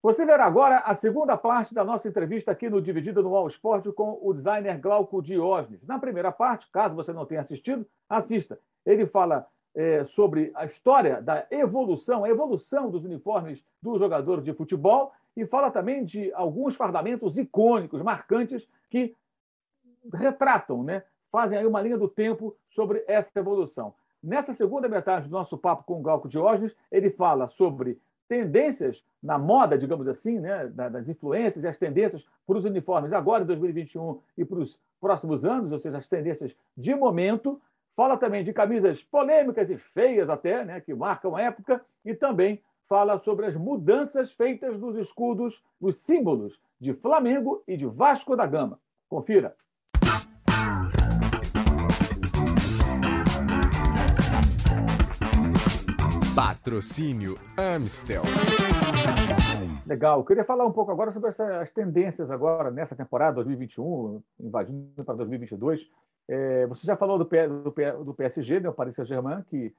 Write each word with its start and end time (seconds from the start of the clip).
Você 0.00 0.24
verá 0.24 0.44
agora 0.44 0.78
a 0.78 0.94
segunda 0.94 1.36
parte 1.36 1.74
da 1.74 1.82
nossa 1.82 2.06
entrevista 2.06 2.52
aqui 2.52 2.70
no 2.70 2.80
Dividido 2.80 3.20
no 3.20 3.34
All 3.34 3.48
Sport 3.48 3.84
com 3.94 4.16
o 4.22 4.32
designer 4.32 4.78
Glauco 4.78 5.20
Diógenes. 5.20 5.84
Na 5.84 5.98
primeira 5.98 6.30
parte, 6.30 6.70
caso 6.70 6.94
você 6.94 7.12
não 7.12 7.26
tenha 7.26 7.40
assistido, 7.40 7.84
assista. 8.08 8.60
Ele 8.86 9.06
fala 9.06 9.48
é, 9.74 10.04
sobre 10.04 10.52
a 10.54 10.66
história 10.66 11.20
da 11.20 11.44
evolução, 11.50 12.22
a 12.22 12.28
evolução 12.28 12.88
dos 12.88 13.04
uniformes 13.04 13.64
dos 13.82 13.98
jogadores 13.98 14.44
de 14.44 14.52
futebol 14.52 15.12
e 15.36 15.44
fala 15.44 15.68
também 15.68 16.04
de 16.04 16.32
alguns 16.32 16.76
fardamentos 16.76 17.36
icônicos, 17.36 18.00
marcantes, 18.00 18.68
que 18.88 19.16
retratam, 20.14 20.84
né, 20.84 21.02
fazem 21.30 21.58
aí 21.58 21.66
uma 21.66 21.82
linha 21.82 21.98
do 21.98 22.08
tempo 22.08 22.56
sobre 22.70 23.04
essa 23.08 23.36
evolução. 23.36 23.94
Nessa 24.22 24.54
segunda 24.54 24.88
metade 24.88 25.28
do 25.28 25.32
nosso 25.32 25.58
papo 25.58 25.82
com 25.84 25.98
o 25.98 26.02
Glauco 26.02 26.28
Diógenes, 26.28 26.74
ele 26.90 27.10
fala 27.10 27.48
sobre 27.48 28.00
tendências 28.28 29.04
na 29.22 29.38
moda, 29.38 29.78
digamos 29.78 30.06
assim, 30.06 30.38
né, 30.38 30.66
das 30.68 31.08
influências 31.08 31.64
e 31.64 31.68
as 31.68 31.78
tendências 31.78 32.26
para 32.46 32.58
os 32.58 32.64
uniformes 32.64 33.12
agora, 33.12 33.42
em 33.42 33.46
2021, 33.46 34.20
e 34.36 34.44
para 34.44 34.58
os 34.58 34.80
próximos 35.00 35.44
anos, 35.44 35.72
ou 35.72 35.78
seja, 35.78 35.98
as 35.98 36.08
tendências 36.08 36.54
de 36.76 36.94
momento. 36.94 37.60
Fala 37.96 38.16
também 38.16 38.44
de 38.44 38.52
camisas 38.52 39.02
polêmicas 39.02 39.68
e 39.70 39.76
feias 39.76 40.30
até, 40.30 40.64
né, 40.64 40.80
que 40.80 40.94
marcam 40.94 41.34
a 41.34 41.42
época, 41.42 41.84
e 42.04 42.14
também 42.14 42.62
fala 42.84 43.18
sobre 43.18 43.46
as 43.46 43.56
mudanças 43.56 44.32
feitas 44.32 44.78
nos 44.78 44.96
escudos, 44.96 45.62
nos 45.80 45.96
símbolos 45.96 46.60
de 46.80 46.94
Flamengo 46.94 47.62
e 47.66 47.76
de 47.76 47.86
Vasco 47.86 48.36
da 48.36 48.46
Gama. 48.46 48.78
Confira. 49.08 49.56
Patrocínio 56.38 57.36
Amstel. 57.58 58.22
Legal. 59.84 60.20
Eu 60.20 60.24
queria 60.24 60.44
falar 60.44 60.64
um 60.64 60.70
pouco 60.70 60.92
agora 60.92 61.10
sobre 61.10 61.30
as 61.30 61.72
tendências 61.72 62.30
agora 62.30 62.70
nessa 62.70 62.94
temporada 62.94 63.34
2021, 63.34 64.22
invadindo 64.38 65.04
para 65.04 65.16
2022. 65.16 65.90
É, 66.28 66.64
você 66.68 66.86
já 66.86 66.96
falou 66.96 67.18
do, 67.18 67.24
do, 67.24 68.04
do 68.04 68.14
PSG, 68.14 68.60
né, 68.60 68.68
o 68.68 68.72
Paris 68.72 68.94
Saint-Germain, 68.94 69.42
que 69.50 69.74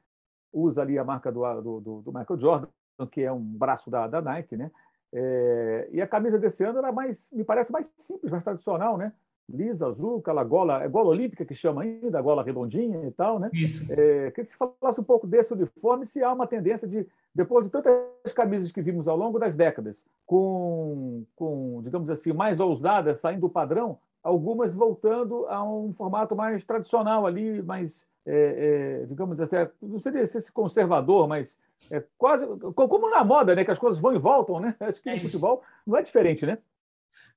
usa 0.52 0.81
ali 0.81 1.00
a 1.00 1.03
marca 1.06 1.31
do, 1.31 1.61
do, 1.61 2.02
do, 2.02 2.11
Michael 2.11 2.38
Jordan, 2.38 2.67
que 3.09 3.22
é 3.22 3.31
um 3.31 3.39
braço 3.39 3.89
da, 3.89 4.05
da 4.08 4.22
Nike, 4.22 4.58
né? 4.58 4.70
É, 5.14 5.88
e 5.94 6.02
a 6.02 6.08
camisa 6.08 6.38
desse 6.38 6.66
ano 6.66 6.80
era 6.80 6.92
mais, 6.92 7.31
me 7.31 7.45
parece 7.45 7.72
mais 7.72 7.88
simples, 7.98 8.30
mais 8.30 8.44
tradicional, 8.44 8.98
né? 8.98 9.14
Lisa, 9.52 9.88
azul, 9.88 10.19
aquela 10.19 10.44
gola, 10.44 10.83
é 10.83 10.88
gola 10.88 11.09
olímpica 11.09 11.45
que 11.45 11.55
chama 11.55 11.81
ainda, 11.81 12.22
gola 12.22 12.44
redondinha 12.44 13.08
e 13.08 13.11
tal, 13.11 13.39
né? 13.39 13.50
Isso. 13.53 13.92
É, 13.92 14.31
queria 14.31 14.45
que 14.45 14.52
você 14.52 14.58
falasse 14.58 15.00
um 15.00 15.03
pouco 15.03 15.25
desse 15.25 15.53
uniforme, 15.53 16.05
se 16.05 16.23
há 16.23 16.31
uma 16.31 16.47
tendência 16.47 16.88
de, 16.88 17.05
depois 17.33 17.66
de 17.66 17.72
tantas 17.72 18.33
camisas 18.33 18.72
que 18.72 18.81
vimos 18.81 19.08
ao 19.08 19.17
longo 19.17 19.39
das 19.39 19.55
décadas, 19.55 20.05
com, 20.25 21.23
com 21.36 21.81
digamos 21.83 22.09
assim, 22.09 22.31
mais 22.31 22.59
ousadas, 22.59 23.20
saindo 23.20 23.42
do 23.42 23.50
padrão, 23.50 23.97
algumas 24.23 24.73
voltando 24.73 25.45
a 25.47 25.64
um 25.64 25.94
formato 25.94 26.36
mais 26.36 26.64
tradicional 26.64 27.25
ali, 27.25 27.61
mais, 27.61 28.05
é, 28.25 29.02
é, 29.02 29.05
digamos 29.05 29.39
assim, 29.39 29.55
não 29.81 30.00
seria 30.00 30.22
esse 30.22 30.52
conservador, 30.52 31.27
mas 31.27 31.58
é 31.89 32.03
quase 32.17 32.45
como 32.75 33.09
na 33.09 33.23
moda, 33.23 33.55
né? 33.55 33.64
Que 33.64 33.72
as 33.72 33.80
coisas 33.80 34.00
vão 34.00 34.14
e 34.14 34.20
voltam, 34.20 34.59
né? 34.59 34.75
Acho 34.80 35.02
que 35.02 35.09
no 35.09 35.17
é 35.17 35.20
futebol 35.22 35.64
não 35.86 35.97
é 35.97 36.02
diferente, 36.02 36.45
né? 36.45 36.58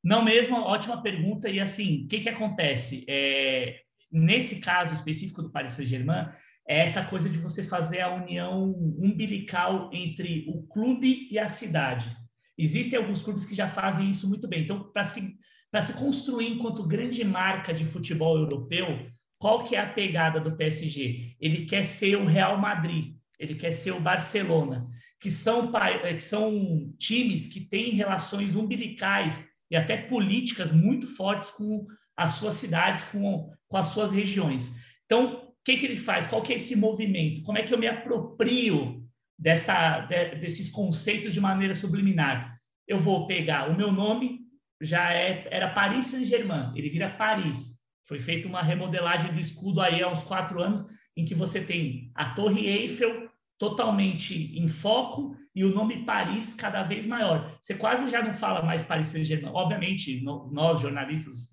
Não 0.02 0.24
mesmo, 0.24 0.56
ótima 0.56 1.00
pergunta. 1.02 1.48
E 1.48 1.60
assim, 1.60 2.04
o 2.04 2.08
que, 2.08 2.20
que 2.20 2.28
acontece? 2.28 3.04
É, 3.08 3.80
nesse 4.10 4.60
caso 4.60 4.92
específico 4.94 5.42
do 5.42 5.50
Paris 5.50 5.72
Saint-Germain, 5.72 6.28
é 6.66 6.80
essa 6.80 7.04
coisa 7.04 7.28
de 7.28 7.38
você 7.38 7.62
fazer 7.62 8.00
a 8.00 8.14
união 8.14 8.70
umbilical 8.98 9.90
entre 9.92 10.44
o 10.48 10.62
clube 10.66 11.28
e 11.30 11.38
a 11.38 11.48
cidade. 11.48 12.16
Existem 12.56 12.98
alguns 12.98 13.22
clubes 13.22 13.44
que 13.44 13.54
já 13.54 13.68
fazem 13.68 14.10
isso 14.10 14.28
muito 14.28 14.46
bem. 14.46 14.62
Então, 14.62 14.90
para 14.92 15.04
se, 15.04 15.36
se 15.80 15.92
construir 15.94 16.48
enquanto 16.48 16.86
grande 16.86 17.24
marca 17.24 17.72
de 17.72 17.84
futebol 17.84 18.36
europeu, 18.36 19.10
qual 19.38 19.64
que 19.64 19.74
é 19.74 19.80
a 19.80 19.92
pegada 19.92 20.38
do 20.38 20.56
PSG? 20.56 21.36
Ele 21.40 21.66
quer 21.66 21.82
ser 21.84 22.16
o 22.16 22.26
Real 22.26 22.58
Madrid, 22.58 23.16
ele 23.38 23.56
quer 23.56 23.72
ser 23.72 23.90
o 23.90 24.00
Barcelona, 24.00 24.88
que 25.20 25.30
são, 25.30 25.72
que 25.72 26.20
são 26.20 26.92
times 26.98 27.46
que 27.46 27.60
têm 27.60 27.92
relações 27.92 28.54
umbilicais 28.54 29.44
e 29.72 29.76
até 29.76 29.96
políticas 29.96 30.70
muito 30.70 31.06
fortes 31.06 31.50
com 31.50 31.86
as 32.14 32.32
suas 32.32 32.54
cidades, 32.54 33.04
com, 33.04 33.50
com 33.66 33.76
as 33.78 33.86
suas 33.86 34.12
regiões. 34.12 34.70
Então, 35.06 35.48
o 35.48 35.64
que, 35.64 35.78
que 35.78 35.86
ele 35.86 35.96
faz? 35.96 36.26
Qual 36.26 36.42
que 36.42 36.52
é 36.52 36.56
esse 36.56 36.76
movimento? 36.76 37.42
Como 37.42 37.56
é 37.56 37.62
que 37.62 37.72
eu 37.72 37.78
me 37.78 37.88
aproprio 37.88 39.02
dessa, 39.38 40.00
de, 40.00 40.34
desses 40.34 40.68
conceitos 40.68 41.32
de 41.32 41.40
maneira 41.40 41.74
subliminar? 41.74 42.54
Eu 42.86 42.98
vou 42.98 43.26
pegar 43.26 43.70
o 43.70 43.74
meu 43.74 43.90
nome, 43.90 44.40
já 44.78 45.10
é, 45.10 45.48
era 45.50 45.70
Paris 45.70 46.04
Saint-Germain, 46.04 46.72
ele 46.76 46.90
vira 46.90 47.08
Paris. 47.08 47.80
Foi 48.06 48.20
feita 48.20 48.46
uma 48.46 48.62
remodelagem 48.62 49.32
do 49.32 49.40
escudo 49.40 49.80
aí 49.80 50.02
há 50.02 50.08
uns 50.08 50.22
quatro 50.22 50.60
anos, 50.60 50.84
em 51.16 51.24
que 51.24 51.34
você 51.34 51.62
tem 51.62 52.10
a 52.14 52.34
Torre 52.34 52.66
Eiffel 52.66 53.31
totalmente 53.62 54.58
em 54.58 54.66
foco 54.66 55.36
e 55.54 55.64
o 55.64 55.72
nome 55.72 56.04
Paris 56.04 56.52
cada 56.52 56.82
vez 56.82 57.06
maior. 57.06 57.56
Você 57.62 57.76
quase 57.76 58.10
já 58.10 58.20
não 58.20 58.32
fala 58.32 58.60
mais 58.60 58.82
Paris 58.82 59.06
Saint-Germain. 59.06 59.52
Obviamente, 59.54 60.20
no, 60.20 60.50
nós 60.50 60.80
jornalistas, 60.80 61.48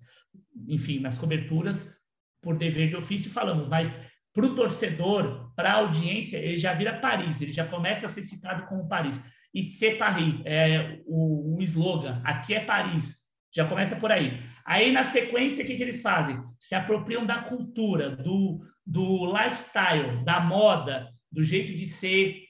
enfim, 0.66 0.98
nas 0.98 1.16
coberturas, 1.16 1.96
por 2.42 2.58
dever 2.58 2.88
de 2.88 2.96
ofício, 2.96 3.30
falamos, 3.30 3.68
mas 3.68 3.94
para 4.34 4.44
o 4.44 4.56
torcedor, 4.56 5.54
para 5.54 5.70
a 5.70 5.76
audiência, 5.76 6.36
ele 6.38 6.56
já 6.56 6.74
vira 6.74 6.98
Paris, 6.98 7.40
ele 7.40 7.52
já 7.52 7.64
começa 7.64 8.06
a 8.06 8.08
ser 8.08 8.22
citado 8.22 8.66
como 8.66 8.88
Paris. 8.88 9.20
E 9.54 9.62
c'est 9.62 9.96
Paris, 9.96 10.34
é 10.44 10.98
o, 11.06 11.58
o 11.58 11.62
slogan, 11.62 12.20
aqui 12.24 12.54
é 12.54 12.64
Paris, 12.64 13.18
já 13.54 13.68
começa 13.68 13.94
por 13.94 14.10
aí. 14.10 14.42
Aí, 14.66 14.90
na 14.90 15.04
sequência, 15.04 15.62
o 15.62 15.66
que, 15.66 15.76
que 15.76 15.82
eles 15.82 16.02
fazem? 16.02 16.42
Se 16.58 16.74
apropriam 16.74 17.24
da 17.24 17.38
cultura, 17.42 18.16
do, 18.16 18.58
do 18.84 19.32
lifestyle, 19.32 20.24
da 20.24 20.40
moda, 20.40 21.08
do 21.30 21.42
jeito 21.42 21.72
de 21.74 21.86
ser 21.86 22.44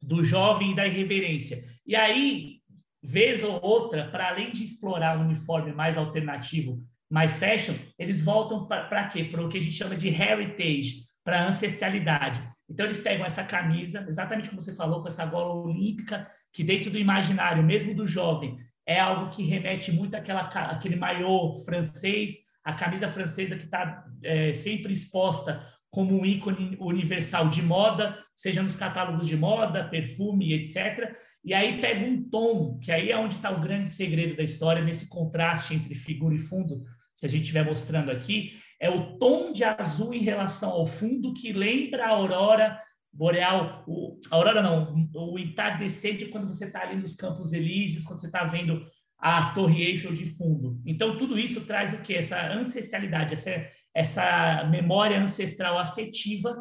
do 0.00 0.22
jovem 0.22 0.72
e 0.72 0.76
da 0.76 0.86
irreverência. 0.86 1.64
E 1.86 1.96
aí, 1.96 2.60
vez 3.02 3.42
ou 3.42 3.62
outra, 3.62 4.08
para 4.10 4.28
além 4.28 4.52
de 4.52 4.64
explorar 4.64 5.18
um 5.18 5.24
uniforme 5.24 5.72
mais 5.72 5.96
alternativo, 5.96 6.82
mais 7.10 7.36
fashion, 7.36 7.74
eles 7.98 8.20
voltam 8.20 8.66
para 8.66 9.08
quê? 9.08 9.24
Para 9.24 9.44
o 9.44 9.48
que 9.48 9.58
a 9.58 9.60
gente 9.60 9.74
chama 9.74 9.96
de 9.96 10.08
heritage, 10.08 11.04
para 11.22 11.46
ancestralidade. 11.46 12.42
Então, 12.68 12.86
eles 12.86 12.98
pegam 12.98 13.26
essa 13.26 13.44
camisa, 13.44 14.04
exatamente 14.08 14.48
como 14.48 14.60
você 14.60 14.74
falou, 14.74 15.02
com 15.02 15.08
essa 15.08 15.24
gola 15.24 15.54
olímpica, 15.54 16.30
que 16.52 16.64
dentro 16.64 16.90
do 16.90 16.98
imaginário, 16.98 17.62
mesmo 17.62 17.94
do 17.94 18.06
jovem, 18.06 18.58
é 18.86 19.00
algo 19.00 19.30
que 19.30 19.42
remete 19.42 19.90
muito 19.92 20.14
àquela, 20.14 20.42
àquele 20.42 20.96
maiô 20.96 21.54
francês, 21.64 22.36
a 22.62 22.72
camisa 22.72 23.08
francesa 23.08 23.56
que 23.56 23.64
está 23.64 24.04
é, 24.22 24.52
sempre 24.54 24.92
exposta 24.92 25.66
como 25.94 26.20
um 26.20 26.26
ícone 26.26 26.76
universal 26.80 27.48
de 27.48 27.62
moda, 27.62 28.18
seja 28.34 28.60
nos 28.60 28.74
catálogos 28.74 29.28
de 29.28 29.36
moda, 29.36 29.84
perfume, 29.84 30.52
etc. 30.52 31.14
E 31.44 31.54
aí 31.54 31.80
pega 31.80 32.04
um 32.04 32.28
tom, 32.28 32.80
que 32.80 32.90
aí 32.90 33.12
é 33.12 33.16
onde 33.16 33.36
está 33.36 33.52
o 33.52 33.60
grande 33.60 33.88
segredo 33.88 34.36
da 34.36 34.42
história, 34.42 34.82
nesse 34.82 35.08
contraste 35.08 35.72
entre 35.72 35.94
figura 35.94 36.34
e 36.34 36.38
fundo, 36.38 36.82
se 37.14 37.24
a 37.24 37.28
gente 37.28 37.42
estiver 37.42 37.64
mostrando 37.64 38.10
aqui, 38.10 38.58
é 38.80 38.90
o 38.90 39.16
tom 39.18 39.52
de 39.52 39.62
azul 39.62 40.12
em 40.12 40.22
relação 40.22 40.70
ao 40.72 40.84
fundo 40.84 41.32
que 41.32 41.52
lembra 41.52 42.06
a 42.06 42.08
aurora 42.08 42.76
boreal, 43.12 43.84
o, 43.86 44.18
a 44.32 44.34
aurora 44.34 44.60
não, 44.60 45.08
o 45.14 45.38
entardecer 45.38 46.16
de 46.16 46.26
quando 46.26 46.48
você 46.48 46.64
está 46.64 46.82
ali 46.82 46.96
nos 46.96 47.14
Campos 47.14 47.52
Elíseos, 47.52 48.04
quando 48.04 48.18
você 48.18 48.26
está 48.26 48.42
vendo 48.42 48.84
a 49.16 49.54
Torre 49.54 49.84
Eiffel 49.84 50.12
de 50.12 50.26
fundo. 50.26 50.82
Então, 50.84 51.16
tudo 51.16 51.38
isso 51.38 51.60
traz 51.60 51.94
o 51.94 51.98
que? 51.98 52.16
Essa 52.16 52.52
ancestralidade, 52.52 53.34
essa 53.34 53.64
essa 53.94 54.64
memória 54.70 55.20
ancestral 55.20 55.78
afetiva 55.78 56.54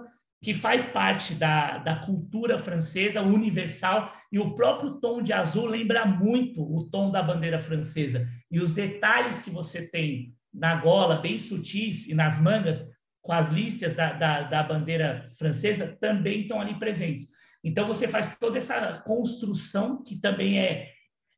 que 0.43 0.53
faz 0.53 0.85
parte 0.85 1.33
da, 1.33 1.77
da 1.77 1.95
cultura 1.95 2.57
francesa 2.57 3.21
universal 3.21 4.11
e 4.29 4.37
o 4.39 4.53
próprio 4.53 4.99
tom 4.99 5.21
de 5.21 5.31
azul 5.31 5.65
lembra 5.65 6.05
muito 6.05 6.61
o 6.61 6.83
tom 6.89 7.09
da 7.09 7.23
bandeira 7.23 7.57
francesa 7.57 8.27
e 8.51 8.59
os 8.59 8.71
detalhes 8.71 9.39
que 9.39 9.49
você 9.49 9.87
tem 9.87 10.35
na 10.53 10.75
gola 10.75 11.21
bem 11.21 11.39
sutis 11.39 12.07
e 12.07 12.13
nas 12.13 12.39
mangas 12.39 12.85
com 13.21 13.31
as 13.31 13.49
listas 13.49 13.95
da, 13.95 14.11
da, 14.11 14.41
da 14.43 14.63
bandeira 14.63 15.29
francesa 15.39 15.97
também 15.99 16.41
estão 16.41 16.59
ali 16.59 16.77
presentes. 16.77 17.27
Então 17.63 17.87
você 17.87 18.05
faz 18.05 18.35
toda 18.37 18.57
essa 18.57 19.01
construção 19.05 20.03
que 20.03 20.17
também 20.17 20.59
é, 20.59 20.91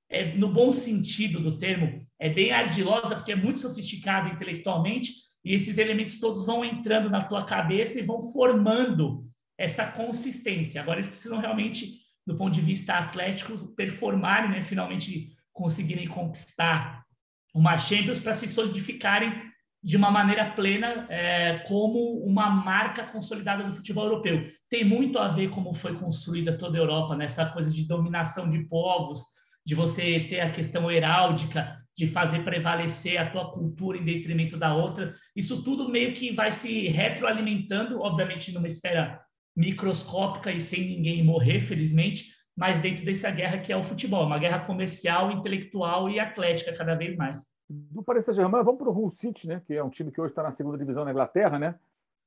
é 0.10 0.36
no 0.36 0.52
bom 0.52 0.72
sentido 0.72 1.40
do 1.40 1.60
termo, 1.60 2.04
é 2.20 2.28
bem 2.28 2.52
ardilosa 2.52 3.16
porque 3.16 3.32
é 3.32 3.36
muito 3.36 3.60
sofisticada 3.60 4.30
intelectualmente, 4.30 5.14
e 5.46 5.54
esses 5.54 5.78
elementos 5.78 6.20
todos 6.20 6.44
vão 6.44 6.66
entrando 6.66 7.08
na 7.10 7.22
tua 7.22 7.46
cabeça 7.46 8.00
e 8.00 8.04
vão 8.04 8.20
formando 8.20 9.24
essa 9.56 9.86
consistência. 9.86 10.82
Agora 10.82 10.98
eles 10.98 11.08
precisam 11.08 11.40
realmente, 11.40 12.00
do 12.26 12.36
ponto 12.36 12.52
de 12.52 12.62
vista 12.62 12.96
atlético, 12.96 13.56
performarem, 13.76 14.50
né? 14.50 14.62
finalmente 14.62 15.30
conseguirem 15.54 16.08
conquistar 16.08 17.06
uma 17.54 17.78
Champions 17.78 18.20
para 18.20 18.34
se 18.34 18.48
solidificarem 18.48 19.34
de 19.82 19.96
uma 19.96 20.10
maneira 20.10 20.52
plena 20.52 21.06
é, 21.10 21.60
como 21.68 22.18
uma 22.26 22.50
marca 22.50 23.04
consolidada 23.04 23.64
do 23.64 23.72
futebol 23.72 24.06
europeu. 24.06 24.44
Tem 24.68 24.84
muito 24.84 25.20
a 25.20 25.28
ver 25.28 25.52
como 25.52 25.76
foi 25.76 25.96
construída 25.96 26.58
toda 26.58 26.76
a 26.76 26.82
Europa, 26.82 27.16
nessa 27.16 27.46
coisa 27.46 27.70
de 27.70 27.88
dominação 27.88 28.50
de 28.50 28.68
povos, 28.68 29.20
de 29.64 29.76
você 29.76 30.22
ter 30.22 30.40
a 30.40 30.50
questão 30.50 30.90
heráldica, 30.90 31.85
de 31.96 32.06
fazer 32.06 32.44
prevalecer 32.44 33.18
a 33.18 33.30
tua 33.30 33.52
cultura 33.52 33.98
em 33.98 34.04
detrimento 34.04 34.58
da 34.58 34.76
outra. 34.76 35.14
Isso 35.36 35.64
tudo 35.64 35.90
meio 35.90 36.14
que 36.14 36.34
vai 36.34 36.52
se 36.52 36.88
retroalimentando, 36.90 38.02
obviamente 38.02 38.54
numa 38.54 38.68
esfera 38.68 39.22
microscópica 39.56 40.52
e 40.52 40.60
sem 40.60 40.86
ninguém 40.86 41.24
morrer, 41.24 41.62
felizmente, 41.62 42.34
mas 42.56 42.82
dentro 42.82 43.06
dessa 43.06 43.32
guerra 43.32 43.60
que 43.60 43.72
é 43.72 43.78
o 43.78 43.84
futebol, 43.84 44.26
uma 44.26 44.38
guerra 44.38 44.66
comercial, 44.66 45.32
intelectual 45.32 46.10
e 46.10 46.20
atlética 46.20 46.74
cada 46.74 46.96
vez 46.96 47.16
mais. 47.16 47.46
Do 47.70 48.04
Paris 48.04 48.26
Saint-Germain, 48.26 48.64
vamos 48.64 48.80
para 48.80 48.90
o 48.90 48.94
Hull 48.94 49.12
City, 49.12 49.48
né, 49.48 49.62
que 49.66 49.74
é 49.74 49.84
um 49.84 49.90
time 49.90 50.12
que 50.12 50.20
hoje 50.20 50.32
está 50.32 50.44
na 50.44 50.52
segunda 50.52 50.78
divisão 50.78 51.06
na 51.06 51.12
Inglaterra, 51.12 51.58
né, 51.58 51.76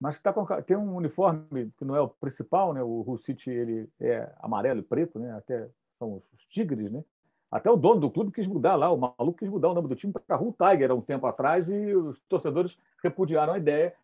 mas 0.00 0.18
tá 0.20 0.32
com, 0.32 0.44
tem 0.62 0.76
um 0.76 0.96
uniforme 0.96 1.70
que 1.78 1.84
não 1.84 1.94
é 1.94 2.00
o 2.00 2.08
principal, 2.08 2.72
né, 2.72 2.82
o 2.82 3.04
Hull 3.06 3.18
City 3.18 3.50
ele 3.50 3.88
é 4.00 4.32
amarelo 4.40 4.80
e 4.80 4.82
preto, 4.82 5.18
né, 5.18 5.32
até 5.32 5.68
são 5.98 6.22
os 6.34 6.44
tigres, 6.50 6.90
né, 6.90 7.04
até 7.50 7.70
o 7.70 7.76
dono 7.76 8.00
do 8.00 8.10
clube 8.10 8.30
quis 8.30 8.46
mudar 8.46 8.76
lá, 8.76 8.90
o 8.90 8.96
maluco 8.96 9.38
quis 9.38 9.48
mudar 9.48 9.70
o 9.70 9.74
nome 9.74 9.88
do 9.88 9.96
time 9.96 10.12
para 10.12 10.38
Hull 10.38 10.54
Tiger 10.54 10.90
há 10.90 10.94
um 10.94 11.00
tempo 11.00 11.26
atrás 11.26 11.68
e 11.68 11.94
os 11.94 12.20
torcedores 12.28 12.76
repudiaram 13.02 13.54
a 13.54 13.58
ideia, 13.58 13.94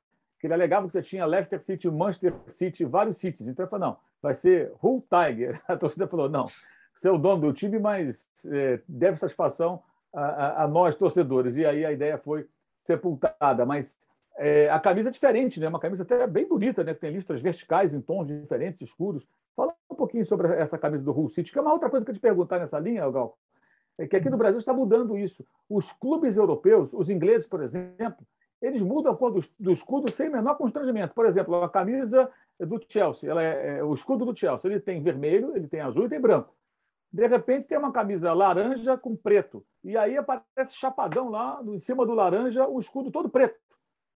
que 0.41 0.47
ele 0.47 0.55
alegava 0.55 0.87
que 0.87 0.93
você 0.93 1.03
tinha 1.03 1.27
Leicester 1.27 1.61
City, 1.63 1.91
Manchester 1.91 2.35
City, 2.49 2.85
vários 2.85 3.19
cities. 3.19 3.47
Então 3.47 3.65
ele 3.65 3.71
falou, 3.71 3.89
não, 3.89 3.97
vai 4.23 4.35
ser 4.35 4.73
Hull 4.83 5.05
Tiger. 5.09 5.61
A 5.69 5.77
torcida 5.77 6.07
falou, 6.07 6.29
não, 6.29 6.49
você 6.95 7.09
é 7.09 7.11
o 7.11 7.19
dono 7.19 7.43
do 7.43 7.53
time, 7.53 7.79
mas 7.79 8.27
é, 8.47 8.81
deve 8.89 9.19
satisfação 9.19 9.83
a, 10.13 10.23
a, 10.23 10.65
a, 10.65 10.69
nós, 10.69 10.95
torcedores. 10.97 11.57
E 11.57 11.67
aí 11.67 11.85
a 11.85 11.93
ideia 11.93 12.17
foi 12.17 12.47
sepultada. 12.85 13.67
Mas 13.67 13.97
é, 14.39 14.71
a 14.71 14.79
camisa 14.79 15.09
é 15.09 15.13
diferente, 15.13 15.59
né? 15.59 15.69
uma 15.69 15.81
camisa 15.81 16.03
até 16.03 16.27
bem 16.27 16.47
bonita, 16.47 16.85
né? 16.85 16.95
que 16.95 17.01
tem 17.01 17.11
listras 17.11 17.43
verticais 17.43 17.93
em 17.93 18.01
tons 18.01 18.29
diferentes, 18.29 18.89
escuros. 18.89 19.27
Fala 19.57 19.75
um 19.91 19.95
pouquinho 19.95 20.27
sobre 20.27 20.49
essa 20.55 20.77
camisa 20.77 21.05
do 21.05 21.13
Hull 21.13 21.29
City, 21.29 21.53
que 21.53 21.59
é 21.59 21.63
uma 21.63 21.73
outra 21.73 21.89
coisa 21.89 22.05
que 22.05 22.11
eu 22.11 22.15
te 22.15 22.21
perguntar 22.21 22.59
nessa 22.59 22.79
linha, 22.79 23.09
Gal, 23.11 23.39
é 23.97 24.07
que 24.07 24.17
aqui 24.17 24.29
no 24.29 24.37
Brasil 24.37 24.59
está 24.59 24.73
mudando 24.73 25.17
isso. 25.17 25.47
Os 25.69 25.93
clubes 25.93 26.37
europeus, 26.37 26.93
os 26.93 27.09
ingleses, 27.09 27.47
por 27.47 27.63
exemplo, 27.63 28.27
eles 28.61 28.83
mudam 28.83 29.13
a 29.13 29.17
cor 29.17 29.31
do, 29.31 29.45
do 29.59 29.73
escudo 29.73 30.11
sem 30.11 30.29
menor 30.29 30.57
constrangimento. 30.57 31.15
Por 31.15 31.27
exemplo, 31.27 31.55
a 31.63 31.69
camisa 31.69 32.29
do 32.59 32.81
Chelsea, 32.89 33.31
ela 33.31 33.43
é, 33.43 33.79
é, 33.79 33.85
o 33.85 33.95
escudo 33.95 34.25
do 34.25 34.37
Chelsea, 34.37 34.71
ele 34.71 34.81
tem 34.81 35.03
vermelho, 35.03 35.57
ele 35.57 35.69
tem 35.69 35.81
azul 35.81 36.07
e 36.07 36.09
tem 36.09 36.21
branco. 36.21 36.55
De 37.13 37.27
repente 37.29 37.69
tem 37.69 37.79
uma 37.79 37.93
camisa 37.93 38.33
laranja 38.33 38.97
com 38.97 39.15
preto. 39.15 39.65
E 39.85 39.97
aí 39.97 40.17
aparece 40.17 40.75
chapadão 40.75 41.29
lá, 41.29 41.63
em 41.65 41.79
cima 41.79 42.05
do 42.05 42.13
laranja, 42.13 42.67
o 42.67 42.81
escudo 42.81 43.13
todo 43.13 43.29
preto 43.29 43.57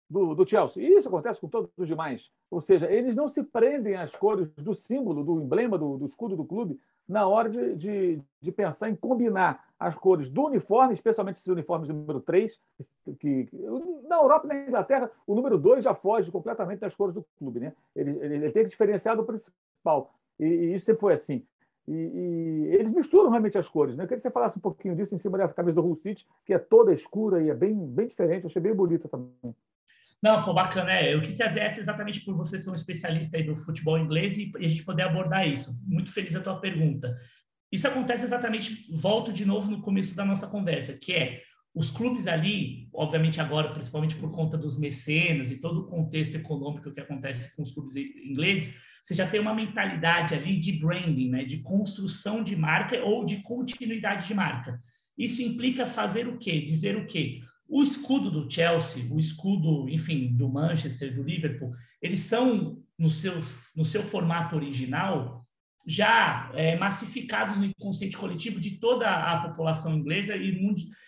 do, 0.08 0.34
do 0.34 0.48
Chelsea. 0.48 0.82
E 0.82 0.98
isso 0.98 1.08
acontece 1.08 1.40
com 1.40 1.48
todos 1.48 1.70
os 1.76 1.86
demais. 1.86 2.30
Ou 2.50 2.60
seja, 2.60 2.90
eles 2.90 3.14
não 3.14 3.28
se 3.28 3.42
prendem 3.42 3.96
às 3.96 4.14
cores 4.14 4.48
do 4.56 4.74
símbolo, 4.74 5.24
do 5.24 5.40
emblema, 5.40 5.76
do, 5.76 5.98
do 5.98 6.06
escudo 6.06 6.36
do 6.36 6.44
clube, 6.44 6.78
na 7.08 7.26
hora 7.26 7.48
de, 7.48 7.76
de, 7.76 8.22
de, 8.40 8.52
pensar 8.52 8.90
em 8.90 8.96
combinar 8.96 9.64
as 9.78 9.94
cores 9.96 10.28
do 10.28 10.46
uniforme, 10.46 10.94
especialmente 10.94 11.36
esses 11.36 11.46
uniformes 11.46 11.88
número 11.88 12.20
3, 12.20 12.58
que, 13.18 13.44
que 13.46 13.56
na 14.08 14.16
Europa 14.16 14.46
e 14.46 14.48
na 14.48 14.66
Inglaterra, 14.66 15.10
o 15.26 15.34
número 15.34 15.56
2 15.56 15.84
já 15.84 15.94
foge 15.94 16.32
completamente 16.32 16.80
das 16.80 16.96
cores 16.96 17.14
do 17.14 17.24
clube. 17.38 17.60
Né? 17.60 17.72
Ele, 17.94 18.10
ele, 18.20 18.34
ele 18.34 18.50
tem 18.50 18.64
que 18.64 18.70
diferenciar 18.70 19.16
do 19.16 19.24
principal. 19.24 20.12
E, 20.38 20.44
e 20.44 20.74
isso 20.74 20.86
sempre 20.86 21.00
foi 21.00 21.14
assim. 21.14 21.44
E, 21.86 21.92
e, 21.92 22.74
eles 22.74 22.92
misturam 22.92 23.30
realmente 23.30 23.56
as 23.56 23.68
cores. 23.68 23.96
Né? 23.96 24.02
Eu 24.02 24.08
queria 24.08 24.18
que 24.18 24.22
você 24.22 24.30
falasse 24.30 24.58
um 24.58 24.62
pouquinho 24.62 24.96
disso 24.96 25.14
em 25.14 25.18
cima 25.18 25.38
dessa 25.38 25.54
camisa 25.54 25.80
do 25.80 25.86
Hull 25.86 25.94
City, 25.94 26.26
que 26.44 26.52
é 26.52 26.58
toda 26.58 26.92
escura 26.92 27.40
e 27.40 27.50
é 27.50 27.54
bem, 27.54 27.72
bem 27.72 28.08
diferente. 28.08 28.42
Eu 28.42 28.48
achei 28.48 28.60
bem 28.60 28.74
bonita 28.74 29.08
também. 29.08 29.54
Não, 30.26 30.42
pô, 30.42 30.52
bacana. 30.52 30.90
É, 30.90 31.14
eu 31.14 31.22
quis 31.22 31.36
fazer 31.36 31.60
essa 31.60 31.78
exatamente 31.78 32.20
por 32.24 32.34
você 32.36 32.58
ser 32.58 32.68
um 32.68 32.74
especialista 32.74 33.36
aí 33.36 33.44
do 33.44 33.56
futebol 33.56 33.96
inglês 33.96 34.36
e, 34.36 34.50
a 34.56 34.66
gente 34.66 34.82
poder 34.82 35.02
abordar 35.02 35.46
isso. 35.46 35.70
Muito 35.86 36.10
feliz 36.10 36.34
a 36.34 36.40
tua 36.40 36.58
pergunta. 36.58 37.16
Isso 37.70 37.86
acontece 37.86 38.24
exatamente, 38.24 38.92
volto 38.92 39.32
de 39.32 39.44
novo 39.44 39.70
no 39.70 39.80
começo 39.80 40.16
da 40.16 40.24
nossa 40.24 40.48
conversa, 40.48 40.98
que 40.98 41.12
é 41.12 41.42
os 41.72 41.90
clubes 41.90 42.26
ali, 42.26 42.88
obviamente 42.92 43.40
agora, 43.40 43.72
principalmente 43.72 44.16
por 44.16 44.32
conta 44.32 44.58
dos 44.58 44.76
mecenas 44.76 45.52
e 45.52 45.60
todo 45.60 45.82
o 45.82 45.86
contexto 45.86 46.34
econômico 46.34 46.92
que 46.92 47.00
acontece 47.00 47.54
com 47.54 47.62
os 47.62 47.70
clubes 47.70 47.94
ingleses, 47.94 48.74
você 49.04 49.14
já 49.14 49.28
tem 49.28 49.38
uma 49.38 49.54
mentalidade 49.54 50.34
ali 50.34 50.58
de 50.58 50.72
branding, 50.72 51.30
né, 51.30 51.44
de 51.44 51.58
construção 51.58 52.42
de 52.42 52.56
marca 52.56 53.00
ou 53.04 53.24
de 53.24 53.42
continuidade 53.42 54.26
de 54.26 54.34
marca. 54.34 54.80
Isso 55.16 55.40
implica 55.40 55.86
fazer 55.86 56.26
o 56.26 56.36
quê? 56.36 56.62
Dizer 56.62 56.96
o 56.96 57.06
quê? 57.06 57.42
O 57.68 57.82
escudo 57.82 58.30
do 58.30 58.50
Chelsea, 58.50 59.12
o 59.12 59.18
escudo, 59.18 59.88
enfim, 59.88 60.32
do 60.36 60.48
Manchester, 60.48 61.14
do 61.14 61.22
Liverpool, 61.22 61.72
eles 62.00 62.20
são, 62.20 62.78
no 62.98 63.10
seu, 63.10 63.34
no 63.74 63.84
seu 63.84 64.02
formato 64.02 64.54
original, 64.54 65.44
já 65.86 66.50
é, 66.54 66.76
massificados 66.76 67.56
no 67.56 67.64
inconsciente 67.64 68.16
coletivo 68.16 68.60
de 68.60 68.78
toda 68.78 69.08
a 69.08 69.48
população 69.48 69.94
inglesa 69.94 70.36
e, 70.36 70.58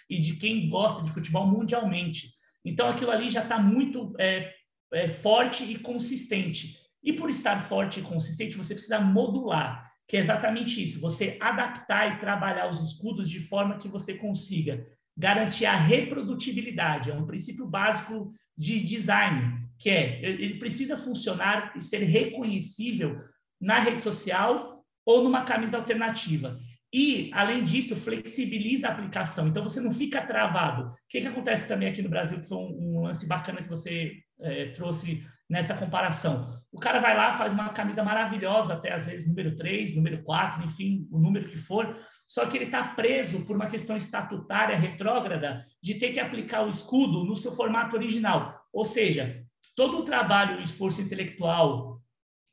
e, 0.09 0.21
de 0.21 0.37
quem 0.37 0.69
gosta 0.69 1.03
de 1.03 1.11
futebol 1.11 1.47
mundialmente. 1.47 2.33
Então, 2.65 2.89
aquilo 2.89 3.11
ali 3.11 3.29
já 3.29 3.43
está 3.43 3.59
muito 3.59 4.15
é, 4.19 4.53
é, 4.93 5.09
forte 5.09 5.65
e 5.65 5.79
consistente. 5.79 6.77
E 7.03 7.13
por 7.13 7.31
estar 7.31 7.59
forte 7.61 8.01
e 8.01 8.03
consistente, 8.03 8.57
você 8.57 8.75
precisa 8.75 9.01
modular, 9.01 9.91
que 10.07 10.17
é 10.17 10.21
exatamente 10.21 10.83
isso: 10.83 11.01
você 11.01 11.37
adaptar 11.41 12.15
e 12.15 12.19
trabalhar 12.19 12.71
os 12.71 12.81
escudos 12.81 13.29
de 13.31 13.41
forma 13.41 13.79
que 13.79 13.89
você 13.89 14.15
consiga 14.15 14.87
garantir 15.19 15.67
a 15.67 15.77
reprodutibilidade, 15.77 17.11
é 17.11 17.15
um 17.15 17.27
princípio 17.27 17.67
básico 17.67 18.33
de 18.57 18.81
design, 18.81 19.59
que 19.79 19.91
é 19.91 20.25
ele 20.25 20.59
precisa 20.59 20.97
funcionar 20.97 21.73
e 21.77 21.83
ser 21.83 21.99
reconhecível 22.05 23.21
na 23.61 23.81
rede 23.81 24.01
social 24.01 24.85
ou 25.05 25.25
numa 25.25 25.45
camisa 25.45 25.77
alternativa. 25.77 26.59
E, 26.93 27.31
além 27.35 27.65
disso, 27.65 27.95
flexibiliza 27.97 28.89
a 28.89 28.93
aplicação. 28.93 29.49
Então, 29.49 29.63
você 29.63 29.81
não 29.81 29.91
fica 29.91 30.27
travado. 30.27 30.91
O 30.91 30.95
que, 31.09 31.21
que 31.21 31.27
acontece 31.27 31.69
também 31.69 31.89
aqui 31.89 32.01
no 32.01 32.09
Brasil, 32.09 32.41
que 32.41 32.49
foi 32.49 32.57
um, 32.57 32.97
um 32.97 33.03
lance 33.03 33.27
bacana 33.27 33.63
que 33.63 33.69
você 33.69 34.17
é, 34.41 34.67
trouxe 34.71 35.23
nessa 35.49 35.75
comparação. 35.75 36.63
O 36.71 36.79
cara 36.79 36.99
vai 36.99 37.17
lá, 37.17 37.35
faz 37.35 37.53
uma 37.53 37.71
camisa 37.71 38.03
maravilhosa, 38.03 38.75
até 38.75 38.93
às 38.93 39.07
vezes 39.07 39.27
número 39.27 39.57
3, 39.57 39.97
número 39.97 40.23
4, 40.23 40.65
enfim, 40.65 41.07
o 41.11 41.19
número 41.19 41.49
que 41.49 41.57
for, 41.57 41.97
só 42.29 42.45
que 42.45 42.59
ele 42.59 42.67
está 42.67 42.85
preso 42.85 43.47
por 43.47 43.57
uma 43.57 43.69
questão 43.69 43.97
estatutária 43.97 44.77
retrógrada 44.77 45.65
de 45.83 45.95
ter 45.95 46.13
que 46.13 46.21
aplicar 46.21 46.63
o 46.63 46.69
escudo 46.69 47.25
no 47.25 47.35
seu 47.35 47.53
formato 47.53 47.97
original. 47.97 48.55
Ou 48.71 48.85
seja, 48.85 49.43
todo 49.75 49.99
o 49.99 50.05
trabalho, 50.05 50.59
o 50.59 50.63
esforço 50.63 51.01
intelectual, 51.01 52.03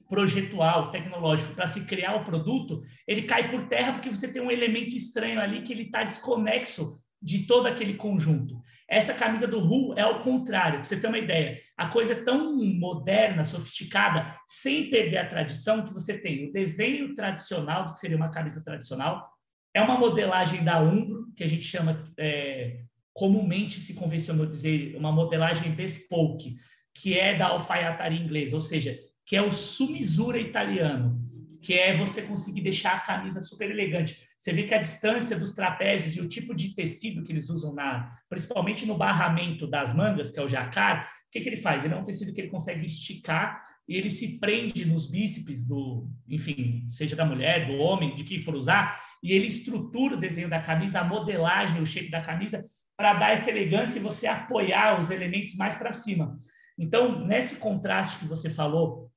projetual, 0.07 0.92
tecnológico 0.92 1.54
para 1.54 1.68
se 1.68 1.81
criar 1.81 2.16
o 2.16 2.24
produto, 2.24 2.81
ele 3.06 3.24
cai 3.24 3.50
por 3.50 3.68
terra 3.68 3.92
porque 3.92 4.10
você 4.10 4.31
tem 4.31 4.42
um 4.42 4.51
elemento 4.51 4.95
estranho 4.95 5.42
ali 5.42 5.62
que 5.62 5.74
ele 5.74 5.83
está 5.83 6.04
desconexo 6.04 7.04
de 7.21 7.45
todo 7.45 7.68
aquele 7.68 7.95
conjunto. 7.95 8.56
Essa 8.88 9.14
camisa 9.14 9.45
do 9.45 9.59
Ru 9.59 9.94
é 9.97 10.06
o 10.06 10.19
contrário, 10.19 10.80
para 10.80 10.85
você 10.85 10.97
ter 10.97 11.07
uma 11.07 11.18
ideia. 11.18 11.59
A 11.76 11.88
coisa 11.88 12.14
é 12.14 12.23
tão 12.23 12.56
moderna, 12.56 13.44
sofisticada, 13.44 14.40
sem 14.47 14.90
perder 14.90 15.18
a 15.18 15.28
tradição, 15.28 15.83
que 15.83 15.92
você 15.92 16.18
tem 16.18 16.47
o 16.47 16.54
desenho 16.54 17.14
tradicional, 17.14 17.92
que 17.92 17.99
seria 17.99 18.16
uma 18.16 18.30
camisa 18.30 18.64
tradicional, 18.64 19.34
é 19.75 19.81
uma 19.81 19.99
modelagem 19.99 20.63
da 20.63 20.81
Umbro, 20.81 21.27
que 21.35 21.44
a 21.44 21.47
gente 21.47 21.63
chama, 21.63 22.09
é, 22.17 22.79
comumente 23.13 23.81
se 23.81 23.94
convencionou 23.94 24.45
dizer, 24.45 24.95
uma 24.95 25.11
modelagem 25.11 25.69
bespoke, 25.73 26.55
que 26.94 27.19
é 27.19 27.37
da 27.37 27.47
alfaiataria 27.47 28.17
inglesa, 28.17 28.55
ou 28.55 28.61
seja, 28.61 28.97
que 29.25 29.35
é 29.35 29.41
o 29.41 29.51
sumisura 29.51 30.39
italiano, 30.39 31.21
que 31.61 31.73
é 31.73 31.94
você 31.94 32.21
conseguir 32.21 32.61
deixar 32.61 32.95
a 32.95 32.99
camisa 33.01 33.41
super 33.41 33.69
elegante. 33.69 34.17
Você 34.39 34.53
vê 34.53 34.63
que 34.63 34.73
a 34.73 34.79
distância 34.79 35.37
dos 35.37 35.53
trapézios 35.53 36.15
e 36.15 36.21
o 36.21 36.27
tipo 36.27 36.55
de 36.55 36.73
tecido 36.73 37.21
que 37.21 37.33
eles 37.33 37.49
usam, 37.49 37.73
na, 37.73 38.17
principalmente 38.29 38.85
no 38.85 38.97
barramento 38.97 39.67
das 39.67 39.94
mangas, 39.94 40.31
que 40.31 40.39
é 40.39 40.44
o 40.44 40.47
jacar, 40.47 41.09
o 41.27 41.31
que, 41.31 41.41
que 41.41 41.49
ele 41.49 41.57
faz? 41.57 41.83
Ele 41.83 41.94
é 41.94 41.97
um 41.97 42.05
tecido 42.05 42.31
que 42.33 42.39
ele 42.39 42.49
consegue 42.49 42.85
esticar 42.85 43.61
e 43.89 43.97
ele 43.97 44.09
se 44.09 44.39
prende 44.39 44.85
nos 44.85 45.09
bíceps 45.11 45.67
do, 45.67 46.09
enfim, 46.29 46.85
seja 46.87 47.13
da 47.13 47.25
mulher, 47.25 47.67
do 47.67 47.73
homem, 47.73 48.15
de 48.15 48.23
quem 48.23 48.39
for 48.39 48.55
usar, 48.55 49.03
e 49.24 49.31
ele 49.31 49.48
estrutura 49.48 50.16
o 50.16 50.19
desenho 50.19 50.50
da 50.50 50.60
camisa, 50.60 51.00
a 51.00 51.04
modelagem, 51.04 51.81
o 51.81 51.86
shape 51.86 52.10
da 52.10 52.22
camisa, 52.22 52.66
para 52.98 53.14
dar 53.14 53.31
essa 53.31 53.50
elegância 53.50 53.98
e 53.98 54.02
você 54.02 54.28
apoiar 54.28 55.00
os 55.00 55.10
elementos 55.10 55.56
mais 55.56 55.76
para 55.76 55.92
cima. 55.92 56.40
Então, 56.78 57.26
nesse 57.26 57.56
contraste 57.56 58.19
que 58.19 58.26
você 58.26 58.50
falou 58.50 59.12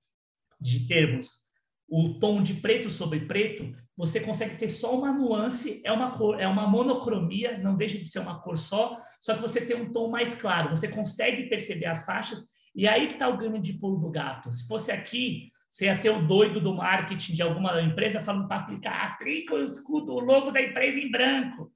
de 0.61 0.87
termos 0.87 1.49
o 1.89 2.19
tom 2.19 2.43
de 2.43 2.55
preto 2.55 2.91
sobre 2.91 3.21
preto, 3.21 3.75
você 3.97 4.21
consegue 4.21 4.57
ter 4.57 4.69
só 4.69 4.97
uma 4.97 5.11
nuance, 5.11 5.81
é 5.85 5.91
uma 5.91 6.11
cor, 6.13 6.39
é 6.39 6.47
uma 6.47 6.69
monocromia, 6.69 7.57
não 7.59 7.77
deixa 7.77 7.99
de 7.99 8.07
ser 8.07 8.19
uma 8.19 8.41
cor 8.41 8.59
só, 8.59 8.99
só 9.21 9.35
que 9.35 9.41
você 9.41 9.65
tem 9.65 9.75
um 9.75 9.91
tom 9.91 10.11
mais 10.11 10.35
claro, 10.35 10.69
você 10.69 10.87
consegue 10.87 11.49
perceber 11.49 11.87
as 11.87 12.05
faixas, 12.05 12.45
e 12.75 12.87
aí 12.87 13.07
que 13.07 13.15
está 13.15 13.27
o 13.27 13.39
ganho 13.39 13.61
de 13.61 13.73
pulo 13.73 13.99
do 13.99 14.11
gato. 14.11 14.53
Se 14.53 14.69
fosse 14.69 14.93
aqui, 14.93 15.51
você 15.71 15.87
ia 15.87 15.99
ter 15.99 16.11
o 16.11 16.27
doido 16.27 16.61
do 16.61 16.75
marketing 16.75 17.35
de 17.35 17.43
alguma 17.43 17.81
empresa 17.83 18.21
falando 18.21 18.49
para 18.49 18.59
aplicar, 18.59 19.13
aplica 19.13 19.55
o 19.55 19.63
escudo, 19.63 20.13
o 20.13 20.21
logo 20.21 20.51
da 20.51 20.63
empresa 20.63 20.99
em 20.99 21.11
branco. 21.11 21.71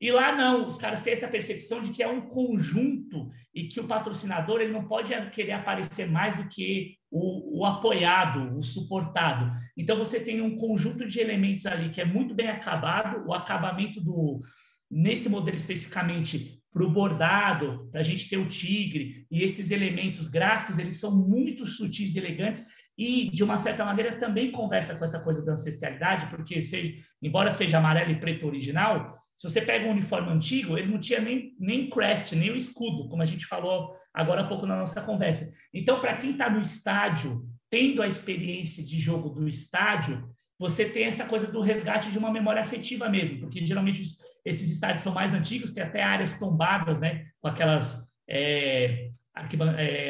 E 0.00 0.10
lá 0.10 0.34
não, 0.34 0.66
os 0.66 0.76
caras 0.76 1.00
têm 1.00 1.12
essa 1.12 1.28
percepção 1.28 1.80
de 1.80 1.92
que 1.92 2.02
é 2.02 2.08
um 2.08 2.22
conjunto 2.22 3.30
e 3.54 3.68
que 3.68 3.78
o 3.78 3.86
patrocinador 3.86 4.60
ele 4.60 4.72
não 4.72 4.88
pode 4.88 5.14
querer 5.30 5.52
aparecer 5.52 6.10
mais 6.10 6.36
do 6.36 6.48
que 6.48 6.96
o, 7.08 7.60
o, 7.60 7.64
apoiado, 7.64 8.58
o 8.58 8.64
suportado. 8.64 9.52
Então 9.76 9.96
você 9.96 10.18
tem 10.18 10.40
um 10.40 10.56
conjunto 10.56 11.06
de 11.06 11.20
elementos 11.20 11.66
ali 11.66 11.90
que 11.90 12.00
é 12.00 12.04
muito 12.04 12.34
bem 12.34 12.48
acabado, 12.48 13.24
o 13.28 13.32
acabamento 13.32 14.00
do 14.00 14.42
nesse 14.90 15.28
modelo 15.28 15.56
especificamente 15.56 16.60
para 16.72 16.84
o 16.84 16.90
bordado, 16.90 17.88
para 17.90 18.00
a 18.00 18.02
gente 18.02 18.28
ter 18.28 18.38
o 18.38 18.48
tigre 18.48 19.26
e 19.30 19.42
esses 19.42 19.70
elementos 19.70 20.26
gráficos, 20.26 20.78
eles 20.78 20.98
são 20.98 21.16
muito 21.16 21.64
sutis 21.64 22.14
e 22.14 22.18
elegantes 22.18 22.64
e 22.96 23.30
de 23.30 23.42
uma 23.42 23.58
certa 23.58 23.84
maneira 23.84 24.18
também 24.18 24.52
conversa 24.52 24.96
com 24.96 25.04
essa 25.04 25.20
coisa 25.20 25.44
da 25.44 25.52
ancestralidade, 25.52 26.26
porque 26.26 26.60
seja, 26.60 26.94
embora 27.22 27.50
seja 27.50 27.78
amarelo 27.78 28.10
e 28.10 28.20
preto 28.20 28.46
original, 28.46 29.18
se 29.34 29.48
você 29.48 29.60
pega 29.60 29.86
um 29.86 29.92
uniforme 29.92 30.30
antigo, 30.30 30.76
ele 30.76 30.90
não 30.90 30.98
tinha 30.98 31.20
nem, 31.20 31.54
nem 31.58 31.88
crest, 31.88 32.34
nem 32.36 32.50
o 32.50 32.56
escudo, 32.56 33.08
como 33.08 33.22
a 33.22 33.26
gente 33.26 33.46
falou 33.46 33.94
agora 34.12 34.42
há 34.42 34.46
pouco 34.46 34.66
na 34.66 34.76
nossa 34.76 35.00
conversa. 35.00 35.50
Então, 35.72 36.00
para 36.00 36.16
quem 36.16 36.32
está 36.32 36.50
no 36.50 36.60
estádio, 36.60 37.42
tendo 37.70 38.02
a 38.02 38.06
experiência 38.06 38.84
de 38.84 39.00
jogo 39.00 39.30
do 39.30 39.48
estádio, 39.48 40.28
você 40.58 40.84
tem 40.84 41.06
essa 41.06 41.26
coisa 41.26 41.50
do 41.50 41.60
resgate 41.60 42.12
de 42.12 42.18
uma 42.18 42.30
memória 42.30 42.60
afetiva 42.60 43.08
mesmo, 43.08 43.40
porque 43.40 43.60
geralmente 43.60 44.02
esses 44.44 44.70
estádios 44.70 45.02
são 45.02 45.12
mais 45.12 45.34
antigos, 45.34 45.70
tem 45.70 45.82
até 45.82 46.02
áreas 46.02 46.38
tombadas, 46.38 47.00
né, 47.00 47.26
com 47.40 47.48
aquelas 47.48 48.08
é, 48.28 49.10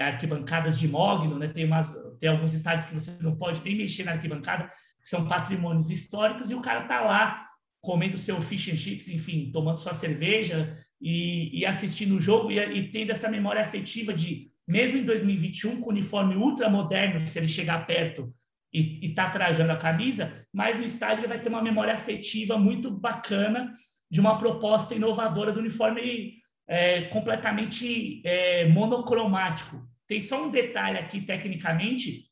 arquibancadas 0.01 0.79
de 0.79 0.89
mogno, 0.89 1.39
né, 1.39 1.49
tem, 1.49 1.65
umas, 1.65 1.95
tem 2.23 2.31
alguns 2.31 2.55
estádios 2.55 2.87
que 2.87 2.95
você 2.95 3.11
não 3.21 3.35
pode 3.35 3.61
nem 3.64 3.75
mexer 3.76 4.05
na 4.05 4.12
arquibancada, 4.12 4.71
que 5.02 5.09
são 5.09 5.26
patrimônios 5.26 5.91
históricos, 5.91 6.52
e 6.52 6.55
o 6.55 6.62
cara 6.62 6.83
está 6.83 7.00
lá 7.00 7.49
comendo 7.81 8.17
seu 8.17 8.41
fish 8.41 8.69
and 8.69 8.76
chips, 8.76 9.09
enfim, 9.09 9.50
tomando 9.52 9.81
sua 9.81 9.93
cerveja 9.93 10.79
e, 11.00 11.59
e 11.59 11.67
assistindo 11.67 12.14
o 12.14 12.21
jogo 12.21 12.52
e, 12.52 12.61
e, 12.61 12.93
tendo 12.93 13.11
essa 13.11 13.29
memória 13.29 13.61
afetiva 13.61 14.14
de, 14.14 14.52
mesmo 14.69 14.99
em 14.99 15.05
2021, 15.05 15.81
com 15.81 15.91
uniforme 15.91 16.37
ultra 16.37 16.71
moderno, 16.71 17.19
se 17.19 17.37
ele 17.37 17.49
chegar 17.49 17.85
perto 17.88 18.33
e 18.73 19.05
está 19.05 19.29
trajando 19.29 19.73
a 19.73 19.76
camisa, 19.76 20.47
mas 20.52 20.79
no 20.79 20.85
estádio 20.85 21.23
ele 21.23 21.29
vai 21.29 21.41
ter 21.41 21.49
uma 21.49 21.61
memória 21.61 21.93
afetiva 21.93 22.57
muito 22.57 22.88
bacana 22.88 23.75
de 24.09 24.21
uma 24.21 24.38
proposta 24.38 24.95
inovadora 24.95 25.50
do 25.50 25.59
uniforme 25.59 26.35
é, 26.69 27.02
completamente 27.07 28.23
é, 28.25 28.69
monocromático. 28.69 29.92
Tem 30.12 30.21
só 30.21 30.45
um 30.45 30.50
detalhe 30.50 30.99
aqui, 30.99 31.23
tecnicamente, 31.23 32.26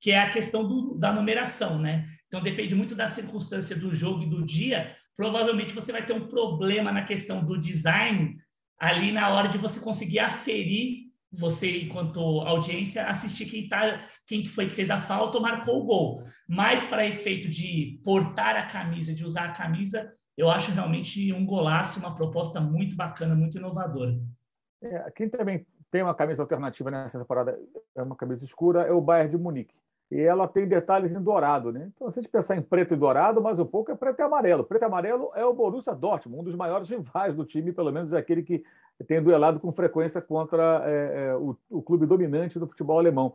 que 0.00 0.12
é 0.12 0.20
a 0.20 0.30
questão 0.30 0.62
do, 0.64 0.94
da 0.96 1.12
numeração, 1.12 1.80
né? 1.80 2.08
Então, 2.28 2.40
depende 2.40 2.76
muito 2.76 2.94
da 2.94 3.08
circunstância 3.08 3.74
do 3.74 3.92
jogo 3.92 4.22
e 4.22 4.30
do 4.30 4.44
dia. 4.44 4.94
Provavelmente 5.16 5.74
você 5.74 5.90
vai 5.90 6.06
ter 6.06 6.12
um 6.12 6.28
problema 6.28 6.92
na 6.92 7.02
questão 7.02 7.44
do 7.44 7.58
design 7.58 8.36
ali 8.78 9.10
na 9.10 9.30
hora 9.30 9.48
de 9.48 9.58
você 9.58 9.80
conseguir 9.80 10.20
aferir 10.20 11.06
você, 11.32 11.80
enquanto 11.80 12.20
audiência, 12.20 13.08
assistir 13.08 13.46
quem, 13.46 13.68
tá, 13.68 14.08
quem 14.24 14.46
foi 14.46 14.68
que 14.68 14.74
fez 14.76 14.88
a 14.88 14.96
falta 14.98 15.38
ou 15.38 15.42
marcou 15.42 15.82
o 15.82 15.84
gol. 15.84 16.22
Mas 16.48 16.84
para 16.84 17.04
efeito 17.04 17.48
de 17.48 18.00
portar 18.04 18.54
a 18.54 18.66
camisa, 18.66 19.12
de 19.12 19.24
usar 19.24 19.46
a 19.46 19.52
camisa, 19.52 20.08
eu 20.36 20.48
acho 20.48 20.70
realmente 20.70 21.32
um 21.32 21.44
golaço, 21.44 21.98
uma 21.98 22.14
proposta 22.14 22.60
muito 22.60 22.94
bacana, 22.94 23.34
muito 23.34 23.58
inovadora. 23.58 24.16
É, 24.80 25.10
quem 25.16 25.28
também 25.28 25.66
tem 25.90 26.02
uma 26.02 26.14
camisa 26.14 26.42
alternativa 26.42 26.90
nessa 26.90 27.18
temporada, 27.18 27.58
é 27.94 28.02
uma 28.02 28.16
camisa 28.16 28.44
escura, 28.44 28.82
é 28.82 28.92
o 28.92 29.00
Bayern 29.00 29.30
de 29.30 29.38
Munique 29.38 29.74
e 30.10 30.20
ela 30.20 30.46
tem 30.46 30.66
detalhes 30.66 31.12
em 31.12 31.20
dourado. 31.20 31.72
Né? 31.72 31.90
Então, 31.94 32.10
se 32.10 32.18
a 32.18 32.22
gente 32.22 32.30
pensar 32.30 32.56
em 32.56 32.62
preto 32.62 32.94
e 32.94 32.96
dourado, 32.96 33.42
mais 33.42 33.58
um 33.58 33.66
pouco 33.66 33.90
é 33.90 33.96
preto 33.96 34.20
e 34.20 34.22
amarelo. 34.22 34.64
Preto 34.64 34.82
e 34.82 34.84
amarelo 34.84 35.30
é 35.34 35.44
o 35.44 35.52
Borussia 35.52 35.94
Dortmund, 35.94 36.40
um 36.40 36.44
dos 36.44 36.54
maiores 36.54 36.88
rivais 36.88 37.34
do 37.34 37.44
time, 37.44 37.72
pelo 37.72 37.92
menos 37.92 38.12
é 38.12 38.18
aquele 38.18 38.42
que 38.42 38.64
tem 39.06 39.22
duelado 39.22 39.58
com 39.58 39.72
frequência 39.72 40.22
contra 40.22 40.82
é, 40.86 41.28
é, 41.28 41.36
o, 41.36 41.56
o, 41.68 41.82
clube 41.82 42.06
dominante 42.06 42.58
do 42.58 42.66
futebol 42.66 42.98
alemão. 42.98 43.34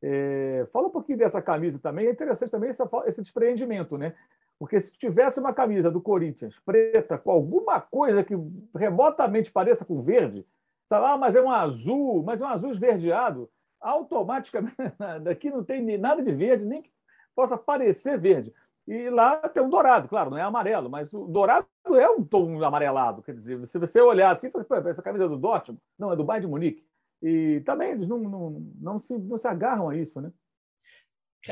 É, 0.00 0.66
fala 0.72 0.88
um 0.88 0.90
pouquinho 0.90 1.18
dessa 1.18 1.42
camisa 1.42 1.78
também. 1.78 2.06
É 2.06 2.10
interessante 2.10 2.50
também 2.50 2.70
esse, 2.70 3.20
despreendimento, 3.22 3.98
né? 3.98 4.14
Porque 4.58 4.80
se 4.80 4.92
tivesse 4.92 5.40
uma 5.40 5.52
camisa 5.52 5.90
do 5.90 6.00
Corinthians 6.00 6.56
preta 6.64 7.18
com 7.18 7.32
alguma 7.32 7.80
coisa 7.80 8.22
que 8.22 8.34
remotamente 8.76 9.50
pareça 9.50 9.84
com 9.84 10.00
verde, 10.00 10.46
ah, 10.90 11.16
mas 11.16 11.34
é 11.34 11.42
um 11.42 11.50
azul, 11.50 12.22
mas 12.22 12.40
é 12.40 12.44
um 12.44 12.48
azul 12.48 12.72
esverdeado 12.72 13.50
automaticamente 13.80 14.76
daqui 15.22 15.50
não 15.50 15.64
tem 15.64 15.98
nada 15.98 16.22
de 16.22 16.32
verde, 16.32 16.64
nem 16.64 16.82
que 16.82 16.90
possa 17.34 17.56
parecer 17.56 18.18
verde. 18.18 18.52
E 18.86 19.08
lá 19.10 19.36
tem 19.48 19.62
um 19.62 19.70
dourado, 19.70 20.08
claro, 20.08 20.30
não 20.30 20.38
é 20.38 20.42
amarelo, 20.42 20.90
mas 20.90 21.12
o 21.12 21.26
dourado 21.26 21.66
é 21.86 22.08
um 22.10 22.24
tom 22.24 22.62
amarelado. 22.64 23.22
Quer 23.22 23.34
dizer, 23.34 23.68
se 23.68 23.78
você 23.78 24.00
olhar 24.00 24.32
assim, 24.32 24.50
essa 24.86 25.02
camisa 25.02 25.24
é 25.24 25.28
do 25.28 25.36
Dortmund, 25.36 25.80
não, 25.98 26.12
é 26.12 26.16
do 26.16 26.24
Bayern 26.24 26.46
de 26.46 26.50
Munique. 26.50 26.84
E 27.22 27.60
também 27.64 27.92
eles 27.92 28.08
não, 28.08 28.18
não, 28.18 28.50
não, 28.80 28.98
se, 28.98 29.16
não 29.16 29.38
se 29.38 29.46
agarram 29.46 29.88
a 29.88 29.96
isso, 29.96 30.20
né? 30.20 30.32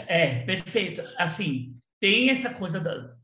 É, 0.09 0.45
perfeito. 0.45 1.03
Assim, 1.17 1.77
tem 2.01 2.31
essa 2.31 2.53
coisa 2.53 2.81
da 2.81 3.17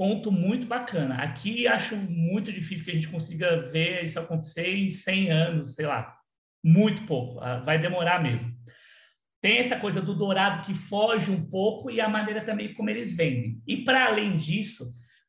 ponto 0.00 0.32
muito 0.32 0.66
bacana. 0.66 1.16
Aqui 1.16 1.68
acho 1.68 1.94
muito 1.94 2.50
difícil 2.50 2.86
que 2.86 2.90
a 2.90 2.94
gente 2.94 3.10
consiga 3.10 3.68
ver 3.68 4.02
isso 4.02 4.18
acontecer 4.18 4.74
em 4.74 4.88
100 4.88 5.30
anos, 5.30 5.74
sei 5.74 5.84
lá, 5.84 6.16
muito 6.64 7.04
pouco, 7.04 7.38
ah, 7.40 7.58
vai 7.58 7.78
demorar 7.78 8.22
mesmo. 8.22 8.50
Tem 9.42 9.58
essa 9.58 9.78
coisa 9.78 10.00
do 10.00 10.14
dourado 10.14 10.64
que 10.64 10.72
foge 10.72 11.30
um 11.30 11.44
pouco 11.44 11.90
e 11.90 12.00
a 12.00 12.08
maneira 12.08 12.42
também 12.42 12.72
como 12.72 12.88
eles 12.88 13.14
vendem. 13.14 13.60
E 13.66 13.84
para 13.84 14.06
além 14.06 14.38
disso, 14.38 14.86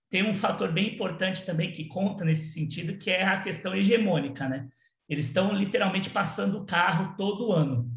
tem 0.09 0.23
um 0.23 0.33
fator 0.33 0.71
bem 0.71 0.93
importante 0.93 1.43
também 1.43 1.73
que 1.73 1.89
conta 1.89 2.23
nesse 2.23 2.53
sentido, 2.53 2.97
que 2.97 3.11
é 3.11 3.25
a 3.25 3.41
questão 3.41 3.75
hegemônica, 3.75 4.47
né? 4.47 4.69
Eles 5.09 5.25
estão 5.27 5.53
literalmente 5.53 6.09
passando 6.09 6.59
o 6.59 6.65
carro 6.65 7.17
todo 7.17 7.51
ano. 7.51 7.91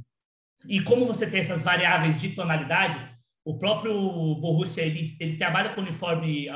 E 0.67 0.81
como 0.81 1.07
você 1.07 1.25
tem 1.25 1.39
essas 1.39 1.63
variáveis 1.63 2.21
de 2.21 2.31
tonalidade, 2.31 3.14
o 3.45 3.59
próprio 3.59 3.95
Borussia, 4.37 4.83
ele, 4.83 5.17
ele 5.21 5.37
trabalha 5.37 5.75
com 5.75 5.81
o 5.81 5.85
uniforme 5.85 6.47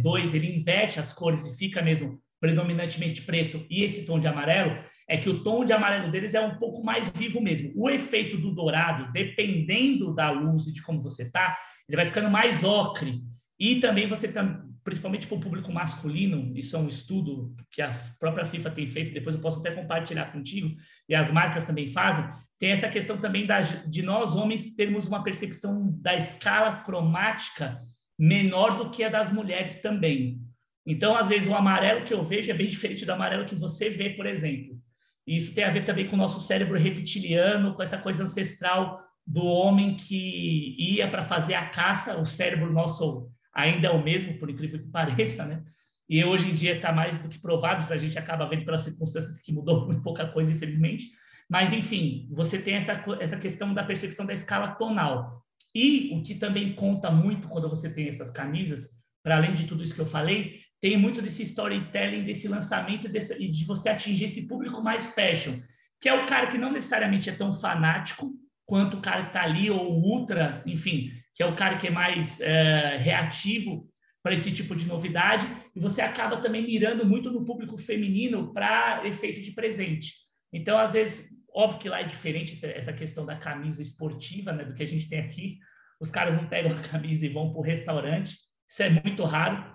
2, 0.00 0.32
é, 0.32 0.36
ele 0.36 0.54
inverte 0.54 1.00
as 1.00 1.12
cores 1.12 1.44
e 1.46 1.56
fica 1.58 1.82
mesmo 1.82 2.20
predominantemente 2.40 3.22
preto 3.22 3.64
e 3.68 3.82
esse 3.82 4.04
tom 4.04 4.18
de 4.18 4.28
amarelo, 4.28 4.76
é 5.08 5.16
que 5.16 5.28
o 5.28 5.42
tom 5.42 5.64
de 5.64 5.72
amarelo 5.72 6.10
deles 6.10 6.34
é 6.34 6.40
um 6.40 6.56
pouco 6.58 6.82
mais 6.82 7.10
vivo 7.10 7.40
mesmo. 7.40 7.72
O 7.76 7.90
efeito 7.90 8.38
do 8.38 8.54
dourado, 8.54 9.12
dependendo 9.12 10.14
da 10.14 10.30
luz 10.30 10.66
e 10.66 10.72
de 10.72 10.80
como 10.80 11.02
você 11.02 11.30
tá, 11.30 11.58
ele 11.88 11.96
vai 11.96 12.06
ficando 12.06 12.30
mais 12.30 12.64
ocre. 12.64 13.20
E 13.58 13.80
também 13.80 14.06
você 14.06 14.26
tá, 14.26 14.62
principalmente 14.82 15.26
para 15.26 15.36
o 15.36 15.40
público 15.40 15.72
masculino, 15.72 16.56
isso 16.56 16.74
é 16.76 16.78
um 16.78 16.88
estudo 16.88 17.54
que 17.70 17.82
a 17.82 17.92
própria 18.18 18.44
FIFA 18.44 18.70
tem 18.70 18.86
feito, 18.86 19.12
depois 19.12 19.36
eu 19.36 19.42
posso 19.42 19.60
até 19.60 19.70
compartilhar 19.72 20.32
contigo, 20.32 20.74
e 21.08 21.14
as 21.14 21.30
marcas 21.30 21.64
também 21.64 21.86
fazem, 21.88 22.24
tem 22.62 22.70
essa 22.70 22.88
questão 22.88 23.18
também 23.18 23.44
da, 23.44 23.60
de 23.60 24.02
nós 24.02 24.36
homens 24.36 24.76
termos 24.76 25.08
uma 25.08 25.24
percepção 25.24 25.98
da 26.00 26.14
escala 26.14 26.76
cromática 26.76 27.82
menor 28.16 28.76
do 28.76 28.88
que 28.88 29.02
a 29.02 29.08
das 29.08 29.32
mulheres 29.32 29.82
também. 29.82 30.40
Então, 30.86 31.16
às 31.16 31.28
vezes, 31.28 31.50
o 31.50 31.56
amarelo 31.56 32.04
que 32.04 32.14
eu 32.14 32.22
vejo 32.22 32.52
é 32.52 32.54
bem 32.54 32.68
diferente 32.68 33.04
do 33.04 33.10
amarelo 33.10 33.46
que 33.46 33.56
você 33.56 33.90
vê, 33.90 34.10
por 34.10 34.26
exemplo. 34.26 34.80
E 35.26 35.36
isso 35.36 35.52
tem 35.52 35.64
a 35.64 35.70
ver 35.70 35.84
também 35.84 36.06
com 36.06 36.14
o 36.14 36.16
nosso 36.16 36.38
cérebro 36.38 36.78
reptiliano, 36.78 37.74
com 37.74 37.82
essa 37.82 37.98
coisa 37.98 38.22
ancestral 38.22 39.02
do 39.26 39.44
homem 39.44 39.96
que 39.96 40.76
ia 40.78 41.10
para 41.10 41.22
fazer 41.22 41.54
a 41.54 41.66
caça. 41.66 42.16
O 42.16 42.24
cérebro 42.24 42.72
nosso 42.72 43.28
ainda 43.52 43.88
é 43.88 43.90
o 43.90 44.04
mesmo, 44.04 44.38
por 44.38 44.48
incrível 44.48 44.78
que 44.78 44.86
pareça, 44.92 45.44
né? 45.44 45.64
E 46.08 46.24
hoje 46.24 46.48
em 46.48 46.54
dia 46.54 46.76
está 46.76 46.92
mais 46.92 47.18
do 47.18 47.28
que 47.28 47.40
provado, 47.40 47.92
a 47.92 47.98
gente 47.98 48.16
acaba 48.16 48.48
vendo 48.48 48.64
pelas 48.64 48.82
circunstâncias 48.82 49.36
que 49.38 49.52
mudou 49.52 49.84
muito 49.84 50.02
pouca 50.04 50.28
coisa, 50.28 50.52
infelizmente. 50.52 51.06
Mas, 51.52 51.70
enfim, 51.70 52.26
você 52.30 52.58
tem 52.58 52.76
essa, 52.76 53.04
essa 53.20 53.36
questão 53.36 53.74
da 53.74 53.84
percepção 53.84 54.24
da 54.24 54.32
escala 54.32 54.68
tonal. 54.68 55.44
E 55.74 56.08
o 56.14 56.22
que 56.22 56.34
também 56.34 56.74
conta 56.74 57.10
muito 57.10 57.46
quando 57.46 57.68
você 57.68 57.90
tem 57.92 58.08
essas 58.08 58.30
camisas, 58.30 58.88
para 59.22 59.36
além 59.36 59.52
de 59.52 59.66
tudo 59.66 59.82
isso 59.82 59.94
que 59.94 60.00
eu 60.00 60.06
falei, 60.06 60.60
tem 60.80 60.96
muito 60.96 61.20
desse 61.20 61.42
storytelling, 61.42 62.24
desse 62.24 62.48
lançamento 62.48 63.06
desse, 63.06 63.34
e 63.34 63.50
de 63.50 63.66
você 63.66 63.90
atingir 63.90 64.24
esse 64.24 64.48
público 64.48 64.82
mais 64.82 65.08
fashion, 65.14 65.60
que 66.00 66.08
é 66.08 66.14
o 66.14 66.24
cara 66.24 66.46
que 66.46 66.56
não 66.56 66.72
necessariamente 66.72 67.28
é 67.28 67.34
tão 67.34 67.52
fanático 67.52 68.32
quanto 68.64 68.96
o 68.96 69.02
cara 69.02 69.20
que 69.20 69.26
está 69.26 69.42
ali, 69.42 69.70
ou 69.70 70.00
ultra, 70.02 70.62
enfim, 70.64 71.10
que 71.34 71.42
é 71.42 71.46
o 71.46 71.54
cara 71.54 71.76
que 71.76 71.86
é 71.86 71.90
mais 71.90 72.40
é, 72.40 72.96
reativo 72.96 73.86
para 74.22 74.32
esse 74.32 74.50
tipo 74.50 74.74
de 74.74 74.86
novidade, 74.86 75.46
e 75.76 75.78
você 75.78 76.00
acaba 76.00 76.38
também 76.38 76.64
mirando 76.64 77.04
muito 77.04 77.30
no 77.30 77.44
público 77.44 77.76
feminino 77.76 78.54
para 78.54 79.06
efeito 79.06 79.42
de 79.42 79.50
presente. 79.52 80.14
Então, 80.50 80.78
às 80.78 80.94
vezes, 80.94 81.30
óbvio 81.54 81.80
que 81.80 81.88
lá 81.88 82.00
é 82.00 82.04
diferente 82.04 82.58
essa 82.64 82.92
questão 82.92 83.24
da 83.24 83.36
camisa 83.36 83.82
esportiva, 83.82 84.52
né, 84.52 84.64
do 84.64 84.74
que 84.74 84.82
a 84.82 84.86
gente 84.86 85.08
tem 85.08 85.20
aqui. 85.20 85.58
Os 86.00 86.10
caras 86.10 86.34
não 86.34 86.46
pegam 86.46 86.76
a 86.76 86.82
camisa 86.82 87.24
e 87.26 87.28
vão 87.28 87.50
para 87.50 87.60
o 87.60 87.62
restaurante, 87.62 88.36
isso 88.68 88.82
é 88.82 88.90
muito 88.90 89.24
raro. 89.24 89.72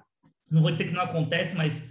Não 0.49 0.61
vou 0.61 0.71
dizer 0.71 0.85
que 0.85 0.93
não 0.93 1.01
acontece, 1.01 1.55
mas 1.55 1.83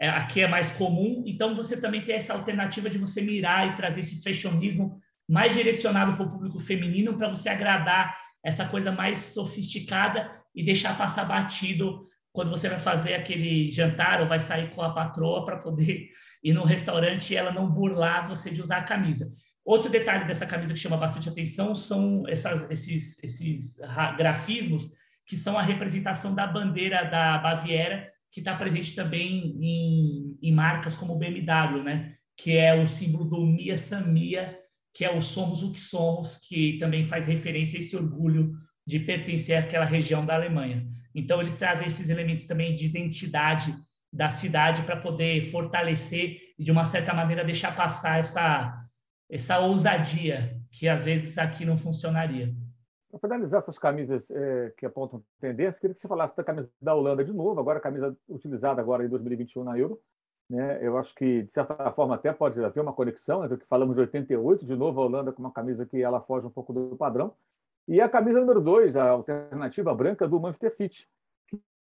é, 0.00 0.08
aqui 0.08 0.40
é 0.40 0.48
mais 0.48 0.70
comum. 0.70 1.24
Então, 1.26 1.54
você 1.54 1.76
também 1.76 2.02
tem 2.02 2.16
essa 2.16 2.34
alternativa 2.34 2.88
de 2.88 2.98
você 2.98 3.20
mirar 3.20 3.68
e 3.68 3.74
trazer 3.74 4.00
esse 4.00 4.22
fashionismo 4.22 5.00
mais 5.28 5.54
direcionado 5.54 6.16
para 6.16 6.26
o 6.26 6.30
público 6.30 6.58
feminino, 6.58 7.16
para 7.16 7.28
você 7.28 7.48
agradar 7.48 8.16
essa 8.44 8.66
coisa 8.66 8.92
mais 8.92 9.18
sofisticada 9.18 10.30
e 10.54 10.64
deixar 10.64 10.96
passar 10.96 11.24
batido 11.24 12.06
quando 12.32 12.50
você 12.50 12.68
vai 12.68 12.78
fazer 12.78 13.14
aquele 13.14 13.70
jantar 13.70 14.20
ou 14.20 14.28
vai 14.28 14.38
sair 14.38 14.70
com 14.70 14.82
a 14.82 14.92
patroa 14.92 15.44
para 15.44 15.56
poder 15.56 16.10
ir 16.46 16.52
num 16.52 16.64
restaurante 16.64 17.32
e 17.32 17.36
ela 17.36 17.50
não 17.50 17.68
burlar 17.68 18.28
você 18.28 18.50
de 18.50 18.60
usar 18.60 18.78
a 18.78 18.84
camisa. 18.84 19.28
Outro 19.64 19.90
detalhe 19.90 20.26
dessa 20.26 20.46
camisa 20.46 20.72
que 20.72 20.78
chama 20.78 20.96
bastante 20.96 21.28
atenção 21.28 21.74
são 21.74 22.22
essas, 22.28 22.70
esses, 22.70 23.22
esses 23.22 23.76
grafismos 24.16 24.92
que 25.26 25.36
são 25.36 25.58
a 25.58 25.62
representação 25.62 26.32
da 26.32 26.46
bandeira 26.46 27.04
da 27.04 27.38
Baviera, 27.38 28.08
que 28.30 28.38
está 28.38 28.54
presente 28.54 28.94
também 28.94 29.56
em, 29.60 30.38
em, 30.40 30.52
marcas 30.52 30.94
como 30.94 31.18
BMW, 31.18 31.82
né? 31.82 32.14
que 32.36 32.56
é 32.56 32.80
o 32.80 32.86
símbolo 32.86 33.24
do 33.24 33.44
Mia 33.44 33.76
Samia, 33.76 34.56
que 34.94 35.04
é 35.04 35.12
o 35.12 35.20
Somos 35.20 35.64
o 35.64 35.72
que 35.72 35.80
Somos, 35.80 36.36
que 36.36 36.78
também 36.78 37.02
faz 37.02 37.26
referência 37.26 37.76
a 37.76 37.80
esse 37.80 37.96
orgulho 37.96 38.52
de 38.86 39.00
pertencer 39.00 39.58
àquela 39.58 39.84
região 39.84 40.24
da 40.24 40.36
Alemanha. 40.36 40.86
Então, 41.12 41.40
eles 41.40 41.54
trazem 41.54 41.88
esses 41.88 42.08
elementos 42.08 42.46
também 42.46 42.72
de 42.74 42.86
identidade 42.86 43.74
da 44.16 44.30
cidade 44.30 44.82
para 44.82 44.96
poder 44.96 45.42
fortalecer 45.50 46.54
e, 46.58 46.64
de 46.64 46.72
uma 46.72 46.86
certa 46.86 47.12
maneira, 47.12 47.44
deixar 47.44 47.76
passar 47.76 48.18
essa, 48.18 48.82
essa 49.28 49.58
ousadia 49.58 50.58
que, 50.70 50.88
às 50.88 51.04
vezes, 51.04 51.36
aqui 51.36 51.66
não 51.66 51.76
funcionaria. 51.76 52.54
Para 53.10 53.20
finalizar 53.20 53.58
essas 53.58 53.78
camisas 53.78 54.30
é, 54.30 54.72
que 54.78 54.86
apontam 54.86 55.22
tendência, 55.38 55.78
queria 55.78 55.94
que 55.94 56.00
você 56.00 56.08
falasse 56.08 56.34
da 56.34 56.42
camisa 56.42 56.70
da 56.80 56.94
Holanda 56.94 57.22
de 57.22 57.32
novo, 57.32 57.60
agora 57.60 57.78
a 57.78 57.82
camisa 57.82 58.16
utilizada 58.26 58.80
agora 58.80 59.04
em 59.04 59.08
2021 59.08 59.62
na 59.62 59.78
Euro. 59.78 60.00
Né? 60.48 60.78
Eu 60.80 60.96
acho 60.96 61.14
que, 61.14 61.42
de 61.42 61.52
certa 61.52 61.92
forma, 61.92 62.14
até 62.14 62.32
pode 62.32 62.62
haver 62.64 62.80
uma 62.80 62.94
conexão 62.94 63.44
entre 63.44 63.56
o 63.56 63.58
que 63.58 63.66
falamos 63.66 63.94
de 63.94 64.00
88, 64.00 64.64
de 64.64 64.76
novo 64.76 65.00
a 65.02 65.04
Holanda 65.04 65.30
com 65.30 65.42
uma 65.42 65.52
camisa 65.52 65.84
que 65.84 66.00
ela 66.00 66.22
foge 66.22 66.46
um 66.46 66.50
pouco 66.50 66.72
do 66.72 66.96
padrão, 66.96 67.34
e 67.86 68.00
a 68.00 68.08
camisa 68.08 68.40
número 68.40 68.62
2, 68.62 68.96
a 68.96 69.10
alternativa 69.10 69.94
branca 69.94 70.26
do 70.26 70.40
Manchester 70.40 70.72
City, 70.72 71.06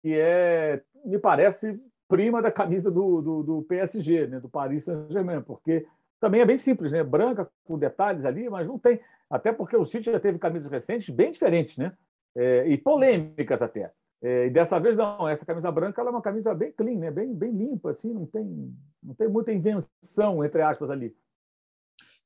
que 0.03 0.19
é, 0.19 0.83
me 1.05 1.19
parece, 1.19 1.81
prima 2.15 2.41
da 2.41 2.53
camisa 2.53 2.93
do, 2.93 3.21
do, 3.21 3.43
do 3.43 3.63
PSG, 3.63 4.29
né? 4.29 4.39
do 4.39 4.49
Paris 4.49 4.85
Saint-Germain, 4.85 5.43
porque 5.43 5.85
também 6.21 6.41
é 6.41 6.47
bem 6.47 6.57
simples, 6.57 6.93
né? 6.93 7.03
branca 7.03 7.51
com 7.65 7.77
detalhes 7.77 8.25
ali, 8.25 8.49
mas 8.49 8.69
não 8.69 8.79
tem 8.79 9.01
até 9.29 9.53
porque 9.53 9.77
o 9.77 9.85
City 9.85 10.13
já 10.13 10.21
teve 10.21 10.39
camisas 10.39 10.71
recentes 10.71 11.13
bem 11.13 11.33
diferentes, 11.33 11.77
né? 11.77 11.93
É, 12.37 12.69
e 12.69 12.79
polêmicas 12.79 13.61
até. 13.61 13.91
É, 14.23 14.47
e 14.47 14.51
dessa 14.51 14.79
vez 14.79 14.97
não, 14.97 15.29
essa 15.29 15.45
camisa 15.45 15.73
branca 15.73 16.01
ela 16.01 16.11
é 16.11 16.13
uma 16.13 16.23
camisa 16.23 16.55
bem 16.55 16.71
clean, 16.71 17.01
né? 17.01 17.11
bem, 17.11 17.35
bem 17.35 17.51
limpa, 17.51 17.91
assim, 17.91 18.15
não 18.15 18.27
tem, 18.27 18.73
não 19.03 19.15
tem 19.15 19.27
muita 19.27 19.53
invenção, 19.53 20.45
entre 20.45 20.63
aspas, 20.63 20.91
ali. 20.91 21.13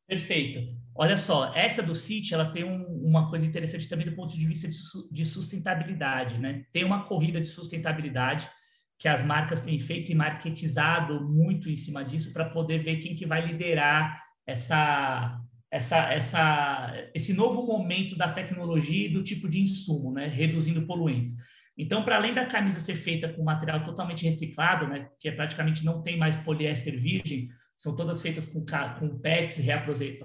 Perfeito. 0.07 0.71
Olha 0.95 1.17
só, 1.17 1.55
essa 1.55 1.83
do 1.83 1.95
City 1.95 2.35
ela 2.35 2.51
tem 2.51 2.63
um, 2.63 2.85
uma 3.07 3.31
coisa 3.31 3.47
interessante 3.47 3.89
também 3.89 4.05
do 4.05 4.15
ponto 4.15 4.37
de 4.37 4.47
vista 4.47 4.69
de, 4.69 4.77
de 5.11 5.25
sustentabilidade, 5.25 6.39
né? 6.39 6.67
Tem 6.75 6.85
uma 6.85 7.05
corrida 7.05 7.41
de 7.41 7.49
sustentabilidade 7.49 8.51
que 8.99 9.09
as 9.09 9.23
marcas 9.25 9.61
têm 9.61 9.79
feito 9.79 10.11
e 10.11 10.15
marketizado 10.15 11.21
muito 11.29 11.71
em 11.71 11.77
cima 11.77 12.05
disso 12.05 12.33
para 12.33 12.51
poder 12.51 12.83
ver 12.83 12.97
quem 12.97 13.15
que 13.15 13.27
vai 13.27 13.47
liderar 13.47 14.23
essa 14.47 15.41
essa, 15.71 15.99
essa, 16.13 17.11
esse 17.15 17.35
novo 17.35 17.67
momento 17.67 18.17
da 18.17 18.33
tecnologia 18.33 19.07
e 19.07 19.13
do 19.13 19.23
tipo 19.23 19.49
de 19.49 19.61
insumo, 19.61 20.13
né, 20.13 20.27
reduzindo 20.27 20.87
poluentes. 20.87 21.35
Então, 21.77 22.03
para 22.03 22.17
além 22.17 22.35
da 22.35 22.47
camisa 22.47 22.81
ser 22.81 22.95
feita 22.95 23.29
com 23.29 23.45
material 23.45 23.85
totalmente 23.85 24.25
reciclado, 24.25 24.89
né, 24.89 25.09
que 25.21 25.29
é 25.29 25.33
praticamente 25.33 25.85
não 25.85 26.03
tem 26.03 26.17
mais 26.17 26.37
poliéster 26.39 26.99
virgem, 26.99 27.49
são 27.77 27.95
todas 27.95 28.21
feitas 28.21 28.47
com, 28.47 28.65
com 28.99 29.19
PETs 29.21 29.59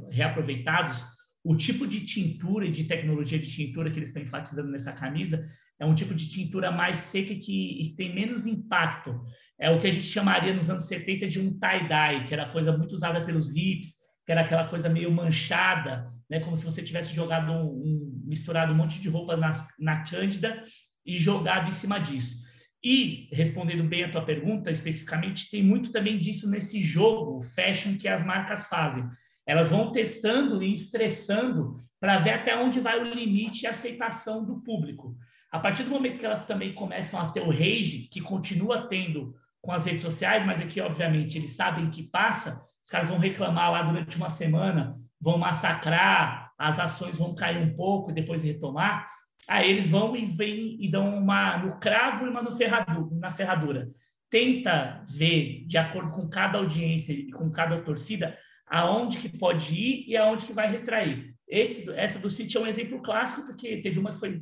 reaproveitados, 0.09 1.05
o 1.43 1.55
tipo 1.55 1.85
de 1.85 1.99
tintura 2.05 2.65
e 2.65 2.71
de 2.71 2.85
tecnologia 2.85 3.37
de 3.37 3.51
tintura 3.51 3.91
que 3.91 3.99
eles 3.99 4.09
estão 4.09 4.23
enfatizando 4.23 4.71
nessa 4.71 4.93
camisa 4.93 5.43
é 5.79 5.85
um 5.85 5.95
tipo 5.95 6.13
de 6.13 6.29
tintura 6.29 6.71
mais 6.71 6.97
seca 6.99 7.35
que 7.35 7.81
e 7.81 7.95
tem 7.95 8.13
menos 8.13 8.45
impacto. 8.45 9.19
É 9.59 9.69
o 9.69 9.79
que 9.79 9.87
a 9.87 9.91
gente 9.91 10.05
chamaria 10.05 10.53
nos 10.53 10.69
anos 10.69 10.87
70 10.87 11.27
de 11.27 11.39
um 11.39 11.57
tie-dye, 11.57 12.25
que 12.25 12.33
era 12.33 12.49
coisa 12.49 12.75
muito 12.75 12.93
usada 12.93 13.25
pelos 13.25 13.55
hips, 13.55 13.95
que 14.25 14.31
era 14.31 14.41
aquela 14.41 14.67
coisa 14.67 14.89
meio 14.89 15.11
manchada, 15.11 16.07
né? 16.29 16.39
como 16.39 16.55
se 16.55 16.65
você 16.65 16.81
tivesse 16.81 17.13
jogado 17.13 17.51
um, 17.51 17.65
um 17.65 18.23
misturado 18.25 18.73
um 18.73 18.75
monte 18.75 18.99
de 18.99 19.09
roupas 19.09 19.39
na, 19.39 19.51
na 19.79 20.03
Cândida 20.03 20.63
e 21.05 21.17
jogado 21.17 21.67
em 21.67 21.71
cima 21.71 21.99
disso. 21.99 22.43
E, 22.83 23.29
respondendo 23.31 23.83
bem 23.83 24.03
a 24.03 24.11
tua 24.11 24.25
pergunta, 24.25 24.69
especificamente, 24.69 25.49
tem 25.49 25.63
muito 25.63 25.91
também 25.91 26.17
disso 26.17 26.49
nesse 26.49 26.81
jogo 26.81 27.41
fashion 27.41 27.97
que 27.97 28.09
as 28.09 28.25
marcas 28.25 28.67
fazem. 28.67 29.05
Elas 29.45 29.69
vão 29.69 29.91
testando 29.91 30.61
e 30.61 30.73
estressando 30.73 31.77
para 31.99 32.17
ver 32.19 32.31
até 32.31 32.57
onde 32.57 32.81
vai 32.81 32.99
o 32.99 33.13
limite 33.13 33.63
e 33.63 33.67
aceitação 33.67 34.45
do 34.45 34.61
público. 34.61 35.15
A 35.53 35.59
partir 35.59 35.83
do 35.83 35.91
momento 35.91 36.17
que 36.17 36.25
elas 36.25 36.47
também 36.47 36.73
começam 36.73 37.19
a 37.19 37.29
ter 37.29 37.41
o 37.41 37.51
rage, 37.51 38.07
que 38.11 38.19
continua 38.19 38.87
tendo 38.87 39.35
com 39.61 39.71
as 39.71 39.85
redes 39.85 40.01
sociais, 40.01 40.43
mas 40.43 40.59
aqui, 40.59 40.81
obviamente, 40.81 41.37
eles 41.37 41.51
sabem 41.51 41.91
que 41.91 42.01
passa, 42.01 42.59
os 42.83 42.89
caras 42.89 43.07
vão 43.07 43.19
reclamar 43.19 43.71
lá 43.71 43.83
durante 43.83 44.17
uma 44.17 44.29
semana, 44.29 44.99
vão 45.21 45.37
massacrar, 45.37 46.51
as 46.57 46.79
ações 46.79 47.19
vão 47.19 47.35
cair 47.35 47.59
um 47.59 47.75
pouco 47.75 48.09
e 48.09 48.15
depois 48.15 48.41
retomar. 48.41 49.07
Aí 49.47 49.69
eles 49.69 49.87
vão 49.87 50.15
e 50.15 50.25
vêm 50.25 50.75
e 50.79 50.89
dão 50.89 51.19
uma 51.19 51.59
no 51.59 51.79
cravo 51.79 52.25
e 52.25 52.29
uma 52.29 52.41
no 52.41 52.51
ferradu, 52.51 53.11
na 53.19 53.31
ferradura. 53.31 53.89
Tenta 54.31 55.05
ver, 55.07 55.65
de 55.67 55.77
acordo 55.77 56.13
com 56.13 56.27
cada 56.27 56.57
audiência 56.57 57.13
e 57.13 57.29
com 57.29 57.51
cada 57.51 57.79
torcida, 57.79 58.35
aonde 58.65 59.19
que 59.19 59.29
pode 59.29 59.75
ir 59.75 60.05
e 60.07 60.17
aonde 60.17 60.47
que 60.47 60.53
vai 60.53 60.71
retrair. 60.71 61.35
Esse, 61.47 61.87
essa 61.91 62.17
do 62.17 62.27
City 62.27 62.57
é 62.57 62.59
um 62.59 62.65
exemplo 62.65 63.03
clássico, 63.03 63.45
porque 63.45 63.83
teve 63.83 63.99
uma 63.99 64.13
que 64.13 64.19
foi 64.19 64.41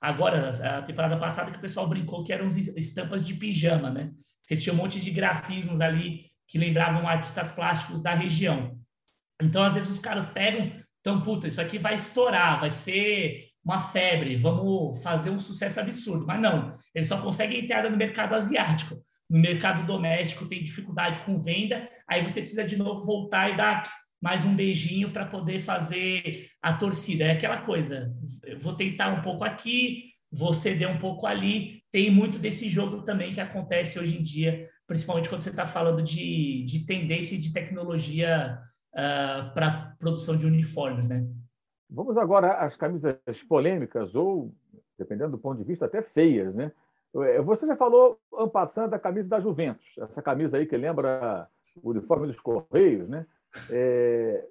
agora, 0.00 0.50
a 0.78 0.82
temporada 0.82 1.16
passada, 1.16 1.50
que 1.50 1.58
o 1.58 1.60
pessoal 1.60 1.88
brincou 1.88 2.24
que 2.24 2.32
eram 2.32 2.46
estampas 2.46 3.24
de 3.24 3.34
pijama, 3.34 3.90
né? 3.90 4.10
Você 4.42 4.56
tinha 4.56 4.72
um 4.72 4.76
monte 4.76 5.00
de 5.00 5.10
grafismos 5.10 5.80
ali 5.80 6.26
que 6.46 6.58
lembravam 6.58 7.06
artistas 7.06 7.52
plásticos 7.52 8.00
da 8.00 8.14
região. 8.14 8.78
Então, 9.40 9.62
às 9.62 9.74
vezes, 9.74 9.90
os 9.90 9.98
caras 9.98 10.26
pegam, 10.26 10.72
então, 11.00 11.20
puta, 11.20 11.46
isso 11.46 11.60
aqui 11.60 11.78
vai 11.78 11.94
estourar, 11.94 12.60
vai 12.60 12.70
ser 12.70 13.48
uma 13.64 13.80
febre, 13.80 14.36
vamos 14.36 15.02
fazer 15.02 15.30
um 15.30 15.38
sucesso 15.38 15.78
absurdo. 15.78 16.26
Mas 16.26 16.40
não, 16.40 16.76
eles 16.94 17.08
só 17.08 17.20
conseguem 17.20 17.60
entrar 17.60 17.88
no 17.88 17.96
mercado 17.96 18.34
asiático. 18.34 18.96
No 19.28 19.38
mercado 19.38 19.86
doméstico 19.86 20.48
tem 20.48 20.64
dificuldade 20.64 21.20
com 21.20 21.38
venda, 21.38 21.86
aí 22.08 22.22
você 22.22 22.40
precisa 22.40 22.64
de 22.64 22.76
novo 22.76 23.04
voltar 23.04 23.50
e 23.50 23.56
dar 23.56 23.82
mais 24.20 24.44
um 24.44 24.54
beijinho 24.54 25.10
para 25.12 25.26
poder 25.26 25.58
fazer 25.60 26.48
a 26.60 26.72
torcida. 26.72 27.24
É 27.24 27.32
aquela 27.32 27.62
coisa, 27.62 28.12
eu 28.44 28.58
vou 28.58 28.74
tentar 28.74 29.12
um 29.12 29.22
pouco 29.22 29.44
aqui, 29.44 30.12
vou 30.30 30.52
ceder 30.52 30.88
um 30.88 30.98
pouco 30.98 31.26
ali. 31.26 31.82
Tem 31.90 32.10
muito 32.10 32.38
desse 32.38 32.68
jogo 32.68 33.02
também 33.02 33.32
que 33.32 33.40
acontece 33.40 33.98
hoje 33.98 34.18
em 34.18 34.22
dia 34.22 34.68
principalmente 34.88 35.28
quando 35.28 35.42
você 35.42 35.50
está 35.50 35.66
falando 35.66 36.02
de, 36.02 36.64
de 36.64 36.84
tendência 36.86 37.34
e 37.34 37.38
de 37.38 37.52
tecnologia 37.52 38.58
uh, 38.94 38.98
ah, 38.98 39.52
para 39.54 39.94
produção 39.98 40.34
de 40.36 40.46
uniformes, 40.46 41.06
né? 41.06 41.28
Vamos 41.90 42.16
agora 42.16 42.54
às 42.54 42.74
camisas 42.74 43.18
polêmicas, 43.46 44.14
ou, 44.14 44.52
dependendo 44.98 45.32
do 45.32 45.38
ponto 45.38 45.58
de 45.58 45.64
vista, 45.64 45.84
até 45.84 46.02
feias, 46.02 46.54
né? 46.54 46.72
Eh, 47.16 47.40
você 47.40 47.66
já 47.66 47.76
falou, 47.76 48.18
passando, 48.52 48.90
da 48.90 48.98
camisa 48.98 49.28
da 49.28 49.40
Juventus, 49.40 49.86
essa 49.98 50.20
camisa 50.20 50.58
aí 50.58 50.66
que 50.66 50.76
lembra 50.76 51.48
o 51.82 51.90
uniforme 51.90 52.26
dos 52.26 52.40
Correios, 52.40 53.08
né? 53.08 53.26
É... 53.70 54.48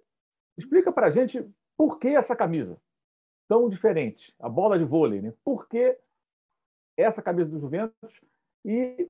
Explica 0.58 0.92
para 0.92 1.08
a 1.08 1.10
gente 1.10 1.48
por 1.78 2.00
que 2.00 2.08
essa 2.08 2.36
camisa 2.36 2.80
tão 3.48 3.70
diferente, 3.70 4.34
a 4.40 4.50
bola 4.50 4.78
de 4.78 4.84
vôlei, 4.84 5.22
né? 5.22 5.34
Por 5.44 5.68
que 5.68 5.98
essa 6.98 7.22
camisa 7.22 7.50
do 7.50 7.60
Juventus 7.60 8.22
e 8.66 9.08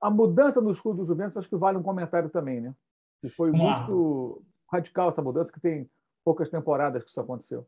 a 0.00 0.10
mudança 0.10 0.60
no 0.60 0.70
escudo 0.70 0.98
do 0.98 1.06
Juventus, 1.06 1.36
acho 1.36 1.48
que 1.48 1.56
vale 1.56 1.78
um 1.78 1.82
comentário 1.82 2.28
também, 2.30 2.60
né? 2.60 2.74
Que 3.20 3.28
foi 3.28 3.50
muito 3.50 4.44
radical 4.70 5.08
essa 5.08 5.22
mudança, 5.22 5.52
que 5.52 5.60
tem 5.60 5.88
poucas 6.24 6.48
temporadas 6.50 7.02
que 7.02 7.10
isso 7.10 7.20
aconteceu. 7.20 7.66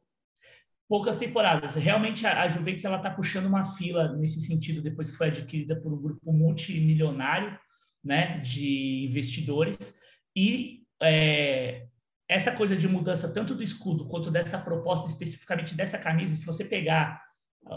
Poucas 0.88 1.16
temporadas. 1.16 1.74
Realmente 1.74 2.26
a, 2.26 2.42
a 2.42 2.48
Juventus 2.48 2.84
ela 2.84 2.98
está 2.98 3.10
puxando 3.10 3.46
uma 3.46 3.64
fila 3.64 4.12
nesse 4.12 4.40
sentido 4.40 4.82
depois 4.82 5.10
que 5.10 5.16
foi 5.16 5.28
adquirida 5.28 5.80
por 5.80 5.92
um 5.92 6.00
grupo 6.00 6.32
multimilionário, 6.32 7.58
né, 8.04 8.38
de 8.38 9.06
investidores 9.08 9.96
e 10.36 10.85
é, 11.02 11.86
essa 12.28 12.52
coisa 12.52 12.76
de 12.76 12.88
mudança 12.88 13.32
tanto 13.32 13.54
do 13.54 13.62
escudo 13.62 14.08
quanto 14.08 14.30
dessa 14.30 14.58
proposta 14.58 15.08
especificamente 15.08 15.74
dessa 15.74 15.98
camisa, 15.98 16.34
se 16.36 16.44
você 16.44 16.64
pegar 16.64 17.22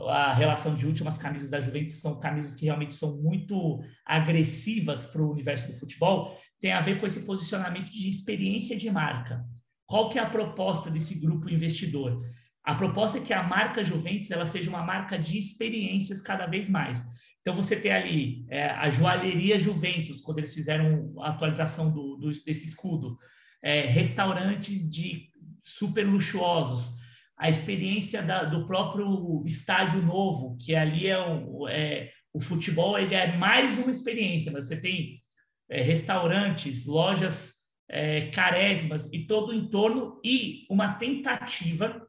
a 0.08 0.34
relação 0.34 0.76
de 0.76 0.86
últimas 0.86 1.18
camisas 1.18 1.50
da 1.50 1.60
Juventus 1.60 2.00
são 2.00 2.20
camisas 2.20 2.54
que 2.54 2.66
realmente 2.66 2.94
são 2.94 3.22
muito 3.22 3.82
agressivas 4.06 5.06
para 5.06 5.22
o 5.22 5.32
universo 5.32 5.68
do 5.68 5.74
futebol, 5.74 6.38
tem 6.60 6.72
a 6.72 6.82
ver 6.82 7.00
com 7.00 7.08
esse 7.08 7.26
posicionamento 7.26 7.90
de 7.90 8.08
experiência 8.08 8.78
de 8.78 8.90
marca. 8.92 9.44
Qual 9.86 10.10
que 10.10 10.20
é 10.20 10.22
a 10.22 10.30
proposta 10.30 10.92
desse 10.92 11.16
grupo 11.16 11.50
investidor? 11.50 12.24
A 12.64 12.76
proposta 12.76 13.18
é 13.18 13.22
que 13.22 13.34
a 13.34 13.42
marca 13.42 13.84
Juventus 13.84 14.30
ela 14.30 14.46
seja 14.46 14.70
uma 14.70 14.84
marca 14.84 15.18
de 15.18 15.38
experiências 15.40 16.22
cada 16.22 16.46
vez 16.46 16.70
mais. 16.70 17.04
Então 17.42 17.54
você 17.56 17.76
tem 17.76 17.92
ali 17.92 18.46
é, 18.50 18.66
a 18.70 18.90
joalheria 18.90 19.58
Juventus, 19.58 20.22
quando 20.22 20.40
eles 20.40 20.54
fizeram 20.54 21.14
a 21.20 21.30
atualização 21.30 21.92
do, 21.92 22.18
do 22.18 22.32
desse 22.44 22.66
escudo, 22.68 23.18
é, 23.64 23.88
restaurantes 23.88 24.90
de 24.90 25.30
super 25.64 26.06
luxuosos, 26.06 26.92
a 27.38 27.50
experiência 27.50 28.22
da, 28.22 28.44
do 28.44 28.68
próprio 28.68 29.44
estádio 29.46 30.02
novo, 30.02 30.58
que 30.58 30.76
ali 30.76 31.08
é, 31.08 31.20
um, 31.20 31.68
é, 31.68 32.12
O 32.34 32.40
futebol 32.40 32.98
ele 33.00 33.16
é 33.16 33.38
mais 33.38 33.78
uma 33.78 33.92
experiência, 33.92 34.52
mas 34.52 34.68
você 34.68 34.80
tem 34.80 35.22
é, 35.70 35.82
restaurantes, 35.82 36.86
lojas 36.86 37.54
é, 37.90 38.30
carésimas 38.32 39.10
e 39.12 39.26
todo 39.26 39.50
o 39.50 39.54
entorno 39.54 40.20
e 40.24 40.66
uma 40.70 40.94
tentativa 40.96 42.08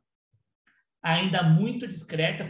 ainda 1.02 1.42
muito 1.42 1.86
discreta, 1.86 2.44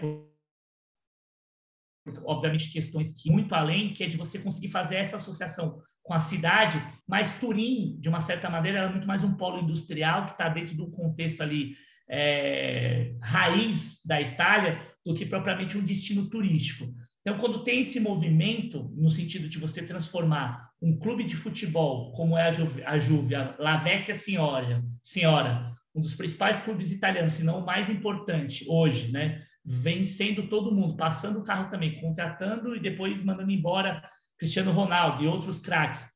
obviamente 2.24 2.72
questões 2.72 3.10
que 3.10 3.30
muito 3.30 3.54
além, 3.54 3.92
que 3.92 4.04
é 4.04 4.06
de 4.06 4.16
você 4.16 4.38
conseguir 4.38 4.68
fazer 4.68 4.96
essa 4.96 5.16
associação 5.16 5.80
com 6.02 6.14
a 6.14 6.18
cidade, 6.18 6.82
mas 7.06 7.38
Turim, 7.38 7.96
de 8.00 8.08
uma 8.08 8.20
certa 8.20 8.48
maneira, 8.48 8.78
é 8.80 8.88
muito 8.88 9.06
mais 9.06 9.22
um 9.22 9.34
polo 9.34 9.60
industrial 9.60 10.26
que 10.26 10.32
está 10.32 10.48
dentro 10.48 10.74
do 10.74 10.90
contexto 10.90 11.42
ali 11.42 11.74
é, 12.08 13.14
raiz 13.22 14.00
da 14.04 14.20
Itália 14.20 14.80
do 15.04 15.14
que 15.14 15.24
propriamente 15.24 15.78
um 15.78 15.82
destino 15.82 16.28
turístico. 16.28 16.92
Então, 17.20 17.38
quando 17.38 17.62
tem 17.64 17.80
esse 17.80 18.00
movimento, 18.00 18.90
no 18.96 19.10
sentido 19.10 19.48
de 19.48 19.58
você 19.58 19.82
transformar 19.82 20.70
um 20.82 20.98
clube 20.98 21.22
de 21.22 21.36
futebol, 21.36 22.12
como 22.12 22.36
é 22.36 22.44
a 22.44 22.50
Juve, 22.50 22.82
a, 22.82 22.98
Juve, 22.98 23.34
a 23.34 23.54
La 23.58 23.76
Vecchia 23.76 24.14
Senhora, 24.14 25.72
um 25.94 26.00
dos 26.00 26.14
principais 26.14 26.58
clubes 26.60 26.90
italianos, 26.90 27.34
se 27.34 27.44
não 27.44 27.60
o 27.60 27.66
mais 27.66 27.90
importante 27.90 28.64
hoje, 28.68 29.12
né? 29.12 29.42
Vencendo 29.64 30.48
todo 30.48 30.74
mundo, 30.74 30.96
passando 30.96 31.38
o 31.38 31.44
carro 31.44 31.70
também, 31.70 32.00
contratando 32.00 32.74
e 32.74 32.80
depois 32.80 33.22
mandando 33.22 33.50
embora 33.50 34.02
Cristiano 34.38 34.72
Ronaldo 34.72 35.22
e 35.22 35.26
outros 35.26 35.58
craques. 35.58 36.06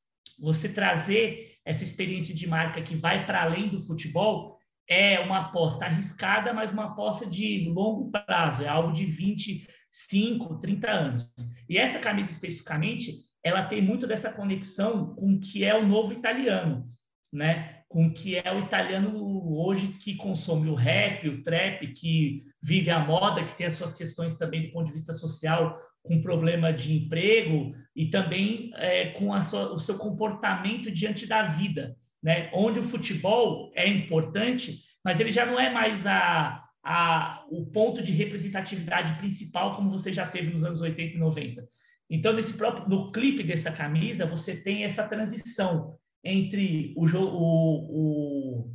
Você 0.40 0.72
trazer 0.72 1.58
essa 1.64 1.84
experiência 1.84 2.34
de 2.34 2.46
marca 2.46 2.82
que 2.82 2.96
vai 2.96 3.26
para 3.26 3.42
além 3.42 3.68
do 3.68 3.78
futebol 3.78 4.58
é 4.88 5.18
uma 5.20 5.40
aposta 5.40 5.86
arriscada, 5.86 6.52
mas 6.52 6.70
uma 6.70 6.86
aposta 6.86 7.26
de 7.26 7.68
longo 7.70 8.10
prazo, 8.10 8.62
é 8.62 8.68
algo 8.68 8.92
de 8.92 9.06
25, 9.06 10.60
30 10.60 10.90
anos. 10.90 11.32
E 11.68 11.78
essa 11.78 11.98
camisa 11.98 12.30
especificamente, 12.30 13.12
ela 13.42 13.64
tem 13.64 13.80
muito 13.80 14.06
dessa 14.06 14.32
conexão 14.32 15.14
com 15.14 15.34
o 15.34 15.40
que 15.40 15.64
é 15.64 15.74
o 15.74 15.86
novo 15.86 16.12
italiano, 16.12 16.86
né? 17.32 17.82
Com 17.88 18.06
o 18.06 18.12
que 18.12 18.36
é 18.36 18.52
o 18.52 18.58
italiano 18.58 19.54
hoje 19.56 19.88
que 19.88 20.16
consome 20.16 20.68
o 20.68 20.74
rap, 20.74 21.28
o 21.28 21.42
trap, 21.42 21.86
que 21.94 22.44
vive 22.64 22.90
a 22.90 22.98
moda, 22.98 23.44
que 23.44 23.56
tem 23.56 23.66
as 23.66 23.74
suas 23.74 23.92
questões 23.92 24.36
também 24.38 24.66
do 24.66 24.72
ponto 24.72 24.86
de 24.86 24.92
vista 24.92 25.12
social, 25.12 25.78
com 26.02 26.22
problema 26.22 26.72
de 26.72 26.94
emprego 26.94 27.74
e 27.94 28.06
também 28.06 28.70
é, 28.76 29.10
com 29.10 29.40
sua, 29.42 29.72
o 29.72 29.78
seu 29.78 29.96
comportamento 29.98 30.90
diante 30.90 31.26
da 31.26 31.42
vida 31.42 31.96
né? 32.24 32.48
onde 32.54 32.80
o 32.80 32.82
futebol 32.82 33.70
é 33.74 33.86
importante, 33.86 34.80
mas 35.04 35.20
ele 35.20 35.30
já 35.30 35.44
não 35.44 35.60
é 35.60 35.70
mais 35.70 36.06
a, 36.06 36.64
a, 36.82 37.44
o 37.50 37.66
ponto 37.66 38.02
de 38.02 38.12
representatividade 38.12 39.18
principal 39.18 39.76
como 39.76 39.90
você 39.90 40.10
já 40.10 40.26
teve 40.26 40.50
nos 40.50 40.64
anos 40.64 40.80
80 40.80 41.16
e 41.16 41.20
90. 41.20 41.68
Então, 42.08 42.32
nesse 42.32 42.54
próprio, 42.54 42.88
no 42.88 43.12
clipe 43.12 43.42
dessa 43.42 43.70
camisa, 43.70 44.24
você 44.24 44.56
tem 44.56 44.84
essa 44.84 45.06
transição 45.06 45.98
entre 46.24 46.94
o, 46.96 47.04
o, 47.04 48.60
o 48.60 48.74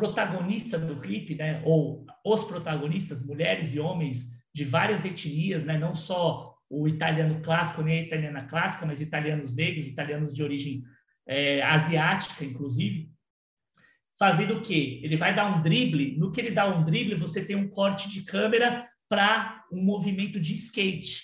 protagonista 0.00 0.78
do 0.78 0.96
clipe, 0.96 1.34
né, 1.34 1.60
ou 1.64 2.06
os 2.24 2.42
protagonistas, 2.44 3.24
mulheres 3.24 3.74
e 3.74 3.78
homens 3.78 4.24
de 4.54 4.64
várias 4.64 5.04
etnias, 5.04 5.62
né, 5.64 5.78
não 5.78 5.94
só 5.94 6.56
o 6.70 6.88
italiano 6.88 7.40
clássico 7.42 7.82
nem 7.82 7.98
a 7.98 8.02
italiana 8.02 8.44
clássica, 8.44 8.86
mas 8.86 9.00
italianos 9.00 9.54
negros, 9.54 9.86
italianos 9.86 10.32
de 10.32 10.42
origem 10.42 10.82
é, 11.28 11.62
asiática, 11.62 12.44
inclusive, 12.44 13.10
fazendo 14.18 14.54
o 14.54 14.62
quê? 14.62 15.00
Ele 15.02 15.16
vai 15.16 15.34
dar 15.34 15.46
um 15.46 15.62
drible, 15.62 16.16
no 16.16 16.32
que 16.32 16.40
ele 16.40 16.50
dá 16.50 16.66
um 16.66 16.84
drible, 16.84 17.14
você 17.14 17.44
tem 17.44 17.56
um 17.56 17.68
corte 17.68 18.08
de 18.08 18.22
câmera 18.22 18.88
para 19.08 19.64
um 19.70 19.82
movimento 19.82 20.40
de 20.40 20.54
skate, 20.54 21.22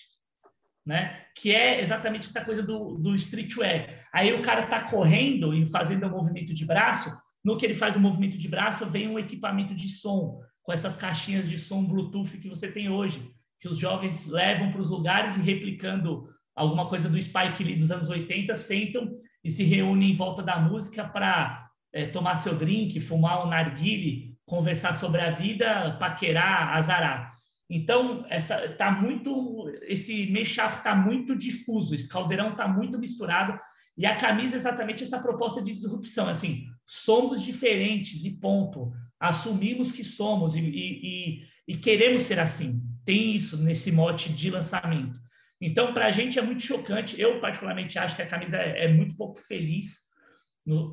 né? 0.85 1.25
Que 1.35 1.55
é 1.55 1.81
exatamente 1.81 2.27
essa 2.27 2.45
coisa 2.45 2.63
do, 2.63 2.99
do 2.99 3.15
streetwear. 3.15 4.07
Aí 4.13 4.33
o 4.33 4.43
cara 4.43 4.65
está 4.65 4.83
correndo 4.83 5.55
e 5.55 5.65
fazendo 5.65 6.07
um 6.07 6.11
movimento 6.11 6.53
de 6.53 6.65
braço, 6.67 7.11
no 7.47 7.57
que 7.57 7.65
ele 7.65 7.75
faz 7.75 7.95
o 7.95 8.01
movimento 8.01 8.37
de 8.37 8.49
braço, 8.49 8.85
vem 8.87 9.07
um 9.07 9.21
equipamento 9.21 9.73
de 9.73 9.89
som, 9.89 10.41
com 10.65 10.73
essas 10.73 10.97
caixinhas 10.97 11.49
de 11.49 11.57
som 11.57 11.85
Bluetooth 11.85 12.39
que 12.39 12.49
você 12.49 12.67
tem 12.67 12.89
hoje, 12.89 13.31
que 13.61 13.69
os 13.69 13.79
jovens 13.79 14.27
levam 14.27 14.73
para 14.73 14.81
os 14.81 14.91
lugares 14.91 15.37
e 15.37 15.41
replicando 15.41 16.29
alguma 16.57 16.89
coisa 16.89 17.09
do 17.09 17.23
Spike 17.23 17.63
Lee 17.63 17.77
dos 17.77 17.93
anos 17.93 18.09
80, 18.09 18.57
sentam 18.57 19.17
e 19.45 19.49
se 19.49 19.63
reúnem 19.63 20.11
em 20.11 20.17
volta 20.17 20.43
da 20.43 20.59
música 20.59 21.05
para 21.05 21.71
é, 21.93 22.07
tomar 22.07 22.35
seu 22.35 22.57
drink, 22.57 22.99
fumar 22.99 23.47
um 23.47 23.49
narguile, 23.49 24.37
conversar 24.45 24.93
sobre 24.95 25.21
a 25.21 25.31
vida, 25.31 25.97
paquerar, 26.01 26.75
azarar. 26.77 27.33
Então, 27.71 28.27
essa 28.29 28.71
tá 28.71 28.91
muito 28.91 29.71
esse 29.83 30.33
mashup 30.33 30.79
está 30.79 30.97
muito 30.97 31.37
difuso, 31.37 31.95
esse 31.95 32.09
caldeirão 32.09 32.51
está 32.51 32.67
muito 32.67 32.99
misturado 32.99 33.57
e 33.97 34.05
a 34.05 34.17
camisa 34.17 34.57
é 34.57 34.59
exatamente 34.59 35.03
essa 35.03 35.19
proposta 35.19 35.63
de 35.63 35.73
disrupção, 35.73 36.29
assim, 36.29 36.67
somos 36.85 37.43
diferentes 37.43 38.25
e 38.25 38.31
ponto. 38.31 38.93
Assumimos 39.19 39.91
que 39.91 40.05
somos 40.05 40.55
e, 40.55 40.61
e, 40.61 41.43
e 41.67 41.77
queremos 41.77 42.25
ser 42.25 42.39
assim. 42.39 42.83
Tem 43.05 43.35
isso 43.35 43.57
nesse 43.57 43.91
mote 43.91 44.31
de 44.31 44.51
lançamento. 44.51 45.19
Então, 45.61 45.95
para 45.95 46.07
a 46.07 46.11
gente 46.11 46.39
é 46.39 46.43
muito 46.43 46.63
chocante. 46.63 47.19
Eu, 47.19 47.41
particularmente, 47.41 47.99
acho 47.99 48.15
que 48.15 48.23
a 48.23 48.29
camisa 48.29 48.59
é, 48.59 48.85
é 48.85 48.89
muito 48.93 49.17
pouco 49.17 49.39
feliz 49.39 50.05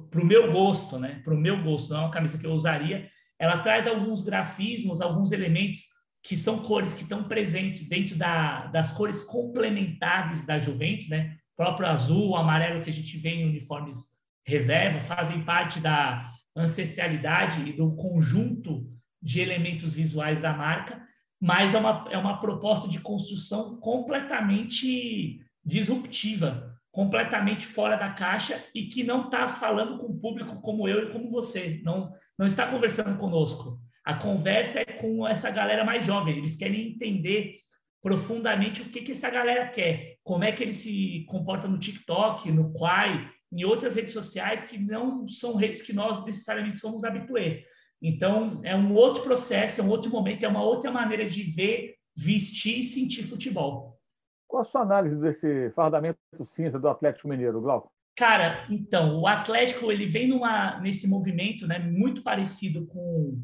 para 0.09 0.21
o 0.21 0.25
meu 0.25 0.53
gosto, 0.53 0.97
né? 0.97 1.21
Para 1.25 1.33
o 1.33 1.37
meu 1.37 1.61
gosto, 1.61 1.89
não 1.89 1.97
é 1.97 2.01
uma 2.01 2.11
camisa 2.11 2.37
que 2.37 2.45
eu 2.45 2.51
usaria. 2.51 3.09
Ela 3.37 3.57
traz 3.57 3.85
alguns 3.87 4.21
grafismos, 4.21 5.01
alguns 5.01 5.31
elementos 5.33 5.81
que 6.23 6.37
são 6.37 6.59
cores 6.59 6.93
que 6.93 7.03
estão 7.03 7.27
presentes 7.27 7.89
dentro 7.89 8.15
da, 8.15 8.67
das 8.67 8.91
cores 8.91 9.23
complementares 9.23 10.45
da 10.45 10.57
Juventus, 10.57 11.09
né? 11.09 11.37
Próprio 11.55 11.87
azul, 11.87 12.35
amarelo 12.35 12.81
que 12.81 12.89
a 12.89 12.93
gente 12.93 13.17
vê 13.17 13.29
em 13.29 13.49
uniformes 13.49 13.97
reserva, 14.45 14.99
fazem 14.99 15.43
parte 15.43 15.79
da 15.79 16.29
ancestralidade 16.55 17.67
e 17.67 17.73
do 17.73 17.95
conjunto 17.95 18.91
de 19.21 19.39
elementos 19.39 19.93
visuais 19.93 20.41
da 20.41 20.53
marca 20.53 21.01
mas 21.43 21.73
é 21.73 21.77
uma, 21.77 22.05
é 22.09 22.17
uma 22.17 22.39
proposta 22.39 22.87
de 22.87 23.01
construção 23.01 23.75
completamente 23.81 25.41
disruptiva, 25.65 26.73
completamente 26.89 27.65
fora 27.65 27.97
da 27.97 28.11
caixa 28.11 28.63
e 28.73 28.83
que 28.85 29.03
não 29.03 29.25
está 29.25 29.49
falando 29.49 29.97
com 29.97 30.05
o 30.05 30.17
público 30.17 30.61
como 30.61 30.87
eu 30.87 31.03
e 31.03 31.11
como 31.11 31.29
você, 31.29 31.81
não, 31.83 32.13
não 32.39 32.45
está 32.45 32.65
conversando 32.67 33.17
conosco. 33.17 33.77
A 34.05 34.13
conversa 34.13 34.79
é 34.79 34.85
com 34.85 35.27
essa 35.27 35.51
galera 35.51 35.83
mais 35.83 36.05
jovem, 36.05 36.37
eles 36.37 36.55
querem 36.55 36.93
entender 36.93 37.57
profundamente 38.03 38.81
o 38.81 38.89
que, 38.89 39.01
que 39.01 39.13
essa 39.13 39.29
galera 39.29 39.69
quer, 39.69 40.17
como 40.23 40.43
é 40.43 40.51
que 40.51 40.61
ele 40.61 40.73
se 40.73 41.25
comporta 41.29 41.69
no 41.69 41.79
TikTok, 41.79 42.51
no 42.51 42.73
Quai, 42.73 43.31
em 43.49 43.63
outras 43.63 43.95
redes 43.95 44.11
sociais 44.11 44.61
que 44.61 44.77
não 44.77 45.25
são 45.25 45.55
redes 45.55 45.81
que 45.81 45.93
nós 45.93 46.23
necessariamente 46.25 46.77
somos 46.77 47.05
habituê. 47.05 47.63
Então, 48.01 48.59
é 48.65 48.75
um 48.75 48.93
outro 48.93 49.23
processo, 49.23 49.79
é 49.79 49.83
um 49.83 49.89
outro 49.89 50.11
momento, 50.11 50.43
é 50.43 50.47
uma 50.49 50.61
outra 50.61 50.91
maneira 50.91 51.23
de 51.23 51.43
ver, 51.43 51.95
vestir 52.13 52.79
e 52.79 52.83
sentir 52.83 53.23
futebol. 53.23 53.97
Qual 54.45 54.61
a 54.61 54.65
sua 54.65 54.81
análise 54.81 55.15
desse 55.15 55.71
fardamento 55.71 56.19
cinza 56.45 56.77
do 56.77 56.89
Atlético 56.89 57.29
Mineiro, 57.29 57.61
Glauco? 57.61 57.89
Cara, 58.17 58.67
então, 58.69 59.21
o 59.21 59.25
Atlético 59.25 59.89
ele 59.91 60.05
vem 60.05 60.27
numa, 60.27 60.79
nesse 60.81 61.07
movimento 61.07 61.65
né, 61.65 61.79
muito 61.79 62.21
parecido 62.21 62.85
com 62.85 63.41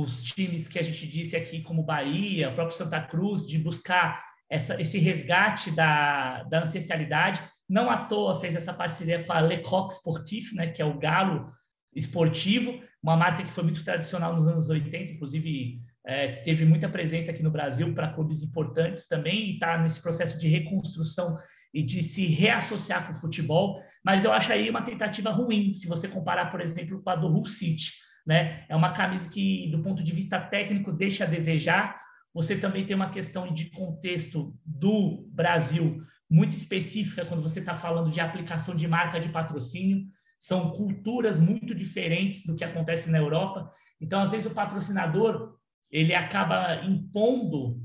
os 0.00 0.22
times 0.22 0.66
que 0.66 0.78
a 0.78 0.82
gente 0.82 1.06
disse 1.06 1.36
aqui, 1.36 1.60
como 1.62 1.82
Bahia, 1.82 2.50
o 2.50 2.54
próprio 2.54 2.76
Santa 2.76 3.00
Cruz, 3.00 3.46
de 3.46 3.58
buscar 3.58 4.24
essa, 4.50 4.80
esse 4.80 4.98
resgate 4.98 5.70
da, 5.70 6.44
da 6.44 6.60
ancestralidade. 6.62 7.42
Não 7.68 7.90
à 7.90 7.98
toa 7.98 8.40
fez 8.40 8.54
essa 8.54 8.72
parceria 8.72 9.22
com 9.24 9.32
a 9.32 9.40
Lecoq 9.40 9.92
Sportif, 9.92 10.54
né, 10.54 10.68
que 10.68 10.80
é 10.80 10.84
o 10.84 10.98
galo 10.98 11.52
esportivo, 11.94 12.80
uma 13.02 13.16
marca 13.16 13.42
que 13.42 13.52
foi 13.52 13.64
muito 13.64 13.84
tradicional 13.84 14.34
nos 14.34 14.46
anos 14.46 14.70
80, 14.70 15.12
inclusive 15.12 15.82
é, 16.06 16.36
teve 16.36 16.64
muita 16.64 16.88
presença 16.88 17.30
aqui 17.30 17.42
no 17.42 17.50
Brasil 17.50 17.92
para 17.94 18.12
clubes 18.12 18.40
importantes 18.40 19.06
também 19.06 19.50
e 19.50 19.54
está 19.54 19.76
nesse 19.76 20.00
processo 20.00 20.38
de 20.38 20.48
reconstrução 20.48 21.36
e 21.74 21.82
de 21.82 22.02
se 22.02 22.26
reassociar 22.26 23.06
com 23.06 23.12
o 23.12 23.20
futebol, 23.20 23.78
mas 24.04 24.24
eu 24.24 24.32
acho 24.32 24.52
aí 24.52 24.68
uma 24.68 24.82
tentativa 24.82 25.30
ruim, 25.30 25.72
se 25.72 25.86
você 25.86 26.08
comparar, 26.08 26.50
por 26.50 26.60
exemplo, 26.60 27.02
com 27.02 27.10
a 27.10 27.16
do 27.16 27.26
Hull 27.26 27.46
City, 27.46 27.92
né? 28.26 28.64
É 28.68 28.76
uma 28.76 28.92
camisa 28.92 29.28
que, 29.28 29.68
do 29.70 29.82
ponto 29.82 30.02
de 30.02 30.12
vista 30.12 30.40
técnico, 30.40 30.92
deixa 30.92 31.24
a 31.24 31.28
desejar. 31.28 32.00
Você 32.34 32.56
também 32.56 32.86
tem 32.86 32.96
uma 32.96 33.10
questão 33.10 33.52
de 33.52 33.70
contexto 33.70 34.56
do 34.64 35.28
Brasil 35.32 36.02
muito 36.30 36.56
específica 36.56 37.26
quando 37.26 37.42
você 37.42 37.60
está 37.60 37.76
falando 37.76 38.10
de 38.10 38.20
aplicação 38.20 38.74
de 38.74 38.88
marca 38.88 39.20
de 39.20 39.28
patrocínio 39.28 40.06
são 40.42 40.72
culturas 40.72 41.38
muito 41.38 41.72
diferentes 41.72 42.44
do 42.44 42.56
que 42.56 42.64
acontece 42.64 43.08
na 43.08 43.18
Europa. 43.18 43.70
Então, 44.00 44.20
às 44.20 44.32
vezes, 44.32 44.50
o 44.50 44.54
patrocinador 44.54 45.56
ele 45.88 46.12
acaba 46.12 46.84
impondo 46.84 47.80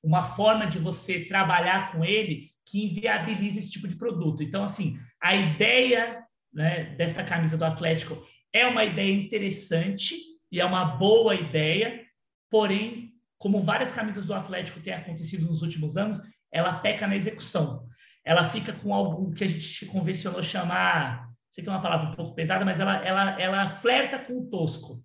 uma 0.00 0.22
forma 0.22 0.68
de 0.68 0.78
você 0.78 1.24
trabalhar 1.24 1.90
com 1.90 2.04
ele 2.04 2.52
que 2.64 2.84
inviabiliza 2.84 3.58
esse 3.58 3.72
tipo 3.72 3.88
de 3.88 3.96
produto. 3.96 4.40
Então, 4.40 4.62
assim, 4.62 5.00
a 5.20 5.34
ideia 5.34 6.22
né, 6.52 6.94
dessa 6.94 7.24
camisa 7.24 7.56
do 7.56 7.64
Atlético 7.64 8.22
é 8.52 8.66
uma 8.66 8.84
ideia 8.84 9.12
interessante 9.12 10.14
e 10.50 10.60
é 10.60 10.64
uma 10.64 10.84
boa 10.96 11.34
ideia, 11.34 12.04
porém, 12.50 13.12
como 13.36 13.62
várias 13.62 13.90
camisas 13.90 14.24
do 14.24 14.34
Atlético 14.34 14.80
têm 14.80 14.94
acontecido 14.94 15.46
nos 15.46 15.62
últimos 15.62 15.96
anos, 15.96 16.18
ela 16.50 16.78
peca 16.78 17.06
na 17.06 17.16
execução. 17.16 17.86
Ela 18.24 18.44
fica 18.44 18.72
com 18.72 18.92
algo 18.92 19.32
que 19.32 19.44
a 19.44 19.48
gente 19.48 19.86
convencionou 19.86 20.42
chamar, 20.42 21.28
sei 21.48 21.62
que 21.62 21.70
é 21.70 21.72
uma 21.72 21.82
palavra 21.82 22.10
um 22.10 22.14
pouco 22.14 22.34
pesada, 22.34 22.64
mas 22.64 22.80
ela, 22.80 22.96
ela, 23.04 23.40
ela 23.40 23.68
flerta 23.68 24.18
com 24.18 24.38
o 24.38 24.50
tosco, 24.50 25.02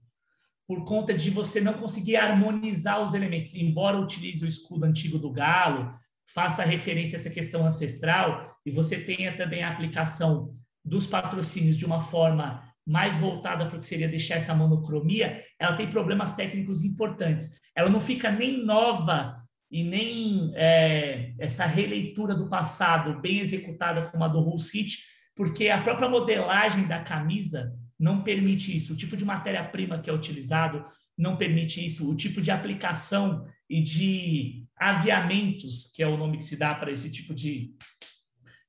por 0.67 0.85
conta 0.85 1.13
de 1.13 1.29
você 1.29 1.59
não 1.61 1.73
conseguir 1.73 2.15
harmonizar 2.15 3.01
os 3.01 3.13
elementos. 3.13 3.53
Embora 3.53 3.99
utilize 3.99 4.43
o 4.43 4.47
escudo 4.47 4.85
antigo 4.85 5.19
do 5.19 5.31
galo, 5.31 5.93
faça 6.33 6.63
referência 6.63 7.17
a 7.17 7.19
essa 7.19 7.29
questão 7.29 7.65
ancestral, 7.65 8.55
e 8.65 8.71
você 8.71 8.99
tenha 8.99 9.35
também 9.35 9.63
a 9.63 9.69
aplicação 9.69 10.51
dos 10.83 11.05
patrocínios 11.05 11.77
de 11.77 11.85
uma 11.85 12.01
forma 12.01 12.63
mais 12.85 13.17
voltada 13.17 13.65
para 13.65 13.77
o 13.77 13.79
que 13.79 13.85
seria 13.85 14.07
deixar 14.07 14.35
essa 14.35 14.53
monocromia, 14.53 15.43
ela 15.57 15.75
tem 15.75 15.89
problemas 15.89 16.33
técnicos 16.33 16.83
importantes. 16.83 17.49
Ela 17.75 17.89
não 17.89 18.01
fica 18.01 18.31
nem 18.31 18.63
nova 18.63 19.41
e 19.71 19.83
nem 19.83 20.51
é, 20.55 21.33
essa 21.39 21.65
releitura 21.65 22.35
do 22.35 22.47
passado 22.47 23.19
bem 23.21 23.39
executada 23.39 24.09
como 24.11 24.23
a 24.23 24.27
do 24.27 24.39
Hull 24.39 24.59
City, 24.59 24.99
porque 25.35 25.69
a 25.69 25.81
própria 25.81 26.09
modelagem 26.09 26.85
da 26.85 26.99
camisa 26.99 27.73
não 27.99 28.21
permite 28.21 28.75
isso. 28.75 28.93
O 28.93 28.97
tipo 28.97 29.17
de 29.17 29.25
matéria-prima 29.25 29.99
que 29.99 30.09
é 30.09 30.13
utilizado 30.13 30.85
não 31.17 31.37
permite 31.37 31.83
isso. 31.83 32.09
O 32.09 32.15
tipo 32.15 32.41
de 32.41 32.51
aplicação 32.51 33.47
e 33.69 33.81
de 33.81 34.65
aviamentos, 34.77 35.91
que 35.95 36.03
é 36.03 36.07
o 36.07 36.17
nome 36.17 36.37
que 36.37 36.43
se 36.43 36.57
dá 36.57 36.75
para 36.75 36.91
esse 36.91 37.09
tipo 37.09 37.33
de, 37.33 37.73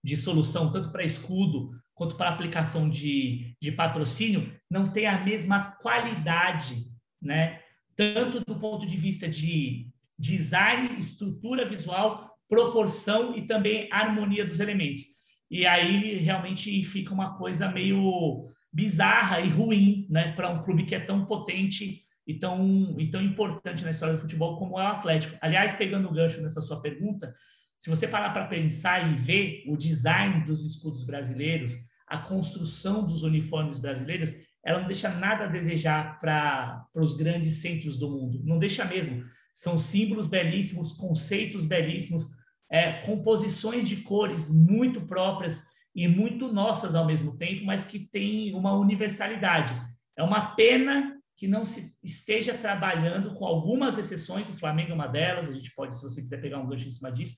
de 0.02 0.16
solução, 0.16 0.72
tanto 0.72 0.90
para 0.90 1.04
escudo 1.04 1.70
quanto 1.94 2.16
para 2.16 2.30
aplicação 2.30 2.88
de, 2.88 3.56
de 3.60 3.70
patrocínio, 3.72 4.52
não 4.70 4.90
tem 4.90 5.06
a 5.06 5.22
mesma 5.22 5.72
qualidade, 5.80 6.86
né? 7.22 7.60
tanto 7.96 8.40
do 8.40 8.58
ponto 8.58 8.86
de 8.86 8.96
vista 8.96 9.28
de 9.28 9.88
design, 10.18 10.98
estrutura 10.98 11.64
visual, 11.64 12.30
proporção 12.48 13.36
e 13.36 13.42
também 13.46 13.88
harmonia 13.90 14.44
dos 14.44 14.60
elementos. 14.60 15.02
E 15.50 15.66
aí 15.66 16.18
realmente 16.18 16.82
fica 16.82 17.12
uma 17.12 17.36
coisa 17.36 17.70
meio 17.70 18.50
bizarra 18.72 19.40
e 19.40 19.48
ruim 19.48 20.06
né, 20.10 20.32
para 20.32 20.50
um 20.50 20.62
clube 20.64 20.84
que 20.84 20.94
é 20.94 21.00
tão 21.00 21.24
potente 21.26 22.02
e 22.26 22.34
tão, 22.34 22.96
e 22.98 23.06
tão 23.08 23.22
importante 23.22 23.84
na 23.84 23.90
história 23.90 24.14
do 24.14 24.20
futebol 24.20 24.58
como 24.58 24.80
é 24.80 24.84
o 24.84 24.88
Atlético. 24.88 25.36
Aliás, 25.40 25.72
pegando 25.72 26.08
o 26.08 26.12
gancho 26.12 26.42
nessa 26.42 26.60
sua 26.60 26.80
pergunta, 26.80 27.34
se 27.84 27.90
você 27.90 28.08
parar 28.08 28.30
para 28.30 28.46
pensar 28.46 29.12
e 29.12 29.14
ver 29.14 29.62
o 29.66 29.76
design 29.76 30.42
dos 30.46 30.64
escudos 30.64 31.04
brasileiros, 31.04 31.76
a 32.06 32.16
construção 32.16 33.06
dos 33.06 33.22
uniformes 33.22 33.76
brasileiros, 33.76 34.32
ela 34.64 34.80
não 34.80 34.86
deixa 34.86 35.10
nada 35.10 35.44
a 35.44 35.48
desejar 35.48 36.18
para 36.18 36.82
os 36.94 37.14
grandes 37.14 37.60
centros 37.60 37.98
do 37.98 38.08
mundo. 38.08 38.40
Não 38.42 38.58
deixa 38.58 38.86
mesmo. 38.86 39.22
São 39.52 39.76
símbolos 39.76 40.26
belíssimos, 40.26 40.94
conceitos 40.94 41.66
belíssimos, 41.66 42.30
é, 42.72 43.02
composições 43.02 43.86
de 43.86 43.96
cores 43.96 44.48
muito 44.48 45.02
próprias 45.02 45.62
e 45.94 46.08
muito 46.08 46.50
nossas 46.50 46.94
ao 46.94 47.06
mesmo 47.06 47.36
tempo, 47.36 47.66
mas 47.66 47.84
que 47.84 47.98
têm 47.98 48.54
uma 48.54 48.72
universalidade. 48.72 49.74
É 50.16 50.22
uma 50.22 50.54
pena 50.54 51.20
que 51.36 51.46
não 51.46 51.66
se 51.66 51.94
esteja 52.02 52.56
trabalhando, 52.56 53.34
com 53.34 53.44
algumas 53.44 53.98
exceções, 53.98 54.48
o 54.48 54.56
Flamengo 54.56 54.92
é 54.92 54.94
uma 54.94 55.06
delas, 55.06 55.50
a 55.50 55.52
gente 55.52 55.70
pode, 55.74 55.94
se 55.94 56.02
você 56.02 56.22
quiser 56.22 56.40
pegar 56.40 56.60
um 56.60 56.66
gancho 56.66 56.86
em 56.86 56.90
cima 56.90 57.12
disso, 57.12 57.36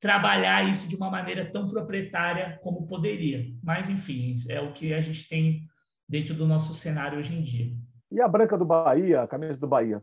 trabalhar 0.00 0.68
isso 0.68 0.88
de 0.88 0.96
uma 0.96 1.10
maneira 1.10 1.50
tão 1.50 1.68
proprietária 1.68 2.58
como 2.62 2.86
poderia. 2.86 3.46
Mas, 3.62 3.88
enfim, 3.88 4.34
é 4.48 4.60
o 4.60 4.72
que 4.72 4.92
a 4.92 5.00
gente 5.00 5.28
tem 5.28 5.62
dentro 6.08 6.34
do 6.34 6.46
nosso 6.46 6.74
cenário 6.74 7.18
hoje 7.18 7.34
em 7.34 7.42
dia. 7.42 7.72
E 8.10 8.20
a 8.20 8.28
branca 8.28 8.56
do 8.56 8.64
Bahia, 8.64 9.22
a 9.22 9.26
camisa 9.26 9.58
do 9.58 9.66
Bahia? 9.66 10.02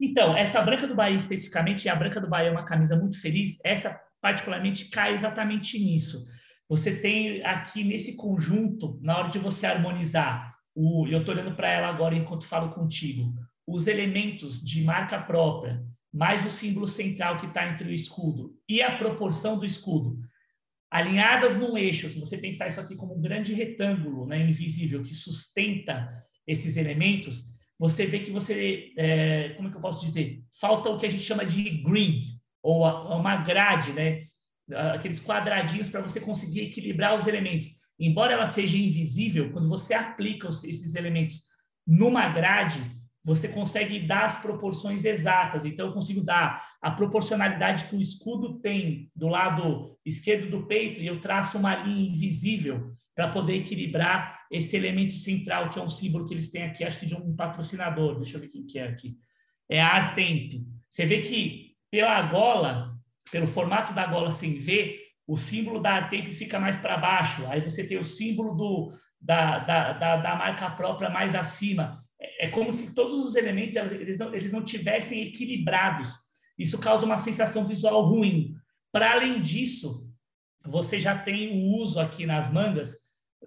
Então, 0.00 0.36
essa 0.36 0.60
branca 0.60 0.86
do 0.86 0.94
Bahia 0.94 1.16
especificamente, 1.16 1.84
e 1.84 1.88
a 1.88 1.94
branca 1.94 2.20
do 2.20 2.28
Bahia 2.28 2.48
é 2.48 2.52
uma 2.52 2.64
camisa 2.64 2.96
muito 2.96 3.20
feliz, 3.20 3.58
essa 3.64 4.00
particularmente 4.20 4.90
cai 4.90 5.12
exatamente 5.12 5.78
nisso. 5.78 6.26
Você 6.68 6.96
tem 6.96 7.44
aqui 7.44 7.84
nesse 7.84 8.16
conjunto, 8.16 8.98
na 9.02 9.18
hora 9.18 9.28
de 9.28 9.38
você 9.38 9.66
harmonizar 9.66 10.54
o, 10.74 11.06
eu 11.06 11.20
estou 11.20 11.34
olhando 11.34 11.54
para 11.54 11.68
ela 11.68 11.88
agora 11.88 12.16
enquanto 12.16 12.46
falo 12.46 12.70
contigo, 12.70 13.32
os 13.66 13.86
elementos 13.86 14.60
de 14.60 14.82
marca 14.82 15.20
própria, 15.20 15.82
mais 16.14 16.44
o 16.46 16.50
símbolo 16.50 16.86
central 16.86 17.38
que 17.38 17.46
está 17.46 17.68
entre 17.68 17.88
o 17.88 17.92
escudo 17.92 18.54
e 18.68 18.80
a 18.80 18.96
proporção 18.96 19.58
do 19.58 19.66
escudo, 19.66 20.18
alinhadas 20.90 21.56
num 21.56 21.76
eixo, 21.76 22.08
se 22.08 22.20
você 22.20 22.38
pensar 22.38 22.68
isso 22.68 22.80
aqui 22.80 22.94
como 22.94 23.16
um 23.16 23.20
grande 23.20 23.52
retângulo 23.52 24.24
né, 24.26 24.40
invisível 24.48 25.02
que 25.02 25.12
sustenta 25.12 26.08
esses 26.46 26.76
elementos, 26.76 27.42
você 27.76 28.06
vê 28.06 28.20
que 28.20 28.30
você, 28.30 28.92
é, 28.96 29.48
como 29.56 29.68
é 29.68 29.70
que 29.70 29.76
eu 29.76 29.80
posso 29.80 30.06
dizer? 30.06 30.40
Falta 30.60 30.88
o 30.88 30.96
que 30.96 31.06
a 31.06 31.10
gente 31.10 31.24
chama 31.24 31.44
de 31.44 31.68
grid, 31.82 32.24
ou 32.62 32.84
uma 32.84 33.36
grade, 33.36 33.92
né? 33.92 34.26
aqueles 34.94 35.20
quadradinhos 35.20 35.90
para 35.90 36.00
você 36.00 36.20
conseguir 36.20 36.60
equilibrar 36.60 37.14
os 37.14 37.26
elementos 37.26 37.84
embora 37.98 38.32
ela 38.32 38.46
seja 38.46 38.76
invisível, 38.76 39.52
quando 39.52 39.68
você 39.68 39.94
aplica 39.94 40.48
esses 40.48 40.94
elementos 40.94 41.42
numa 41.86 42.28
grade, 42.28 42.80
você 43.24 43.48
consegue 43.48 44.00
dar 44.00 44.26
as 44.26 44.40
proporções 44.40 45.04
exatas. 45.04 45.64
Então, 45.64 45.86
eu 45.86 45.92
consigo 45.92 46.20
dar 46.20 46.62
a 46.82 46.90
proporcionalidade 46.90 47.84
que 47.84 47.96
o 47.96 48.00
escudo 48.00 48.60
tem 48.60 49.10
do 49.16 49.28
lado 49.28 49.96
esquerdo 50.04 50.50
do 50.50 50.66
peito 50.66 51.00
e 51.00 51.06
eu 51.06 51.20
traço 51.20 51.56
uma 51.56 51.74
linha 51.74 52.10
invisível 52.10 52.92
para 53.14 53.28
poder 53.28 53.56
equilibrar 53.56 54.44
esse 54.50 54.76
elemento 54.76 55.12
central, 55.12 55.70
que 55.70 55.78
é 55.78 55.82
um 55.82 55.88
símbolo 55.88 56.26
que 56.26 56.34
eles 56.34 56.50
têm 56.50 56.64
aqui, 56.64 56.84
acho 56.84 56.98
que 56.98 57.06
de 57.06 57.14
um 57.14 57.34
patrocinador. 57.34 58.16
Deixa 58.16 58.36
eu 58.36 58.40
ver 58.40 58.48
quem 58.48 58.66
que 58.66 58.78
é 58.78 58.86
aqui. 58.86 59.16
É 59.70 59.80
a 59.80 59.88
Artemp. 59.88 60.62
Você 60.88 61.06
vê 61.06 61.22
que 61.22 61.72
pela 61.90 62.20
gola, 62.22 62.94
pelo 63.30 63.46
formato 63.46 63.94
da 63.94 64.06
gola 64.06 64.30
sem 64.30 64.54
ver, 64.54 65.00
o 65.26 65.38
símbolo 65.38 65.80
da 65.80 65.92
Artemp 65.92 66.32
fica 66.32 66.60
mais 66.60 66.76
para 66.76 66.98
baixo, 66.98 67.46
aí 67.46 67.62
você 67.62 67.86
tem 67.86 67.96
o 67.96 68.04
símbolo 68.04 68.54
do, 68.54 68.92
da, 69.18 69.60
da, 69.60 69.92
da, 69.92 70.16
da 70.16 70.34
marca 70.34 70.68
própria 70.70 71.08
mais 71.08 71.34
acima. 71.34 72.04
É, 72.38 72.48
como 72.48 72.72
se 72.72 72.94
todos 72.94 73.24
os 73.24 73.34
elementos 73.34 73.76
eles 73.76 74.18
não, 74.18 74.34
eles 74.34 74.52
não 74.52 74.62
tivessem 74.62 75.22
equilibrados. 75.22 76.14
Isso 76.58 76.78
causa 76.78 77.04
uma 77.04 77.18
sensação 77.18 77.64
visual 77.64 78.02
ruim. 78.04 78.54
Para 78.92 79.12
além 79.12 79.40
disso, 79.40 80.08
você 80.64 80.98
já 80.98 81.18
tem 81.18 81.52
o 81.52 81.80
uso 81.80 81.98
aqui 82.00 82.26
nas 82.26 82.50
mangas 82.50 82.96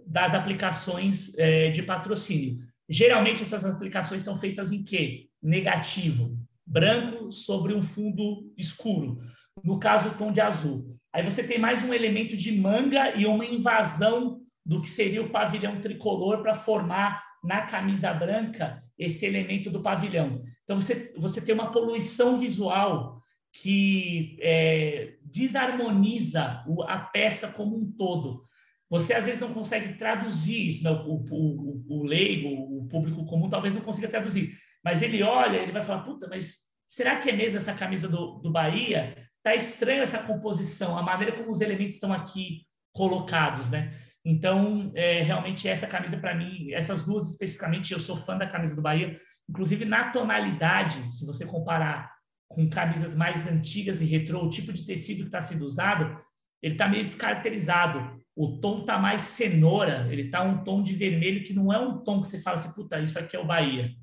das 0.06 0.34
aplicações 0.34 1.38
é, 1.38 1.70
de 1.70 1.82
patrocínio. 1.84 2.60
Geralmente 2.90 3.42
essas 3.42 3.66
aplicações 3.66 4.24
são 4.24 4.38
feitas 4.38 4.72
em 4.72 4.84
quê? 4.84 5.30
Negativo, 5.42 6.38
branco 6.66 7.32
sobre 7.32 7.74
um 7.74 7.82
fundo 7.82 8.54
escuro. 8.58 9.20
No 9.64 9.80
caso, 9.80 10.16
tom 10.18 10.32
de 10.32 10.40
azul. 10.40 10.98
Aí 11.12 11.24
você 11.24 11.44
tem 11.44 11.60
mais 11.60 11.84
um 11.84 11.94
elemento 11.94 12.38
de 12.38 12.52
manga 12.52 13.16
e 13.16 13.26
uma 13.26 13.46
invasão 13.46 14.42
do 14.66 14.82
que 14.82 14.90
seria 14.90 15.24
o 15.24 15.30
pavilhão 15.30 15.82
tricolor 15.82 16.42
para 16.42 16.54
formar 16.54 17.24
na 17.48 17.62
camisa 17.62 18.14
branca 18.14 18.84
esse 19.00 19.26
elemento 19.26 19.72
do 19.72 19.82
pavilhão. 19.82 20.44
Então 20.64 20.76
você, 20.76 21.14
você 21.18 21.40
tem 21.40 21.56
uma 21.56 21.72
poluição 21.72 22.38
visual 22.38 23.22
que 23.54 24.38
é, 24.42 25.16
desarmoniza 25.24 26.64
a 26.88 27.00
peça 27.00 27.48
como 27.54 27.78
um 27.78 27.90
todo. 27.90 28.44
Você 28.90 29.14
às 29.14 29.26
vezes 29.26 29.40
não 29.40 29.54
consegue 29.54 29.98
traduzir 29.98 30.68
isso, 30.68 30.84
né? 30.84 30.92
o, 30.92 31.26
o, 31.30 31.86
o, 31.88 32.04
leigo, 32.04 32.50
o 32.50 32.88
público 32.88 33.26
comum 33.26 33.50
talvez 33.50 33.74
não 33.74 33.82
consiga 33.82 34.08
traduzir, 34.08 34.58
mas 34.84 35.02
ele 35.02 35.24
olha, 35.24 35.58
ele 35.58 35.72
vai 35.72 35.84
falar, 35.84 36.04
puta, 36.04 36.28
mas 36.28 36.58
será 36.86 37.18
que 37.18 37.30
é 37.30 37.34
mesmo 37.34 37.58
essa 37.58 37.74
camisa 37.74 38.08
do, 38.08 38.40
do 38.40 38.52
Bahia? 38.52 39.16
Tá 39.42 39.56
estranho 39.56 40.04
essa 40.04 40.24
composição, 40.24 40.98
a 40.98 41.02
maneira 41.02 41.36
como 41.36 41.50
os 41.50 41.62
elementos 41.62 41.96
estão 41.96 42.12
aqui 42.12 42.66
colocados, 42.94 43.70
né? 43.70 43.94
Então, 44.30 44.92
é, 44.94 45.24
realmente, 45.24 45.70
essa 45.70 45.88
camisa, 45.88 46.18
para 46.18 46.36
mim, 46.36 46.74
essas 46.74 47.06
duas 47.06 47.30
especificamente, 47.30 47.94
eu 47.94 48.00
sou 48.00 48.18
fã 48.18 48.38
da 48.38 48.46
camisa 48.46 48.76
do 48.76 48.82
Bahia, 48.82 49.18
inclusive 49.50 49.86
na 49.86 50.12
tonalidade, 50.12 51.16
se 51.16 51.26
você 51.26 51.46
comparar 51.46 52.12
com 52.46 52.70
camisas 52.70 53.16
mais 53.16 53.48
antigas 53.48 54.02
e 54.02 54.06
retrô, 54.06 54.44
o 54.44 54.50
tipo 54.50 54.74
de 54.74 54.86
tecido 54.86 55.22
que 55.22 55.28
está 55.28 55.42
sendo 55.42 55.64
usado, 55.64 56.20
ele 56.62 56.74
está 56.74 56.90
meio 56.90 57.06
descaracterizado. 57.06 58.22
O 58.36 58.60
tom 58.60 58.82
está 58.82 59.00
mais 59.00 59.22
cenoura, 59.22 60.06
ele 60.12 60.24
está 60.24 60.44
um 60.44 60.62
tom 60.62 60.84
de 60.84 60.94
vermelho 60.94 61.46
que 61.46 61.54
não 61.54 61.72
é 61.72 61.80
um 61.80 62.00
tom 62.04 62.20
que 62.20 62.28
você 62.28 62.42
fala 62.42 62.58
assim, 62.58 62.74
puta, 62.74 63.00
isso 63.00 63.18
aqui 63.18 63.34
é 63.34 63.40
o 63.40 63.48
Bahia. 63.48 63.94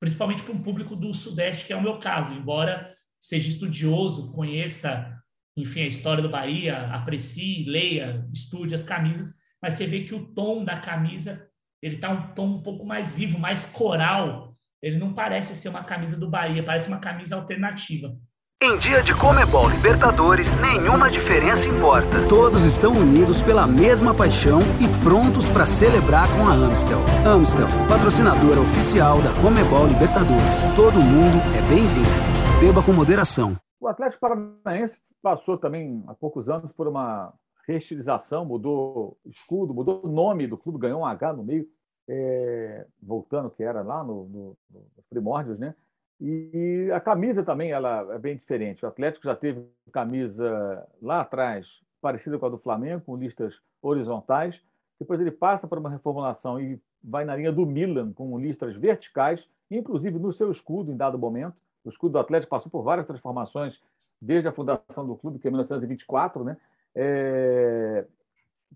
Principalmente 0.00 0.42
para 0.42 0.54
um 0.54 0.62
público 0.62 0.96
do 0.96 1.12
Sudeste, 1.12 1.66
que 1.66 1.74
é 1.74 1.76
o 1.76 1.82
meu 1.82 1.98
caso, 1.98 2.32
embora 2.32 2.90
seja 3.20 3.50
estudioso, 3.50 4.32
conheça, 4.32 5.14
enfim, 5.54 5.82
a 5.82 5.88
história 5.88 6.22
do 6.22 6.30
Bahia, 6.30 6.86
aprecie, 6.86 7.66
leia, 7.66 8.26
estude 8.32 8.72
as 8.74 8.82
camisas, 8.82 9.43
mas 9.64 9.76
você 9.76 9.86
vê 9.86 10.00
que 10.00 10.14
o 10.14 10.26
tom 10.26 10.62
da 10.62 10.78
camisa 10.78 11.48
ele 11.82 11.94
está 11.94 12.10
um 12.10 12.34
tom 12.34 12.48
um 12.48 12.62
pouco 12.62 12.84
mais 12.84 13.12
vivo, 13.12 13.38
mais 13.38 13.64
coral. 13.64 14.54
Ele 14.82 14.98
não 14.98 15.14
parece 15.14 15.56
ser 15.56 15.70
uma 15.70 15.82
camisa 15.82 16.18
do 16.18 16.28
Bahia, 16.28 16.62
parece 16.62 16.86
uma 16.86 16.98
camisa 16.98 17.34
alternativa. 17.34 18.14
Em 18.62 18.76
dia 18.76 19.02
de 19.02 19.14
Comebol 19.14 19.70
Libertadores, 19.70 20.52
nenhuma 20.60 21.10
diferença 21.10 21.66
importa. 21.66 22.28
Todos 22.28 22.62
estão 22.66 22.92
unidos 22.92 23.40
pela 23.40 23.66
mesma 23.66 24.14
paixão 24.14 24.60
e 24.82 25.02
prontos 25.02 25.48
para 25.48 25.64
celebrar 25.64 26.28
com 26.36 26.46
a 26.46 26.52
Amstel. 26.52 27.00
Amstel, 27.26 27.68
patrocinadora 27.88 28.60
oficial 28.60 29.22
da 29.22 29.32
Comebol 29.40 29.86
Libertadores. 29.86 30.66
Todo 30.76 31.00
mundo 31.00 31.40
é 31.56 31.62
bem-vindo. 31.70 32.60
Beba 32.60 32.82
com 32.82 32.92
moderação. 32.92 33.56
O 33.80 33.88
Atlético 33.88 34.20
Paranaense 34.20 34.98
passou 35.22 35.56
também 35.56 36.04
há 36.06 36.12
poucos 36.12 36.50
anos 36.50 36.70
por 36.72 36.86
uma 36.86 37.32
reestilização, 37.66 38.44
mudou 38.44 39.16
escudo, 39.24 39.74
mudou 39.74 40.00
o 40.04 40.08
nome 40.08 40.46
do 40.46 40.58
clube, 40.58 40.78
ganhou 40.78 41.00
um 41.00 41.06
H 41.06 41.32
no 41.32 41.44
meio, 41.44 41.68
é, 42.08 42.86
voltando 43.02 43.50
que 43.50 43.62
era 43.62 43.82
lá 43.82 44.04
no, 44.04 44.24
no, 44.26 44.56
nos 44.70 45.06
primórdios, 45.08 45.58
né? 45.58 45.74
E 46.20 46.90
a 46.92 47.00
camisa 47.00 47.42
também 47.42 47.72
ela 47.72 48.14
é 48.14 48.18
bem 48.18 48.36
diferente. 48.36 48.84
O 48.84 48.88
Atlético 48.88 49.26
já 49.26 49.34
teve 49.34 49.66
camisa 49.92 50.86
lá 51.02 51.20
atrás 51.20 51.66
parecida 52.00 52.38
com 52.38 52.46
a 52.46 52.50
do 52.50 52.58
Flamengo, 52.58 53.02
com 53.04 53.16
listas 53.16 53.54
horizontais. 53.82 54.60
Depois 54.98 55.20
ele 55.20 55.30
passa 55.30 55.66
para 55.66 55.80
uma 55.80 55.90
reformulação 55.90 56.60
e 56.60 56.80
vai 57.02 57.24
na 57.24 57.34
linha 57.34 57.52
do 57.52 57.66
Milan, 57.66 58.12
com 58.12 58.38
listas 58.38 58.76
verticais, 58.76 59.48
inclusive 59.70 60.18
no 60.18 60.32
seu 60.32 60.50
escudo 60.50 60.92
em 60.92 60.96
dado 60.96 61.18
momento. 61.18 61.56
O 61.84 61.88
escudo 61.88 62.12
do 62.12 62.18
Atlético 62.18 62.50
passou 62.50 62.70
por 62.70 62.82
várias 62.82 63.06
transformações 63.06 63.80
desde 64.20 64.48
a 64.48 64.52
fundação 64.52 65.06
do 65.06 65.16
clube, 65.16 65.38
que 65.38 65.48
é 65.48 65.50
1924, 65.50 66.44
né? 66.44 66.56
É... 66.94 68.06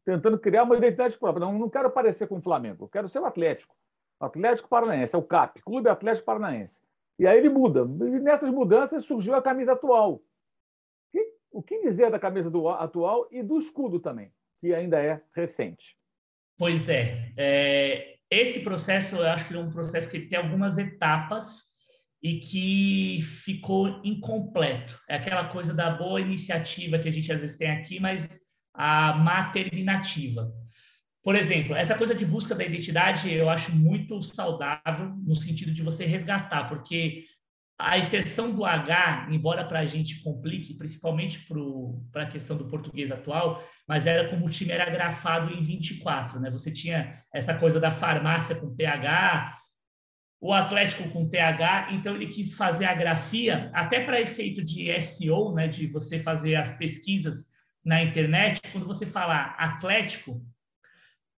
tentando 0.05 0.39
criar 0.39 0.65
uma 0.65 0.77
identidade 0.77 1.17
própria. 1.17 1.45
Não, 1.45 1.59
não 1.59 1.71
quero 1.71 1.91
parecer 1.91 2.27
com 2.27 2.39
o 2.39 2.43
Flamengo, 2.43 2.85
eu 2.85 2.89
quero 2.89 3.09
ser 3.09 3.21
o 3.21 3.27
Atlético. 3.27 3.75
Atlético 4.21 4.69
Paranaense, 4.69 5.15
é 5.15 5.19
o 5.19 5.23
CAP, 5.23 5.63
Clube 5.63 5.89
Atlético 5.89 6.27
Paranaense. 6.27 6.83
E 7.19 7.27
aí 7.27 7.39
ele 7.39 7.49
muda. 7.49 7.81
E 7.83 8.21
nessas 8.21 8.51
mudanças 8.51 9.05
surgiu 9.05 9.35
a 9.35 9.43
camisa 9.43 9.73
atual. 9.73 10.23
O 11.51 11.63
que 11.63 11.81
dizer 11.81 12.11
da 12.11 12.19
camisa 12.19 12.51
do 12.51 12.69
atual 12.69 13.27
e 13.31 13.43
do 13.43 13.59
escudo 13.59 13.99
também, 13.99 14.31
que 14.61 14.75
ainda 14.75 15.03
é 15.03 15.21
recente? 15.33 15.97
Pois 16.59 16.89
é. 16.89 17.33
é 17.37 18.19
esse 18.31 18.63
processo, 18.63 19.17
eu 19.17 19.27
acho 19.27 19.49
que 19.49 19.55
é 19.55 19.59
um 19.59 19.71
processo 19.71 20.11
que 20.11 20.21
tem 20.21 20.39
algumas 20.39 20.77
etapas 20.77 21.68
e 22.23 22.41
que 22.41 23.21
ficou 23.23 24.01
incompleto. 24.05 24.99
É 25.09 25.17
aquela 25.17 25.49
coisa 25.49 25.73
da 25.73 25.91
boa 25.91 26.21
iniciativa 26.21 26.99
que 26.99 27.09
a 27.09 27.13
gente 27.13 27.33
às 27.33 27.41
vezes 27.41 27.57
tem 27.57 27.71
aqui, 27.71 28.01
mas 28.01 28.39
a 28.75 29.15
má 29.15 29.51
terminativa. 29.51 30.53
Por 31.23 31.37
exemplo, 31.37 31.75
essa 31.75 31.97
coisa 31.97 32.15
de 32.15 32.25
busca 32.25 32.55
da 32.55 32.65
identidade 32.65 33.33
eu 33.33 33.49
acho 33.51 33.75
muito 33.75 34.23
saudável 34.23 35.15
no 35.25 35.37
sentido 35.37 35.73
de 35.73 35.83
você 35.83 36.07
resgatar, 36.07 36.69
porque 36.69 37.25
a 37.79 37.97
exceção 37.97 38.51
do 38.53 38.65
H, 38.65 39.29
embora 39.31 39.65
para 39.65 39.81
a 39.81 39.87
gente 39.87 40.21
complique, 40.23 40.75
principalmente 40.75 41.47
para 42.11 42.25
a 42.25 42.27
questão 42.27 42.57
do 42.57 42.67
português 42.67 43.13
atual, 43.13 43.63
mas 43.87 44.07
era 44.07 44.29
como 44.29 44.47
o 44.47 44.51
time 44.51 44.73
era 44.73 44.91
grafado 44.91 45.55
em 45.55 45.63
24, 45.63 46.41
né? 46.41 46.51
Você 46.51 46.73
tinha 46.73 47.23
essa 47.33 47.55
coisa 47.55 47.79
da 47.79 47.93
farmácia 47.93 48.57
com 48.57 48.75
PH, 48.75 49.57
o 50.41 50.53
Atlético 50.53 51.09
com 51.11 51.29
TH, 51.29 51.93
então 51.93 52.15
ele 52.15 52.29
quis 52.29 52.55
fazer 52.55 52.85
a 52.85 52.95
grafia 52.95 53.71
até 53.75 54.05
para 54.05 54.21
efeito 54.21 54.65
de 54.65 54.89
SEO, 55.01 55.53
né, 55.53 55.67
de 55.67 55.87
você 55.87 56.19
fazer 56.19 56.55
as 56.55 56.77
pesquisas 56.77 57.49
na 57.85 58.03
internet, 58.03 58.61
quando 58.71 58.87
você 58.87 59.05
falar 59.05 59.57
Atlético, 59.59 60.41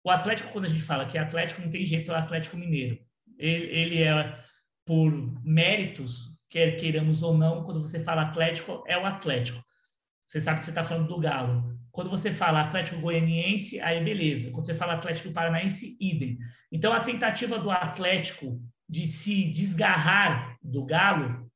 o 0.04 0.10
Atlético 0.10 0.52
quando 0.52 0.66
a 0.66 0.68
gente 0.68 0.82
fala 0.82 1.06
que 1.06 1.16
é 1.16 1.20
Atlético 1.20 1.62
não 1.62 1.70
tem 1.70 1.84
jeito, 1.84 2.10
é 2.10 2.14
o 2.14 2.18
Atlético 2.18 2.56
Mineiro. 2.56 2.98
Ele, 3.38 3.66
ele 3.66 4.02
é 4.02 4.38
por 4.84 5.12
méritos, 5.44 6.38
quer 6.48 6.76
queiramos 6.76 7.22
ou 7.22 7.36
não, 7.36 7.64
quando 7.64 7.80
você 7.80 8.00
fala 8.00 8.22
Atlético, 8.22 8.82
é 8.86 8.98
o 8.98 9.06
Atlético. 9.06 9.62
Você 10.26 10.40
sabe 10.40 10.60
que 10.60 10.64
você 10.64 10.70
está 10.70 10.84
falando 10.84 11.08
do 11.08 11.18
Galo. 11.18 11.78
Quando 11.90 12.08
você 12.08 12.32
fala 12.32 12.60
Atlético 12.60 13.00
Goianiense, 13.00 13.80
aí 13.80 14.02
beleza. 14.02 14.50
Quando 14.50 14.66
você 14.66 14.74
fala 14.74 14.94
Atlético 14.94 15.32
Paranaense, 15.32 15.96
idem. 16.00 16.38
Então, 16.70 16.92
a 16.92 17.00
tentativa 17.00 17.58
do 17.58 17.70
Atlético 17.70 18.60
de 18.90 19.06
se 19.06 19.44
desgarrar 19.52 20.56
do 20.60 20.84
Galo 20.84 21.48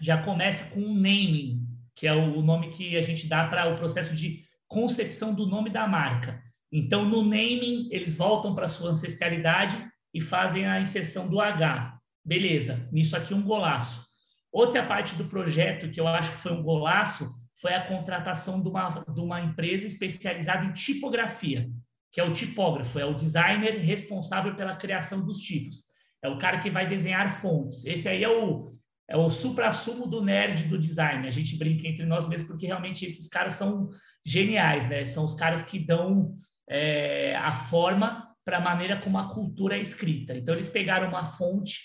já 0.00 0.20
começa 0.20 0.64
com 0.64 0.80
um 0.80 0.94
naming, 0.94 1.64
que 1.94 2.08
é 2.08 2.12
o 2.12 2.42
nome 2.42 2.70
que 2.70 2.96
a 2.96 3.02
gente 3.02 3.28
dá 3.28 3.46
para 3.46 3.72
o 3.72 3.76
processo 3.76 4.16
de 4.16 4.44
concepção 4.66 5.32
do 5.32 5.46
nome 5.46 5.70
da 5.70 5.86
marca. 5.86 6.42
Então, 6.72 7.04
no 7.04 7.22
naming, 7.22 7.88
eles 7.92 8.16
voltam 8.16 8.52
para 8.52 8.66
sua 8.66 8.90
ancestralidade 8.90 9.78
e 10.12 10.20
fazem 10.20 10.66
a 10.66 10.80
inserção 10.80 11.28
do 11.28 11.40
H. 11.40 11.96
Beleza, 12.24 12.88
nisso 12.90 13.16
aqui 13.16 13.32
um 13.32 13.42
golaço. 13.42 14.04
Outra 14.50 14.84
parte 14.84 15.14
do 15.14 15.26
projeto 15.26 15.88
que 15.88 16.00
eu 16.00 16.08
acho 16.08 16.32
que 16.32 16.38
foi 16.38 16.52
um 16.52 16.64
golaço 16.64 17.32
foi 17.60 17.74
a 17.74 17.86
contratação 17.86 18.60
de 18.60 18.68
uma, 18.68 19.04
de 19.08 19.20
uma 19.20 19.40
empresa 19.40 19.86
especializada 19.86 20.64
em 20.64 20.72
tipografia, 20.72 21.70
que 22.10 22.20
é 22.20 22.24
o 22.24 22.32
tipógrafo, 22.32 22.98
é 22.98 23.04
o 23.04 23.14
designer 23.14 23.78
responsável 23.78 24.56
pela 24.56 24.74
criação 24.74 25.24
dos 25.24 25.38
tipos. 25.38 25.91
É 26.22 26.28
o 26.28 26.38
cara 26.38 26.60
que 26.60 26.70
vai 26.70 26.88
desenhar 26.88 27.40
fontes. 27.40 27.84
Esse 27.84 28.08
aí 28.08 28.22
é 28.22 28.28
o, 28.28 28.74
é 29.08 29.16
o 29.16 29.28
supra-sumo 29.28 30.06
do 30.06 30.22
nerd 30.22 30.64
do 30.64 30.78
design. 30.78 31.26
A 31.26 31.30
gente 31.30 31.56
brinca 31.56 31.86
entre 31.88 32.06
nós 32.06 32.28
mesmos 32.28 32.48
porque 32.48 32.66
realmente 32.66 33.04
esses 33.04 33.28
caras 33.28 33.54
são 33.54 33.90
geniais, 34.24 34.88
né? 34.88 35.04
São 35.04 35.24
os 35.24 35.34
caras 35.34 35.62
que 35.62 35.78
dão 35.78 36.36
é, 36.68 37.34
a 37.36 37.52
forma 37.52 38.28
para 38.44 38.58
a 38.58 38.60
maneira 38.60 39.00
como 39.00 39.18
a 39.18 39.28
cultura 39.28 39.76
é 39.76 39.80
escrita. 39.80 40.34
Então, 40.34 40.54
eles 40.54 40.68
pegaram 40.68 41.08
uma 41.08 41.24
fonte 41.24 41.80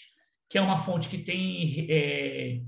que 0.50 0.58
é 0.58 0.62
uma 0.62 0.78
fonte 0.78 1.10
que 1.10 1.18
tem 1.18 1.88
é, 1.90 2.62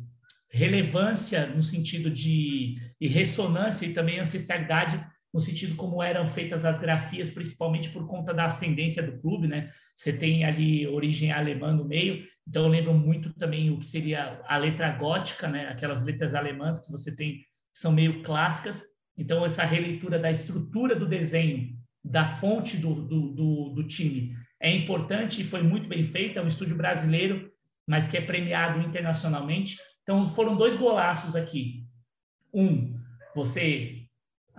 relevância 0.50 1.48
no 1.48 1.62
sentido 1.62 2.10
de 2.10 2.78
e 3.00 3.08
ressonância 3.08 3.86
e 3.86 3.94
também 3.94 4.20
ancestralidade 4.20 5.02
no 5.34 5.40
sentido 5.40 5.76
como 5.76 6.02
eram 6.02 6.28
feitas 6.28 6.66
as 6.66 6.80
grafias, 6.80 7.30
principalmente 7.30 7.90
por 7.90 8.08
conta 8.08 8.34
da 8.34 8.46
ascendência 8.46 9.04
do 9.04 9.20
clube, 9.20 9.48
né? 9.48 9.72
Você 9.96 10.14
tem 10.14 10.44
ali 10.44 10.88
origem 10.88 11.32
alemã 11.32 11.72
no 11.72 11.86
meio, 11.86 12.26
então 12.48 12.64
eu 12.64 12.70
lembro 12.70 12.94
muito 12.94 13.34
também 13.34 13.70
o 13.70 13.78
que 13.78 13.86
seria 13.86 14.42
a 14.48 14.58
letra 14.58 14.90
gótica, 14.92 15.48
né? 15.48 15.68
Aquelas 15.68 16.04
letras 16.04 16.34
alemãs 16.34 16.80
que 16.80 16.92
você 16.92 17.16
tem 17.16 17.46
são 17.72 17.92
meio 17.92 18.24
clássicas. 18.24 18.84
Então 19.18 19.46
essa 19.46 19.64
releitura 19.64 20.18
da 20.18 20.32
estrutura 20.32 20.96
do 20.96 21.08
desenho, 21.08 21.78
da 22.04 22.26
fonte 22.26 22.78
do, 22.78 22.96
do, 22.96 23.34
do, 23.34 23.70
do 23.70 23.84
time 23.84 24.34
é 24.60 24.72
importante 24.72 25.42
e 25.42 25.46
foi 25.46 25.62
muito 25.62 25.88
bem 25.88 26.04
feita. 26.04 26.40
É 26.40 26.44
um 26.44 26.48
estúdio 26.48 26.76
brasileiro, 26.76 27.52
mas 27.88 28.08
que 28.08 28.18
é 28.18 28.22
premiado 28.22 28.82
internacionalmente. 28.82 29.78
Então 30.02 30.28
foram 30.28 30.56
dois 30.56 30.76
golaços 30.76 31.36
aqui. 31.36 31.86
Um, 32.54 32.98
você 33.36 33.99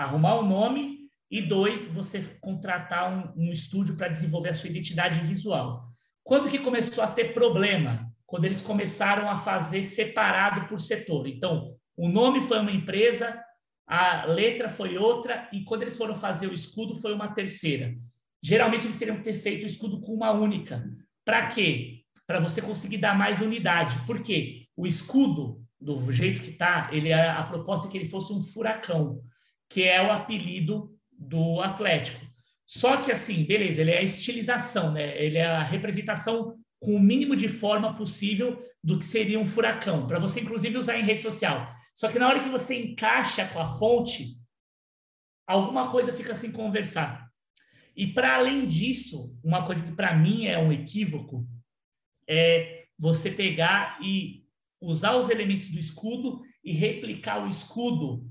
arrumar 0.04 0.36
o 0.36 0.46
nome 0.46 1.00
e 1.30 1.42
dois, 1.42 1.86
você 1.86 2.22
contratar 2.40 3.12
um, 3.12 3.44
um 3.44 3.52
estúdio 3.52 3.96
para 3.96 4.08
desenvolver 4.08 4.48
a 4.50 4.54
sua 4.54 4.70
identidade 4.70 5.20
visual. 5.20 5.84
Quando 6.24 6.48
que 6.48 6.58
começou 6.58 7.04
a 7.04 7.06
ter 7.06 7.34
problema? 7.34 8.10
Quando 8.26 8.44
eles 8.44 8.60
começaram 8.60 9.28
a 9.28 9.36
fazer 9.36 9.82
separado 9.82 10.68
por 10.68 10.80
setor. 10.80 11.26
Então, 11.26 11.74
o 11.96 12.08
nome 12.08 12.40
foi 12.40 12.58
uma 12.60 12.72
empresa, 12.72 13.40
a 13.86 14.24
letra 14.26 14.68
foi 14.68 14.96
outra, 14.96 15.48
e 15.52 15.62
quando 15.64 15.82
eles 15.82 15.96
foram 15.96 16.14
fazer 16.14 16.46
o 16.46 16.54
escudo, 16.54 16.94
foi 16.94 17.12
uma 17.12 17.28
terceira. 17.28 17.94
Geralmente, 18.42 18.86
eles 18.86 18.96
teriam 18.96 19.16
que 19.16 19.24
ter 19.24 19.34
feito 19.34 19.64
o 19.64 19.66
escudo 19.66 20.00
com 20.00 20.14
uma 20.14 20.30
única. 20.30 20.82
Para 21.24 21.48
quê? 21.48 22.02
Para 22.26 22.40
você 22.40 22.62
conseguir 22.62 22.98
dar 22.98 23.16
mais 23.16 23.40
unidade. 23.40 24.00
Por 24.06 24.22
quê? 24.22 24.66
O 24.76 24.86
escudo, 24.86 25.60
do 25.80 26.12
jeito 26.12 26.42
que 26.42 26.50
está, 26.50 26.88
ele 26.92 27.12
a 27.12 27.42
proposta 27.42 27.86
é 27.86 27.90
que 27.90 27.98
ele 27.98 28.08
fosse 28.08 28.32
um 28.32 28.40
furacão 28.40 29.20
que 29.70 29.84
é 29.84 30.02
o 30.02 30.10
apelido 30.10 30.94
do 31.12 31.62
Atlético. 31.62 32.26
Só 32.66 32.98
que 32.98 33.10
assim, 33.10 33.44
beleza, 33.44 33.80
ele 33.80 33.92
é 33.92 33.98
a 33.98 34.02
estilização, 34.02 34.92
né? 34.92 35.16
Ele 35.24 35.38
é 35.38 35.46
a 35.46 35.62
representação 35.62 36.56
com 36.80 36.94
o 36.94 37.00
mínimo 37.00 37.36
de 37.36 37.48
forma 37.48 37.94
possível 37.94 38.62
do 38.82 38.98
que 38.98 39.04
seria 39.04 39.38
um 39.38 39.46
furacão, 39.46 40.06
para 40.06 40.18
você 40.18 40.40
inclusive 40.40 40.76
usar 40.76 40.98
em 40.98 41.04
rede 41.04 41.22
social. 41.22 41.68
Só 41.94 42.10
que 42.10 42.18
na 42.18 42.28
hora 42.28 42.42
que 42.42 42.48
você 42.48 42.74
encaixa 42.82 43.46
com 43.46 43.60
a 43.60 43.68
fonte, 43.68 44.36
alguma 45.46 45.90
coisa 45.90 46.12
fica 46.12 46.34
sem 46.34 46.50
conversar. 46.50 47.28
E 47.94 48.06
para 48.06 48.36
além 48.36 48.66
disso, 48.66 49.38
uma 49.44 49.64
coisa 49.66 49.84
que 49.84 49.92
para 49.92 50.14
mim 50.16 50.46
é 50.46 50.58
um 50.58 50.72
equívoco 50.72 51.46
é 52.26 52.84
você 52.98 53.30
pegar 53.30 53.98
e 54.02 54.44
usar 54.80 55.16
os 55.16 55.28
elementos 55.28 55.68
do 55.68 55.78
escudo 55.78 56.40
e 56.64 56.72
replicar 56.72 57.44
o 57.44 57.48
escudo 57.48 58.29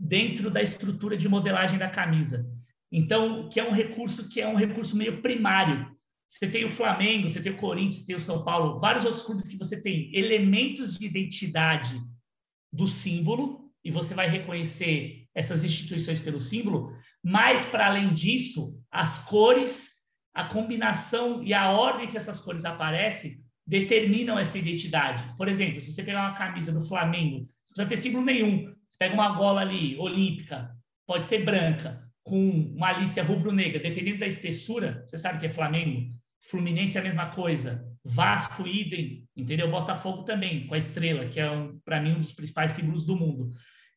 dentro 0.00 0.50
da 0.50 0.62
estrutura 0.62 1.14
de 1.14 1.28
modelagem 1.28 1.78
da 1.78 1.90
camisa. 1.90 2.48
Então, 2.90 3.50
que 3.50 3.60
é 3.60 3.68
um 3.68 3.72
recurso 3.72 4.28
que 4.28 4.40
é 4.40 4.48
um 4.48 4.56
recurso 4.56 4.96
meio 4.96 5.20
primário. 5.20 5.86
Você 6.26 6.48
tem 6.48 6.64
o 6.64 6.70
Flamengo, 6.70 7.28
você 7.28 7.40
tem 7.40 7.52
o 7.52 7.58
Corinthians, 7.58 7.96
você 7.96 8.06
tem 8.06 8.16
o 8.16 8.20
São 8.20 8.42
Paulo, 8.42 8.80
vários 8.80 9.04
outros 9.04 9.22
clubes 9.22 9.46
que 9.46 9.58
você 9.58 9.80
tem 9.80 10.10
elementos 10.14 10.98
de 10.98 11.06
identidade 11.06 12.00
do 12.72 12.88
símbolo 12.88 13.70
e 13.84 13.90
você 13.90 14.14
vai 14.14 14.28
reconhecer 14.28 15.26
essas 15.34 15.62
instituições 15.64 16.20
pelo 16.20 16.40
símbolo, 16.40 16.92
mas 17.22 17.66
para 17.66 17.86
além 17.86 18.14
disso, 18.14 18.80
as 18.90 19.18
cores, 19.24 19.88
a 20.32 20.44
combinação 20.44 21.42
e 21.42 21.52
a 21.52 21.70
ordem 21.70 22.08
que 22.08 22.16
essas 22.16 22.40
cores 22.40 22.64
aparecem 22.64 23.40
determinam 23.66 24.38
essa 24.38 24.58
identidade. 24.58 25.24
Por 25.36 25.48
exemplo, 25.48 25.80
se 25.80 25.92
você 25.92 26.02
pegar 26.02 26.28
uma 26.28 26.34
camisa 26.34 26.72
do 26.72 26.86
Flamengo, 26.86 27.38
não 27.38 27.46
precisa 27.46 27.86
ter 27.86 27.96
símbolo 27.96 28.24
nenhum, 28.24 28.74
pega 29.00 29.14
uma 29.14 29.30
gola 29.30 29.62
ali, 29.62 29.96
olímpica, 29.96 30.76
pode 31.06 31.24
ser 31.24 31.42
branca, 31.42 32.06
com 32.22 32.50
uma 32.76 32.92
lista 32.92 33.22
rubro-negra, 33.22 33.80
dependendo 33.80 34.18
da 34.18 34.26
espessura, 34.26 35.06
você 35.08 35.16
sabe 35.16 35.40
que 35.40 35.46
é 35.46 35.48
Flamengo, 35.48 36.14
Fluminense 36.42 36.98
é 36.98 37.00
a 37.00 37.04
mesma 37.04 37.30
coisa, 37.30 37.82
Vasco, 38.04 38.66
idem, 38.66 39.26
entendeu? 39.34 39.70
Botafogo 39.70 40.24
também, 40.24 40.66
com 40.66 40.74
a 40.74 40.78
estrela, 40.78 41.26
que 41.26 41.40
é, 41.40 41.50
um, 41.50 41.78
para 41.82 42.00
mim, 42.00 42.12
um 42.12 42.20
dos 42.20 42.32
principais 42.32 42.72
símbolos 42.72 43.06
do 43.06 43.16
mundo. 43.16 43.50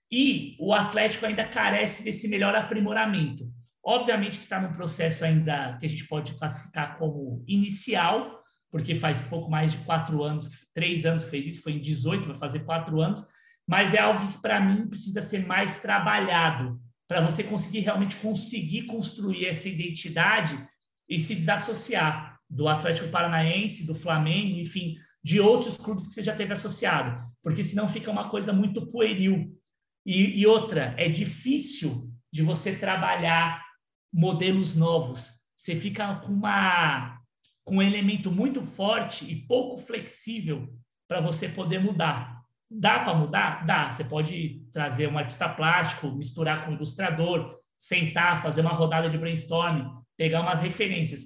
E 0.10 0.56
o 0.60 0.74
Atlético 0.74 1.26
ainda 1.26 1.46
carece 1.46 2.04
desse 2.04 2.30
melhor 2.30 2.56
aprimoramento. 2.56 3.46
Obviamente 3.84 4.38
que 4.38 4.46
está 4.46 4.62
num 4.62 4.74
processo 4.74 5.26
ainda 5.26 5.78
que 5.80 5.86
a 5.86 5.90
gente 5.90 6.08
pode 6.08 6.34
classificar 6.36 6.98
como 6.98 7.44
inicial, 7.46 8.42
porque 8.72 8.96
faz 8.96 9.22
pouco 9.24 9.50
mais 9.50 9.74
de 9.74 9.80
quatro 9.80 10.24
anos, 10.24 10.50
três 10.74 11.06
anos 11.06 11.24
que 11.24 11.30
fez 11.30 11.46
isso, 11.48 11.62
foi 11.62 11.74
em 11.74 11.82
18, 11.82 12.28
vai 12.30 12.38
fazer 12.38 12.60
quatro 12.60 13.02
anos, 13.02 13.22
mas 13.68 13.94
é 13.94 14.00
algo 14.00 14.32
que 14.32 14.42
para 14.42 14.60
mim 14.60 14.88
precisa 14.88 15.22
ser 15.22 15.46
mais 15.46 15.80
trabalhado 15.80 16.80
para 17.08 17.22
você 17.22 17.44
conseguir 17.44 17.80
realmente 17.82 18.16
conseguir 18.18 18.84
construir 18.84 19.46
essa 19.46 19.70
identidade 19.70 20.68
e 21.08 21.20
se 21.20 21.36
desassociar 21.36 22.40
do 22.50 22.68
Atlético 22.68 23.10
Paranaense, 23.10 23.86
do 23.86 23.96
Flamengo, 23.96 24.60
enfim, 24.60 24.96
de 25.24 25.40
outros 25.40 25.78
clubes 25.78 26.08
que 26.08 26.14
você 26.14 26.24
já 26.24 26.36
teve 26.36 26.54
associado, 26.54 27.20
porque 27.42 27.64
senão 27.64 27.88
fica 27.88 28.12
uma 28.12 28.30
coisa 28.30 28.52
muito 28.52 28.86
pueril. 28.88 29.58
E, 30.06 30.42
e 30.42 30.46
outra, 30.46 30.94
é 30.98 31.08
difícil 31.08 32.12
de 32.32 32.42
você 32.42 32.76
trabalhar 32.76 33.64
modelos 34.12 34.76
novos. 34.76 35.32
Você 35.58 35.76
fica 35.76 36.16
com 36.16 36.34
uma 36.34 37.20
com 37.64 37.78
um 37.78 37.82
elemento 37.82 38.30
muito 38.30 38.62
forte 38.62 39.24
e 39.24 39.48
pouco 39.48 39.78
flexível 39.78 40.68
para 41.08 41.22
você 41.22 41.48
poder 41.48 41.80
mudar. 41.80 42.43
Dá 42.80 43.00
para 43.00 43.14
mudar? 43.14 43.66
Dá. 43.66 43.92
Você 43.92 44.04
pode 44.04 44.62
trazer 44.72 45.08
um 45.08 45.18
artista 45.18 45.48
plástico, 45.50 46.12
misturar 46.12 46.66
com 46.66 46.72
um 46.72 46.76
ilustrador, 46.76 47.58
sentar, 47.78 48.42
fazer 48.42 48.62
uma 48.62 48.74
rodada 48.74 49.10
de 49.10 49.18
brainstorming, 49.18 49.88
pegar 50.18 50.42
umas 50.42 50.62
referências. 50.62 51.22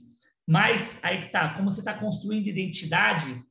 Mas 0.46 1.00
aí 1.04 1.20
que 1.20 1.30
tá, 1.30 1.50
como 1.50 1.70
você 1.70 1.80
está 1.80 1.94
construindo 1.94 2.48
identidade, 2.48 3.42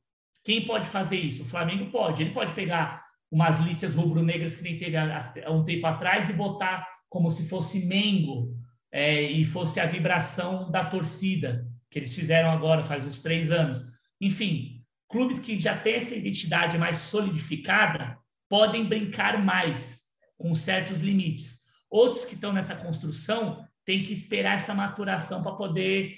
quem 0.43 0.65
pode 0.65 0.87
fazer 0.87 1.17
isso? 1.17 1.43
O 1.43 1.45
Flamengo 1.47 1.91
pode. 1.91 2.21
Ele 2.21 2.33
pode 2.33 2.53
pegar 2.53 3.03
umas 3.31 3.59
listas 3.59 3.95
rubro-negras 3.95 4.55
que 4.55 4.63
nem 4.63 4.77
teve 4.77 4.95
há, 4.95 5.33
um 5.49 5.63
tempo 5.63 5.85
atrás 5.85 6.29
e 6.29 6.33
botar 6.33 6.87
como 7.09 7.29
se 7.29 7.47
fosse 7.47 7.85
Mengo 7.85 8.55
é, 8.91 9.21
e 9.21 9.43
fosse 9.43 9.79
a 9.79 9.85
vibração 9.85 10.71
da 10.71 10.83
torcida 10.83 11.67
que 11.89 11.99
eles 11.99 12.13
fizeram 12.13 12.51
agora, 12.51 12.83
faz 12.83 13.05
uns 13.05 13.21
três 13.21 13.51
anos. 13.51 13.83
Enfim, 14.19 14.76
clubes 15.07 15.39
que 15.39 15.57
já 15.57 15.77
têm 15.77 15.95
essa 15.95 16.15
identidade 16.15 16.77
mais 16.77 16.97
solidificada 16.97 18.17
podem 18.49 18.87
brincar 18.87 19.43
mais 19.43 20.03
com 20.37 20.53
certos 20.53 20.99
limites. 20.99 21.65
Outros 21.89 22.25
que 22.25 22.35
estão 22.35 22.53
nessa 22.53 22.75
construção 22.75 23.65
têm 23.85 24.03
que 24.03 24.11
esperar 24.11 24.55
essa 24.55 24.73
maturação 24.73 25.41
para 25.41 25.55
poder 25.55 26.17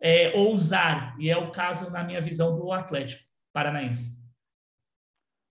é, 0.00 0.36
ousar, 0.36 1.16
e 1.18 1.28
é 1.28 1.36
o 1.36 1.50
caso, 1.50 1.90
na 1.90 2.04
minha 2.04 2.20
visão, 2.20 2.56
do 2.56 2.72
Atlético 2.72 3.22
Paranaense. 3.52 4.16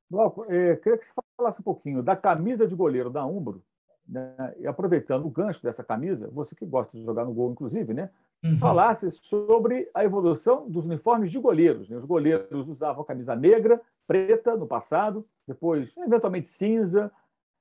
Glauco, 0.10 0.46
é, 0.46 0.78
queria 0.78 0.98
que 0.98 1.06
você 1.06 1.14
falasse 1.36 1.60
um 1.60 1.64
pouquinho 1.64 2.02
da 2.02 2.16
camisa 2.16 2.66
de 2.66 2.74
goleiro 2.74 3.10
da 3.10 3.26
Umbro, 3.26 3.62
né? 4.08 4.56
e 4.60 4.68
aproveitando 4.68 5.26
o 5.26 5.30
gancho 5.30 5.62
dessa 5.62 5.84
camisa, 5.84 6.30
você 6.32 6.56
que 6.56 6.66
gosta 6.66 6.98
de 6.98 7.04
jogar 7.04 7.26
no 7.26 7.34
gol, 7.34 7.52
inclusive, 7.52 7.94
né? 7.94 8.10
uhum. 8.44 8.58
falasse 8.58 9.12
sobre 9.12 9.90
a 9.94 10.04
evolução 10.04 10.70
dos 10.70 10.86
uniformes 10.86 11.32
de 11.32 11.40
goleiros. 11.40 11.90
Né? 11.90 11.98
Os 11.98 12.06
goleiros 12.06 12.68
usavam 12.68 13.04
camisa 13.04 13.36
negra, 13.36 13.82
preta 14.06 14.56
no 14.56 14.68
passado, 14.68 15.26
depois, 15.48 15.96
eventualmente, 15.98 16.48
cinza. 16.48 17.12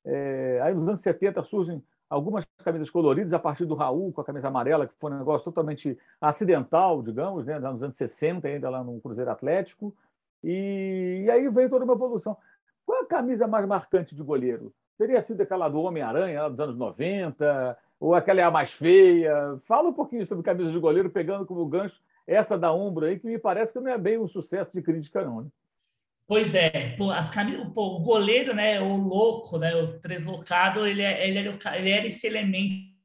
É, 0.05 0.61
aí, 0.63 0.75
nos 0.75 0.87
anos 0.87 1.01
70, 1.01 1.43
surgem 1.45 1.83
algumas 2.09 2.45
camisas 2.63 2.89
coloridas, 2.89 3.33
a 3.33 3.39
partir 3.39 3.65
do 3.65 3.75
Raul, 3.75 4.13
com 4.13 4.21
a 4.21 4.25
camisa 4.25 4.49
amarela, 4.49 4.87
que 4.87 4.95
foi 4.99 5.11
um 5.11 5.19
negócio 5.19 5.45
totalmente 5.45 5.99
acidental, 6.21 7.03
digamos, 7.03 7.47
né? 7.47 7.59
nos 7.59 7.83
anos 7.83 7.97
60, 7.97 8.47
ainda 8.47 8.71
lá 8.71 8.85
no 8.85 9.01
Cruzeiro 9.01 9.31
Atlético. 9.31 9.95
E, 10.45 11.25
e 11.25 11.31
aí 11.31 11.49
veio 11.49 11.69
toda 11.69 11.85
uma 11.85 11.95
evolução. 11.95 12.37
Qual 12.85 13.03
a 13.03 13.07
camisa 13.07 13.49
mais 13.49 13.67
marcante 13.67 14.15
de 14.15 14.23
goleiro? 14.23 14.73
Teria 14.99 15.21
sido 15.21 15.43
aquela 15.43 15.69
do 15.69 15.81
Homem-Aranha, 15.81 16.49
dos 16.49 16.59
anos 16.59 16.77
90, 16.77 17.79
ou 18.01 18.15
aquela 18.15 18.41
é 18.41 18.45
a 18.45 18.51
mais 18.51 18.71
feia? 18.73 19.59
Fala 19.63 19.89
um 19.89 19.93
pouquinho 19.93 20.27
sobre 20.27 20.45
camisa 20.45 20.73
de 20.73 20.79
goleiro, 20.79 21.11
pegando 21.11 21.47
como 21.47 21.67
gancho 21.67 22.01
essa 22.27 22.59
da 22.59 22.73
Umbro 22.73 23.07
aí, 23.07 23.19
que 23.19 23.27
me 23.27 23.39
parece 23.39 23.73
que 23.73 23.81
não 23.81 23.91
é 23.91 23.99
bem 23.99 24.19
um 24.19 24.27
sucesso 24.27 24.71
de 24.75 24.83
crítica, 24.83 25.25
não. 25.25 25.43
Né? 25.43 25.49
Pois 26.27 26.55
é, 26.55 26.97
pô, 26.97 27.11
as 27.11 27.31
camisas, 27.31 27.69
pô, 27.73 27.99
o 27.99 28.01
goleiro, 28.01 28.53
né, 28.53 28.81
o 28.81 28.97
louco, 28.97 29.59
né, 29.59 29.77
o 29.77 29.99
deslocado, 30.01 30.85
ele, 30.85 31.03
é, 31.03 31.29
ele, 31.29 31.39
era, 31.39 31.79
ele 31.79 31.91
era 31.91 32.07
esse 32.07 32.27
elemento 32.27 32.97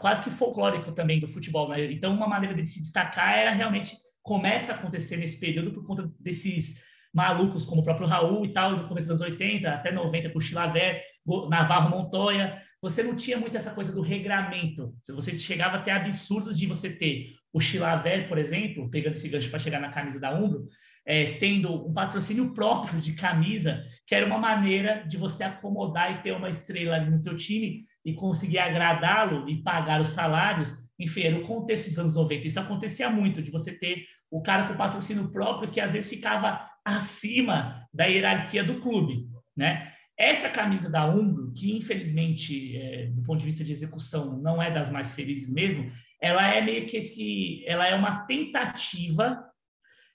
quase 0.00 0.22
que 0.22 0.30
folclórico 0.30 0.92
também 0.92 1.20
do 1.20 1.28
futebol. 1.28 1.68
Né? 1.68 1.92
Então, 1.92 2.14
uma 2.14 2.26
maneira 2.26 2.54
de 2.54 2.66
se 2.66 2.80
destacar 2.80 3.36
era 3.36 3.50
realmente 3.50 3.96
começa 4.22 4.72
a 4.72 4.74
acontecer 4.74 5.16
nesse 5.16 5.38
período 5.38 5.72
por 5.72 5.86
conta 5.86 6.10
desses 6.18 6.80
malucos 7.14 7.64
como 7.64 7.80
o 7.80 7.84
próprio 7.84 8.08
Raul 8.08 8.44
e 8.44 8.52
tal, 8.52 8.72
no 8.72 8.88
começo 8.88 9.08
dos 9.08 9.20
80 9.20 9.70
até 9.70 9.92
90 9.92 10.30
com 10.30 10.40
Chilaver, 10.40 11.00
Navarro 11.48 11.90
Montoya, 11.90 12.60
você 12.82 13.02
não 13.02 13.14
tinha 13.14 13.38
muito 13.38 13.56
essa 13.56 13.70
coisa 13.70 13.92
do 13.92 14.02
regramento. 14.02 14.92
Você 15.08 15.38
chegava 15.38 15.76
até 15.76 15.92
absurdos 15.92 16.58
de 16.58 16.66
você 16.66 16.90
ter 16.90 17.36
o 17.52 17.60
Chilaver, 17.60 18.28
por 18.28 18.36
exemplo, 18.36 18.90
pegando 18.90 19.14
esse 19.14 19.28
gancho 19.28 19.48
para 19.48 19.60
chegar 19.60 19.80
na 19.80 19.90
camisa 19.90 20.18
da 20.18 20.34
Umbro, 20.34 20.68
é, 21.06 21.34
tendo 21.38 21.86
um 21.88 21.92
patrocínio 21.92 22.52
próprio 22.52 23.00
de 23.00 23.12
camisa, 23.12 23.82
que 24.06 24.14
era 24.14 24.26
uma 24.26 24.38
maneira 24.38 25.04
de 25.06 25.16
você 25.16 25.44
acomodar 25.44 26.12
e 26.12 26.22
ter 26.22 26.32
uma 26.32 26.50
estrela 26.50 26.96
ali 26.96 27.10
no 27.10 27.22
teu 27.22 27.36
time 27.36 27.84
e 28.04 28.12
conseguir 28.12 28.58
agradá-lo 28.58 29.48
e 29.48 29.62
pagar 29.62 30.00
os 30.00 30.08
salários. 30.08 30.76
Enfim, 30.98 31.22
era 31.22 31.38
o 31.38 31.46
contexto 31.46 31.88
dos 31.88 31.98
anos 31.98 32.16
90. 32.16 32.46
Isso 32.46 32.60
acontecia 32.60 33.08
muito, 33.08 33.42
de 33.42 33.50
você 33.50 33.72
ter 33.72 34.04
o 34.30 34.42
cara 34.42 34.66
com 34.66 34.76
patrocínio 34.76 35.30
próprio 35.30 35.70
que 35.70 35.80
às 35.80 35.92
vezes 35.92 36.10
ficava 36.10 36.68
acima 36.84 37.88
da 37.92 38.04
hierarquia 38.04 38.62
do 38.62 38.80
clube, 38.80 39.28
né? 39.56 39.92
Essa 40.16 40.48
camisa 40.48 40.88
da 40.88 41.06
Umbro, 41.06 41.52
que 41.52 41.76
infelizmente, 41.76 42.76
é, 42.76 43.06
do 43.06 43.22
ponto 43.22 43.40
de 43.40 43.46
vista 43.46 43.64
de 43.64 43.72
execução, 43.72 44.38
não 44.38 44.62
é 44.62 44.70
das 44.70 44.88
mais 44.88 45.12
felizes 45.12 45.50
mesmo, 45.50 45.90
ela 46.20 46.46
é 46.54 46.60
meio 46.60 46.86
que 46.86 46.98
esse, 46.98 47.64
ela 47.66 47.86
é 47.86 47.94
uma 47.94 48.24
tentativa 48.26 49.44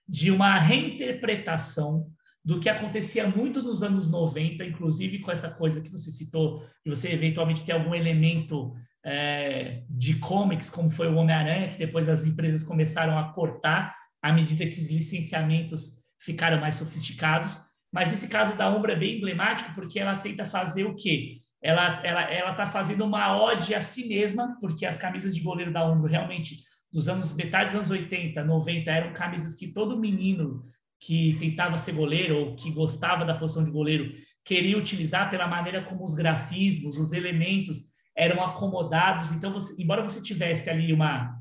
de 0.07 0.31
uma 0.31 0.57
reinterpretação 0.57 2.07
do 2.43 2.59
que 2.59 2.69
acontecia 2.69 3.27
muito 3.27 3.61
nos 3.61 3.83
anos 3.83 4.09
90, 4.09 4.63
inclusive 4.63 5.19
com 5.19 5.31
essa 5.31 5.49
coisa 5.49 5.81
que 5.81 5.89
você 5.89 6.09
citou, 6.09 6.65
de 6.85 6.89
você 6.89 7.11
eventualmente 7.11 7.63
ter 7.63 7.73
algum 7.73 7.93
elemento 7.93 8.73
é, 9.05 9.83
de 9.89 10.15
comics, 10.15 10.69
como 10.69 10.89
foi 10.89 11.07
o 11.07 11.15
Homem-Aranha, 11.15 11.67
que 11.67 11.77
depois 11.77 12.07
as 12.07 12.25
empresas 12.25 12.63
começaram 12.63 13.19
a 13.19 13.33
cortar 13.33 13.95
à 14.21 14.31
medida 14.31 14.65
que 14.65 14.79
os 14.79 14.89
licenciamentos 14.89 15.98
ficaram 16.19 16.59
mais 16.59 16.75
sofisticados. 16.75 17.57
Mas 17.91 18.13
esse 18.13 18.27
caso 18.27 18.55
da 18.55 18.69
Umbra 18.69 18.93
é 18.93 18.95
bem 18.95 19.17
emblemático 19.17 19.73
porque 19.73 19.99
ela 19.99 20.17
tenta 20.17 20.45
fazer 20.45 20.83
o 20.83 20.95
quê? 20.95 21.41
Ela 21.61 22.05
ela 22.05 22.21
ela 22.21 22.51
está 22.51 22.65
fazendo 22.65 23.03
uma 23.03 23.35
ode 23.41 23.73
a 23.73 23.81
si 23.81 24.07
mesma, 24.07 24.57
porque 24.61 24.85
as 24.85 24.97
camisas 24.97 25.35
de 25.35 25.41
goleiro 25.41 25.73
da 25.73 25.89
Umbro 25.89 26.09
realmente 26.09 26.63
dos 26.91 27.07
anos 27.07 27.33
metade 27.33 27.67
dos 27.67 27.75
anos 27.75 27.91
80, 27.91 28.43
90 28.43 28.91
eram 28.91 29.13
camisas 29.13 29.55
que 29.55 29.67
todo 29.67 29.99
menino 29.99 30.63
que 30.99 31.35
tentava 31.39 31.77
ser 31.77 31.93
goleiro 31.93 32.37
ou 32.37 32.55
que 32.55 32.71
gostava 32.71 33.25
da 33.25 33.33
posição 33.33 33.63
de 33.63 33.71
goleiro 33.71 34.13
queria 34.43 34.77
utilizar 34.77 35.29
pela 35.29 35.47
maneira 35.47 35.83
como 35.83 36.03
os 36.03 36.13
grafismos, 36.13 36.97
os 36.97 37.13
elementos 37.13 37.83
eram 38.15 38.43
acomodados. 38.43 39.31
Então, 39.31 39.53
você, 39.53 39.81
embora 39.81 40.01
você 40.01 40.21
tivesse 40.21 40.69
ali 40.69 40.91
uma 40.91 41.37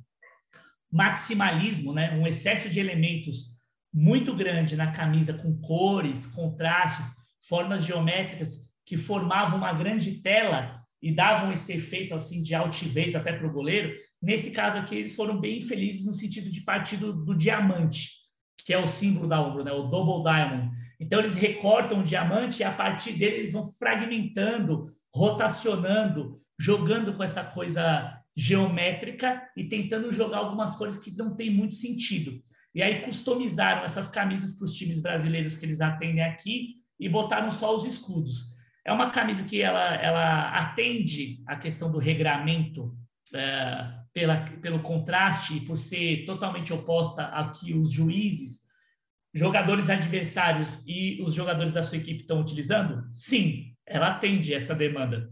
maximalismo, 0.90 1.92
né, 1.92 2.14
um 2.16 2.26
excesso 2.26 2.70
de 2.70 2.78
elementos 2.78 3.47
muito 3.93 4.34
grande 4.34 4.76
na 4.76 4.93
camisa, 4.93 5.32
com 5.32 5.59
cores, 5.61 6.26
contrastes, 6.26 7.11
formas 7.49 7.84
geométricas 7.84 8.68
que 8.84 8.97
formavam 8.97 9.59
uma 9.59 9.72
grande 9.72 10.22
tela 10.22 10.82
e 11.01 11.12
davam 11.12 11.53
esse 11.53 11.72
efeito 11.72 12.14
assim 12.14 12.43
de 12.43 12.55
altivez 12.55 13.14
até 13.14 13.32
para 13.32 13.47
o 13.47 13.53
goleiro. 13.53 13.95
Nesse 14.20 14.51
caso 14.51 14.78
aqui, 14.78 14.97
eles 14.97 15.14
foram 15.14 15.39
bem 15.41 15.61
felizes 15.61 16.05
no 16.05 16.12
sentido 16.12 16.51
de 16.51 16.61
partir 16.62 16.97
do, 16.97 17.12
do 17.12 17.34
diamante, 17.34 18.11
que 18.64 18.72
é 18.72 18.78
o 18.78 18.86
símbolo 18.86 19.28
da 19.28 19.41
Umbro, 19.41 19.64
né? 19.64 19.72
o 19.72 19.84
Double 19.84 20.22
Diamond. 20.22 20.70
Então, 21.01 21.20
eles 21.20 21.34
recortam 21.34 22.01
o 22.01 22.05
diamante 22.05 22.61
e 22.61 22.64
a 22.64 22.72
partir 22.72 23.12
dele 23.12 23.36
eles 23.36 23.53
vão 23.53 23.64
fragmentando, 23.64 24.86
rotacionando, 25.14 26.41
jogando 26.59 27.14
com 27.14 27.22
essa 27.22 27.45
coisa 27.45 28.18
geométrica 28.36 29.43
e 29.57 29.64
tentando 29.64 30.11
jogar 30.11 30.39
algumas 30.39 30.74
cores 30.76 30.97
que 30.97 31.16
não 31.16 31.34
tem 31.36 31.51
muito 31.51 31.74
sentido. 31.74 32.43
E 32.74 32.82
aí 32.82 33.02
customizaram 33.02 33.84
essas 33.84 34.08
camisas 34.08 34.52
para 34.52 34.64
os 34.64 34.74
times 34.74 35.00
brasileiros 35.00 35.56
que 35.56 35.64
eles 35.64 35.80
atendem 35.80 36.22
aqui 36.22 36.76
e 36.98 37.08
botaram 37.08 37.50
só 37.50 37.74
os 37.74 37.84
escudos. 37.84 38.56
É 38.84 38.92
uma 38.92 39.10
camisa 39.10 39.44
que 39.44 39.60
ela, 39.60 39.94
ela 39.96 40.48
atende 40.50 41.42
a 41.46 41.56
questão 41.56 41.90
do 41.90 41.98
regramento 41.98 42.96
é, 43.34 43.98
pela, 44.12 44.38
pelo 44.62 44.80
contraste 44.80 45.56
e 45.56 45.60
por 45.60 45.76
ser 45.76 46.24
totalmente 46.24 46.72
oposta 46.72 47.24
a 47.24 47.50
que 47.50 47.74
os 47.74 47.90
juízes, 47.90 48.60
jogadores 49.34 49.90
adversários 49.90 50.82
e 50.86 51.22
os 51.22 51.34
jogadores 51.34 51.74
da 51.74 51.82
sua 51.82 51.98
equipe 51.98 52.22
estão 52.22 52.40
utilizando? 52.40 53.08
Sim, 53.12 53.74
ela 53.86 54.08
atende 54.08 54.54
essa 54.54 54.74
demanda. 54.74 55.30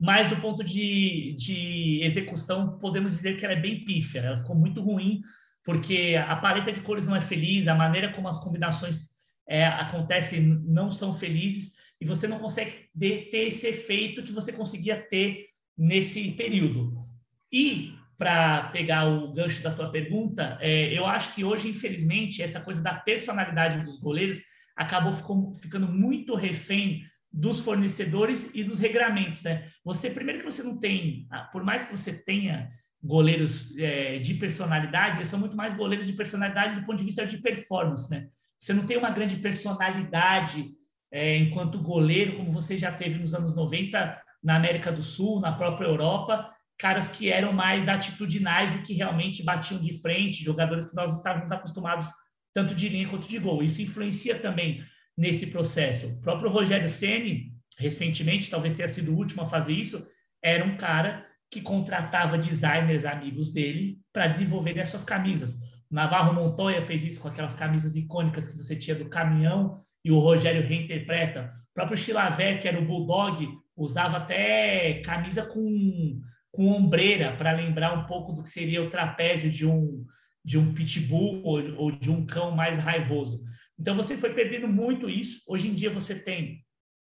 Mas 0.00 0.28
do 0.28 0.36
ponto 0.36 0.62
de, 0.62 1.34
de 1.36 2.00
execução, 2.04 2.78
podemos 2.78 3.12
dizer 3.12 3.36
que 3.36 3.44
ela 3.44 3.54
é 3.54 3.60
bem 3.60 3.84
pífia. 3.84 4.20
Ela 4.20 4.38
ficou 4.38 4.54
muito 4.54 4.80
ruim 4.80 5.20
porque 5.64 6.16
a 6.16 6.36
paleta 6.36 6.72
de 6.72 6.80
cores 6.80 7.06
não 7.06 7.16
é 7.16 7.20
feliz, 7.20 7.68
a 7.68 7.74
maneira 7.74 8.12
como 8.12 8.28
as 8.28 8.42
combinações 8.42 9.10
é, 9.46 9.66
acontecem, 9.66 10.40
não 10.40 10.90
são 10.90 11.12
felizes, 11.12 11.72
e 12.00 12.04
você 12.04 12.28
não 12.28 12.38
consegue 12.38 12.88
ter 12.98 13.46
esse 13.46 13.66
efeito 13.66 14.22
que 14.22 14.32
você 14.32 14.52
conseguia 14.52 14.96
ter 14.96 15.46
nesse 15.76 16.30
período. 16.32 17.06
E, 17.52 17.94
para 18.16 18.68
pegar 18.70 19.06
o 19.06 19.32
gancho 19.32 19.62
da 19.62 19.74
tua 19.74 19.90
pergunta, 19.90 20.58
é, 20.60 20.92
eu 20.92 21.06
acho 21.06 21.34
que 21.34 21.44
hoje, 21.44 21.68
infelizmente, 21.68 22.42
essa 22.42 22.60
coisa 22.60 22.82
da 22.82 22.94
personalidade 22.94 23.84
dos 23.84 23.98
goleiros 23.98 24.38
acabou 24.76 25.12
ficou, 25.12 25.54
ficando 25.54 25.88
muito 25.88 26.34
refém 26.34 27.04
dos 27.32 27.60
fornecedores 27.60 28.50
e 28.54 28.64
dos 28.64 28.78
regramentos, 28.78 29.42
né? 29.42 29.68
Você, 29.84 30.10
primeiro 30.10 30.40
que 30.40 30.50
você 30.50 30.62
não 30.62 30.78
tem, 30.78 31.26
ah, 31.30 31.42
por 31.42 31.62
mais 31.62 31.84
que 31.84 31.92
você 31.92 32.12
tenha 32.12 32.70
goleiros 33.02 33.76
é, 33.78 34.18
de 34.18 34.34
personalidade, 34.34 35.18
eles 35.18 35.28
são 35.28 35.38
muito 35.38 35.56
mais 35.56 35.74
goleiros 35.74 36.06
de 36.06 36.12
personalidade 36.12 36.80
do 36.80 36.86
ponto 36.86 36.98
de 36.98 37.04
vista 37.04 37.26
de 37.26 37.38
performance, 37.38 38.10
né? 38.10 38.28
Você 38.58 38.72
não 38.72 38.84
tem 38.84 38.96
uma 38.96 39.10
grande 39.10 39.36
personalidade 39.36 40.70
é, 41.12 41.36
enquanto 41.36 41.80
goleiro, 41.80 42.36
como 42.36 42.50
você 42.50 42.76
já 42.76 42.90
teve 42.90 43.18
nos 43.18 43.34
anos 43.34 43.54
90 43.54 44.20
na 44.42 44.56
América 44.56 44.90
do 44.90 45.02
Sul, 45.02 45.40
na 45.40 45.52
própria 45.52 45.86
Europa, 45.86 46.52
caras 46.76 47.08
que 47.08 47.30
eram 47.30 47.52
mais 47.52 47.88
atitudinais 47.88 48.74
e 48.76 48.82
que 48.82 48.94
realmente 48.94 49.42
batiam 49.42 49.80
de 49.80 50.00
frente, 50.00 50.44
jogadores 50.44 50.88
que 50.88 50.96
nós 50.96 51.16
estávamos 51.16 51.50
acostumados 51.50 52.06
tanto 52.52 52.74
de 52.74 52.88
linha 52.88 53.08
quanto 53.08 53.28
de 53.28 53.38
gol. 53.38 53.62
Isso 53.62 53.82
influencia 53.82 54.38
também 54.38 54.82
nesse 55.16 55.48
processo. 55.48 56.06
O 56.06 56.20
próprio 56.20 56.50
Rogério 56.50 56.88
Ceni, 56.88 57.52
recentemente, 57.76 58.50
talvez 58.50 58.74
tenha 58.74 58.88
sido 58.88 59.12
o 59.12 59.16
último 59.16 59.42
a 59.42 59.46
fazer 59.46 59.72
isso, 59.72 60.06
era 60.42 60.64
um 60.64 60.76
cara 60.76 61.26
que 61.50 61.60
contratava 61.60 62.36
designers 62.36 63.04
amigos 63.04 63.50
dele 63.50 63.98
para 64.12 64.26
desenvolver 64.26 64.78
essas 64.78 65.02
camisas. 65.02 65.54
O 65.90 65.94
Navarro 65.94 66.34
Montoya 66.34 66.82
fez 66.82 67.04
isso 67.04 67.20
com 67.20 67.28
aquelas 67.28 67.54
camisas 67.54 67.96
icônicas 67.96 68.46
que 68.46 68.56
você 68.56 68.76
tinha 68.76 68.94
do 68.94 69.08
caminhão 69.08 69.74
e 70.04 70.10
o 70.10 70.18
Rogério 70.18 70.66
reinterpreta. 70.66 71.52
O 71.70 71.74
próprio 71.74 71.96
Chilaver, 71.96 72.60
que 72.60 72.68
era 72.68 72.78
o 72.78 72.84
Bulldog, 72.84 73.48
usava 73.74 74.18
até 74.18 75.00
camisa 75.00 75.46
com, 75.46 76.20
com 76.52 76.68
ombreira 76.68 77.34
para 77.36 77.52
lembrar 77.52 77.94
um 77.94 78.04
pouco 78.04 78.32
do 78.32 78.42
que 78.42 78.48
seria 78.48 78.82
o 78.82 78.90
trapézio 78.90 79.50
de 79.50 79.64
um, 79.64 80.04
de 80.44 80.58
um 80.58 80.74
pitbull 80.74 81.42
ou, 81.42 81.76
ou 81.76 81.90
de 81.92 82.10
um 82.10 82.26
cão 82.26 82.50
mais 82.50 82.76
raivoso. 82.76 83.42
Então 83.78 83.94
você 83.94 84.16
foi 84.16 84.34
perdendo 84.34 84.68
muito 84.68 85.08
isso. 85.08 85.42
Hoje 85.46 85.68
em 85.68 85.74
dia 85.74 85.90
você 85.90 86.14
tem 86.18 86.64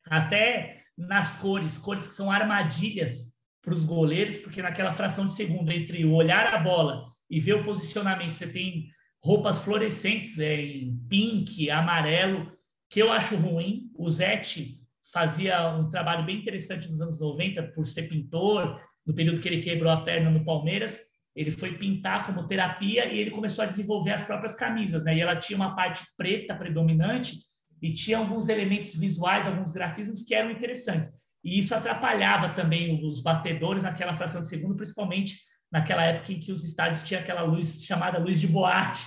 até 0.05 0.83
nas 0.97 1.31
cores, 1.39 1.77
cores 1.77 2.07
que 2.07 2.13
são 2.13 2.31
armadilhas 2.31 3.28
para 3.61 3.73
os 3.73 3.83
goleiros, 3.83 4.37
porque 4.37 4.61
naquela 4.61 4.93
fração 4.93 5.25
de 5.25 5.33
segundo 5.33 5.71
entre 5.71 6.05
o 6.05 6.13
olhar 6.13 6.53
a 6.53 6.59
bola 6.59 7.05
e 7.29 7.39
ver 7.39 7.53
o 7.53 7.63
posicionamento, 7.63 8.33
você 8.33 8.47
tem 8.47 8.87
roupas 9.21 9.59
fluorescentes 9.59 10.39
é, 10.39 10.61
em 10.61 10.97
pink, 11.09 11.69
amarelo, 11.69 12.51
que 12.89 13.01
eu 13.01 13.11
acho 13.11 13.35
ruim. 13.35 13.91
O 13.95 14.09
Zete 14.09 14.79
fazia 15.11 15.75
um 15.75 15.89
trabalho 15.89 16.25
bem 16.25 16.37
interessante 16.37 16.87
nos 16.87 17.01
anos 17.01 17.19
90 17.19 17.63
por 17.73 17.85
ser 17.85 18.03
pintor, 18.03 18.79
no 19.05 19.13
período 19.13 19.41
que 19.41 19.47
ele 19.47 19.61
quebrou 19.61 19.91
a 19.91 20.01
perna 20.01 20.29
no 20.29 20.45
Palmeiras, 20.45 20.99
ele 21.35 21.51
foi 21.51 21.77
pintar 21.77 22.25
como 22.25 22.47
terapia 22.47 23.11
e 23.11 23.19
ele 23.19 23.31
começou 23.31 23.63
a 23.63 23.67
desenvolver 23.67 24.11
as 24.11 24.23
próprias 24.23 24.55
camisas, 24.55 25.03
né? 25.03 25.15
E 25.15 25.21
ela 25.21 25.35
tinha 25.35 25.55
uma 25.55 25.75
parte 25.75 26.03
preta 26.17 26.55
predominante 26.55 27.37
e 27.81 27.93
tinha 27.93 28.17
alguns 28.17 28.49
elementos 28.49 28.93
visuais, 28.95 29.47
alguns 29.47 29.71
grafismos 29.71 30.21
que 30.21 30.35
eram 30.35 30.51
interessantes. 30.51 31.11
E 31.43 31.59
isso 31.59 31.73
atrapalhava 31.73 32.49
também 32.49 33.03
os 33.05 33.21
batedores 33.21 33.83
naquela 33.83 34.13
fração 34.13 34.41
de 34.41 34.47
segundo, 34.47 34.75
principalmente 34.75 35.37
naquela 35.71 36.03
época 36.03 36.33
em 36.33 36.39
que 36.39 36.51
os 36.51 36.63
estádios 36.63 37.03
tinham 37.03 37.21
aquela 37.21 37.41
luz 37.43 37.83
chamada 37.83 38.19
luz 38.19 38.39
de 38.39 38.47
boate, 38.47 39.05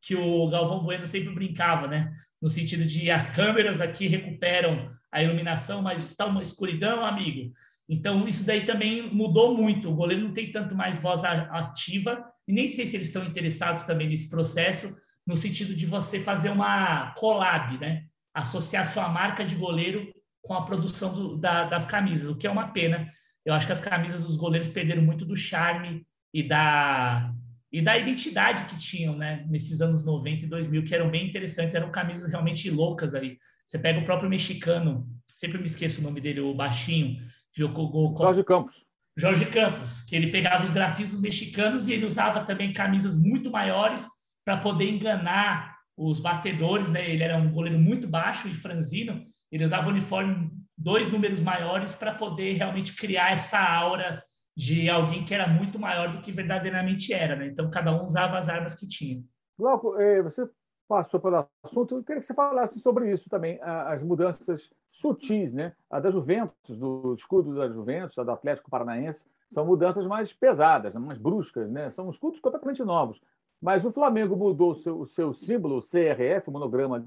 que 0.00 0.14
o 0.14 0.48
Galvão 0.48 0.82
Bueno 0.82 1.06
sempre 1.06 1.34
brincava, 1.34 1.86
né? 1.86 2.12
No 2.40 2.48
sentido 2.48 2.84
de 2.84 3.10
as 3.10 3.28
câmeras 3.34 3.80
aqui 3.80 4.06
recuperam 4.06 4.90
a 5.10 5.22
iluminação, 5.22 5.80
mas 5.80 6.04
está 6.04 6.26
uma 6.26 6.42
escuridão, 6.42 7.04
amigo. 7.04 7.52
Então, 7.88 8.26
isso 8.26 8.46
daí 8.46 8.64
também 8.64 9.12
mudou 9.14 9.56
muito. 9.56 9.90
O 9.90 9.94
goleiro 9.94 10.24
não 10.24 10.32
tem 10.32 10.50
tanto 10.50 10.74
mais 10.74 10.98
voz 10.98 11.22
ativa, 11.24 12.24
e 12.46 12.52
nem 12.52 12.66
sei 12.66 12.86
se 12.86 12.96
eles 12.96 13.08
estão 13.08 13.24
interessados 13.24 13.84
também 13.84 14.08
nesse 14.08 14.28
processo, 14.28 14.94
no 15.26 15.36
sentido 15.36 15.74
de 15.74 15.86
você 15.86 16.18
fazer 16.18 16.50
uma 16.50 17.12
collab, 17.12 17.78
né? 17.78 18.04
Associar 18.34 18.84
sua 18.92 19.08
marca 19.08 19.44
de 19.44 19.54
goleiro 19.54 20.12
com 20.44 20.54
a 20.54 20.62
produção 20.62 21.12
do, 21.12 21.36
da, 21.36 21.64
das 21.64 21.86
camisas, 21.86 22.28
o 22.28 22.36
que 22.36 22.46
é 22.46 22.50
uma 22.50 22.68
pena. 22.68 23.10
Eu 23.44 23.54
acho 23.54 23.66
que 23.66 23.72
as 23.72 23.80
camisas 23.80 24.24
dos 24.24 24.36
goleiros 24.36 24.68
perderam 24.68 25.02
muito 25.02 25.24
do 25.24 25.36
charme 25.36 26.06
e 26.32 26.42
da, 26.46 27.32
e 27.72 27.82
da 27.82 27.98
identidade 27.98 28.64
que 28.66 28.78
tinham, 28.78 29.16
né? 29.16 29.44
Nesses 29.48 29.80
anos 29.80 30.04
90 30.04 30.44
e 30.44 30.48
2000, 30.48 30.84
que 30.84 30.94
eram 30.94 31.10
bem 31.10 31.26
interessantes, 31.26 31.74
eram 31.74 31.90
camisas 31.90 32.30
realmente 32.30 32.70
loucas 32.70 33.14
ali. 33.14 33.38
Você 33.66 33.78
pega 33.78 33.98
o 33.98 34.04
próprio 34.04 34.28
mexicano, 34.28 35.06
sempre 35.34 35.58
me 35.58 35.66
esqueço 35.66 36.00
o 36.00 36.04
nome 36.04 36.20
dele, 36.20 36.40
o 36.40 36.54
baixinho, 36.54 37.22
Jogou 37.56 38.14
Jorge 38.18 38.44
Campos. 38.44 38.84
Jorge 39.16 39.46
Campos, 39.46 40.02
que 40.02 40.16
ele 40.16 40.30
pegava 40.30 40.64
os 40.64 40.72
grafismos 40.72 41.20
mexicanos 41.20 41.86
e 41.86 41.92
ele 41.92 42.04
usava 42.04 42.44
também 42.44 42.72
camisas 42.72 43.16
muito 43.16 43.50
maiores 43.50 44.04
para 44.44 44.56
poder 44.56 44.90
enganar 44.90 45.76
os 45.96 46.18
batedores, 46.20 46.90
né? 46.90 47.08
Ele 47.08 47.22
era 47.22 47.38
um 47.38 47.50
goleiro 47.50 47.78
muito 47.78 48.08
baixo 48.08 48.48
e 48.48 48.54
franzino, 48.54 49.24
ele 49.54 49.64
usava 49.64 49.86
o 49.86 49.90
uniforme 49.92 50.50
dois 50.76 51.08
números 51.12 51.40
maiores 51.40 51.94
para 51.94 52.12
poder 52.12 52.54
realmente 52.54 52.94
criar 52.96 53.30
essa 53.30 53.56
aura 53.56 54.24
de 54.56 54.90
alguém 54.90 55.24
que 55.24 55.32
era 55.32 55.46
muito 55.46 55.78
maior 55.78 56.10
do 56.10 56.20
que 56.20 56.32
verdadeiramente 56.32 57.14
era, 57.14 57.36
né? 57.36 57.46
Então 57.46 57.70
cada 57.70 57.92
um 57.92 58.04
usava 58.04 58.36
as 58.36 58.48
armas 58.48 58.74
que 58.74 58.88
tinha. 58.88 59.22
Glauco, 59.56 59.96
eh, 60.00 60.20
você 60.22 60.48
passou 60.88 61.20
pelo 61.20 61.46
assunto, 61.62 61.96
eu 61.96 62.02
queria 62.02 62.20
que 62.20 62.26
você 62.26 62.34
falasse 62.34 62.80
sobre 62.80 63.12
isso 63.12 63.30
também, 63.30 63.60
as 63.62 64.02
mudanças 64.02 64.68
sutis, 64.88 65.54
né? 65.54 65.72
A 65.88 66.00
da 66.00 66.10
Juventus, 66.10 66.76
do 66.76 67.14
escudo 67.16 67.54
da 67.54 67.68
Juventus, 67.68 68.18
a 68.18 68.24
do 68.24 68.32
Atlético 68.32 68.68
Paranaense, 68.68 69.24
são 69.52 69.64
mudanças 69.64 70.04
mais 70.04 70.32
pesadas, 70.32 70.92
né? 70.92 70.98
mais 70.98 71.18
bruscas, 71.18 71.70
né? 71.70 71.92
São 71.92 72.10
escudos 72.10 72.40
completamente 72.40 72.82
novos. 72.82 73.20
Mas 73.62 73.84
o 73.84 73.92
Flamengo 73.92 74.36
mudou 74.36 74.72
o 74.72 74.74
seu, 74.74 75.00
o 75.00 75.06
seu 75.06 75.32
símbolo, 75.32 75.78
o 75.78 75.82
CRF, 75.82 76.48
o 76.48 76.52
monograma 76.52 77.02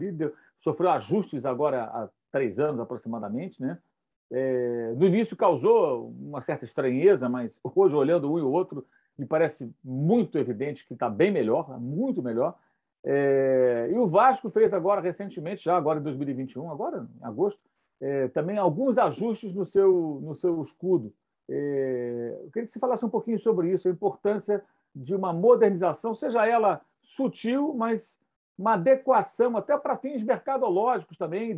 sofreu 0.60 0.90
ajustes 0.90 1.46
agora 1.46 1.84
há 1.84 2.10
três 2.32 2.60
anos 2.60 2.80
aproximadamente, 2.80 3.62
né? 3.62 3.78
É, 4.30 4.94
no 4.98 5.06
início 5.06 5.38
causou 5.38 6.10
uma 6.10 6.42
certa 6.42 6.66
estranheza, 6.66 7.30
mas 7.30 7.58
hoje, 7.64 7.96
olhando 7.96 8.32
um 8.32 8.38
e 8.38 8.42
o 8.42 8.52
outro, 8.52 8.86
me 9.18 9.26
parece 9.26 9.72
muito 9.84 10.38
evidente 10.38 10.86
que 10.86 10.94
está 10.94 11.10
bem 11.10 11.32
melhor, 11.32 11.80
muito 11.80 12.22
melhor. 12.22 12.58
É, 13.04 13.90
e 13.92 13.98
o 13.98 14.06
Vasco 14.06 14.50
fez 14.50 14.74
agora, 14.74 15.02
recentemente, 15.02 15.64
já 15.64 15.78
agora 15.78 16.00
em 16.00 16.04
2021, 16.04 16.70
agora 16.70 17.08
em 17.20 17.26
agosto, 17.26 17.62
é, 18.02 18.28
também 18.28 18.58
alguns 18.58 18.98
ajustes 18.98 19.54
no 19.54 19.66
seu, 19.66 20.20
no 20.22 20.36
seu 20.36 20.62
escudo. 20.62 21.14
É, 21.50 22.38
eu 22.44 22.52
queria 22.52 22.68
que 22.68 22.74
você 22.74 22.80
falasse 22.80 23.06
um 23.06 23.10
pouquinho 23.10 23.40
sobre 23.40 23.72
isso, 23.72 23.88
a 23.88 23.92
importância 23.92 24.64
de 24.94 25.16
uma 25.16 25.32
modernização, 25.32 26.14
seja 26.14 26.46
ela 26.46 26.82
sutil, 27.02 27.74
mas 27.74 28.16
uma 28.58 28.74
adequação 28.74 29.56
até 29.56 29.78
para 29.78 29.98
fins 29.98 30.24
mercadológicos 30.24 31.18
também, 31.18 31.58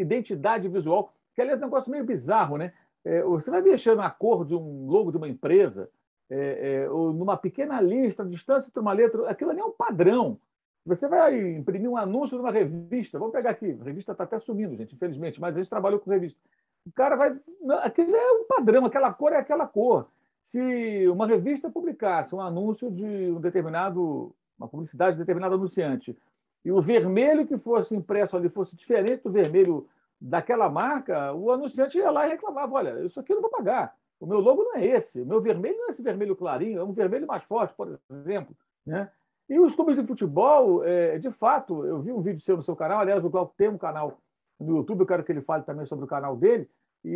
identidade 0.00 0.68
visual, 0.68 1.12
que 1.34 1.40
aliás 1.40 1.60
é 1.60 1.64
um 1.64 1.68
negócio 1.68 1.90
meio 1.90 2.04
bizarro, 2.04 2.56
né? 2.56 2.72
É, 3.04 3.22
você 3.22 3.50
vai 3.50 3.62
mexer 3.62 3.96
na 3.96 4.10
cor 4.10 4.44
de 4.44 4.54
um 4.54 4.86
logo 4.86 5.10
de 5.10 5.16
uma 5.16 5.28
empresa, 5.28 5.88
é, 6.28 6.82
é, 6.84 6.90
ou 6.90 7.12
numa 7.12 7.36
pequena 7.36 7.80
lista, 7.80 8.24
distância 8.24 8.68
entre 8.68 8.80
uma 8.80 8.92
letra, 8.92 9.28
aquilo 9.28 9.50
ali 9.50 9.60
é 9.60 9.64
um 9.64 9.72
padrão. 9.72 10.38
Você 10.84 11.08
vai 11.08 11.38
imprimir 11.56 11.90
um 11.90 11.96
anúncio 11.96 12.38
numa 12.38 12.50
revista, 12.50 13.18
vamos 13.18 13.32
pegar 13.32 13.50
aqui, 13.50 13.76
a 13.80 13.84
revista 13.84 14.12
está 14.12 14.24
até 14.24 14.38
sumindo, 14.38 14.76
gente, 14.76 14.94
infelizmente, 14.94 15.40
mas 15.40 15.54
a 15.54 15.58
gente 15.58 15.70
trabalhou 15.70 15.98
com 15.98 16.10
revista. 16.10 16.38
O 16.86 16.92
cara 16.92 17.16
vai. 17.16 17.38
Aquilo 17.82 18.16
é 18.16 18.32
um 18.32 18.46
padrão, 18.46 18.86
aquela 18.86 19.12
cor 19.12 19.32
é 19.32 19.36
aquela 19.36 19.66
cor. 19.66 20.08
Se 20.42 21.06
uma 21.08 21.26
revista 21.26 21.70
publicasse 21.70 22.34
um 22.34 22.40
anúncio 22.40 22.90
de 22.90 23.04
um 23.04 23.40
determinado, 23.40 24.34
uma 24.58 24.66
publicidade 24.68 25.16
de 25.16 25.18
determinado 25.18 25.54
anunciante, 25.54 26.16
e 26.64 26.70
o 26.70 26.80
vermelho 26.80 27.46
que 27.46 27.56
fosse 27.58 27.94
impresso 27.94 28.36
ali 28.36 28.48
fosse 28.48 28.76
diferente 28.76 29.22
do 29.22 29.30
vermelho 29.30 29.88
daquela 30.20 30.68
marca, 30.68 31.32
o 31.32 31.50
anunciante 31.50 31.96
ia 31.96 32.10
lá 32.10 32.26
e 32.26 32.30
reclamava: 32.30 32.74
olha, 32.74 33.04
isso 33.04 33.18
aqui 33.18 33.32
eu 33.32 33.36
não 33.36 33.42
vou 33.42 33.50
pagar. 33.50 33.94
O 34.18 34.26
meu 34.26 34.38
logo 34.38 34.62
não 34.62 34.76
é 34.76 34.84
esse, 34.84 35.22
o 35.22 35.26
meu 35.26 35.40
vermelho 35.40 35.78
não 35.78 35.88
é 35.88 35.90
esse 35.92 36.02
vermelho 36.02 36.36
clarinho, 36.36 36.78
é 36.78 36.84
um 36.84 36.92
vermelho 36.92 37.26
mais 37.26 37.42
forte, 37.44 37.74
por 37.74 37.98
exemplo. 38.10 38.54
Né? 38.86 39.10
E 39.48 39.58
os 39.58 39.74
clubes 39.74 39.96
de 39.96 40.06
futebol, 40.06 40.84
é, 40.84 41.18
de 41.18 41.30
fato, 41.30 41.84
eu 41.86 42.00
vi 42.00 42.12
um 42.12 42.20
vídeo 42.20 42.40
seu 42.40 42.56
no 42.56 42.62
seu 42.62 42.76
canal, 42.76 43.00
aliás, 43.00 43.24
o 43.24 43.30
Glauco 43.30 43.54
tem 43.56 43.68
um 43.68 43.78
canal 43.78 44.18
no 44.60 44.76
YouTube, 44.76 45.00
eu 45.00 45.06
quero 45.06 45.24
que 45.24 45.32
ele 45.32 45.40
fale 45.40 45.64
também 45.64 45.86
sobre 45.86 46.04
o 46.04 46.08
canal 46.08 46.36
dele. 46.36 46.68
E, 47.02 47.08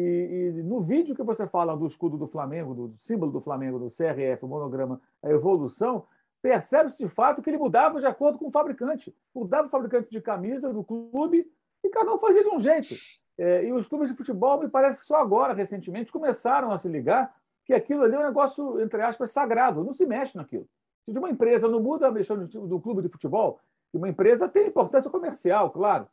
e, 0.57 0.63
no 0.63 0.81
vídeo 0.81 1.15
que 1.15 1.23
você 1.23 1.47
fala 1.47 1.77
do 1.77 1.87
escudo 1.87 2.17
do 2.17 2.27
Flamengo, 2.27 2.75
do, 2.75 2.89
do 2.89 2.99
símbolo 2.99 3.31
do 3.31 3.41
Flamengo, 3.41 3.79
do 3.79 3.89
CRF, 3.89 4.45
o 4.45 4.49
monograma, 4.49 4.99
a 5.23 5.31
evolução, 5.31 6.07
percebe-se 6.45 6.99
de 6.99 7.09
fato 7.09 7.41
que 7.41 7.49
ele 7.49 7.57
mudava 7.57 7.99
de 7.99 8.05
acordo 8.05 8.39
com 8.39 8.49
o 8.49 8.51
fabricante. 8.51 9.17
Mudava 9.35 9.67
o 9.67 9.71
fabricante 9.71 10.11
de 10.11 10.21
camisa 10.21 10.71
do 10.71 10.85
clube 10.85 11.51
e 11.83 11.89
cada 11.89 12.13
um 12.13 12.19
fazia 12.19 12.43
de 12.43 12.51
um 12.51 12.61
jeito. 12.61 12.95
É, 13.39 13.65
e 13.65 13.73
os 13.73 13.89
clubes 13.89 14.11
de 14.11 14.15
futebol, 14.15 14.61
me 14.61 14.69
parece 14.69 15.07
só 15.07 15.17
agora, 15.17 15.55
recentemente, 15.55 16.13
começaram 16.13 16.71
a 16.71 16.77
se 16.77 16.87
ligar 16.87 17.35
que 17.65 17.73
aquilo 17.73 18.03
ali 18.03 18.15
é 18.15 18.19
um 18.19 18.25
negócio, 18.25 18.79
entre 18.79 19.01
aspas, 19.01 19.31
sagrado, 19.31 19.83
não 19.83 19.95
se 19.95 20.05
mexe 20.05 20.37
naquilo. 20.37 20.69
Se 21.07 21.13
de 21.13 21.19
uma 21.19 21.31
empresa 21.31 21.67
não 21.67 21.81
muda 21.81 22.09
a 22.09 22.13
mexer 22.13 22.37
do 22.37 22.79
clube 22.79 23.01
de 23.01 23.09
futebol, 23.09 23.59
uma 23.91 24.11
empresa 24.11 24.47
tem 24.47 24.67
importância 24.67 25.11
comercial, 25.11 25.71
claro, 25.71 26.07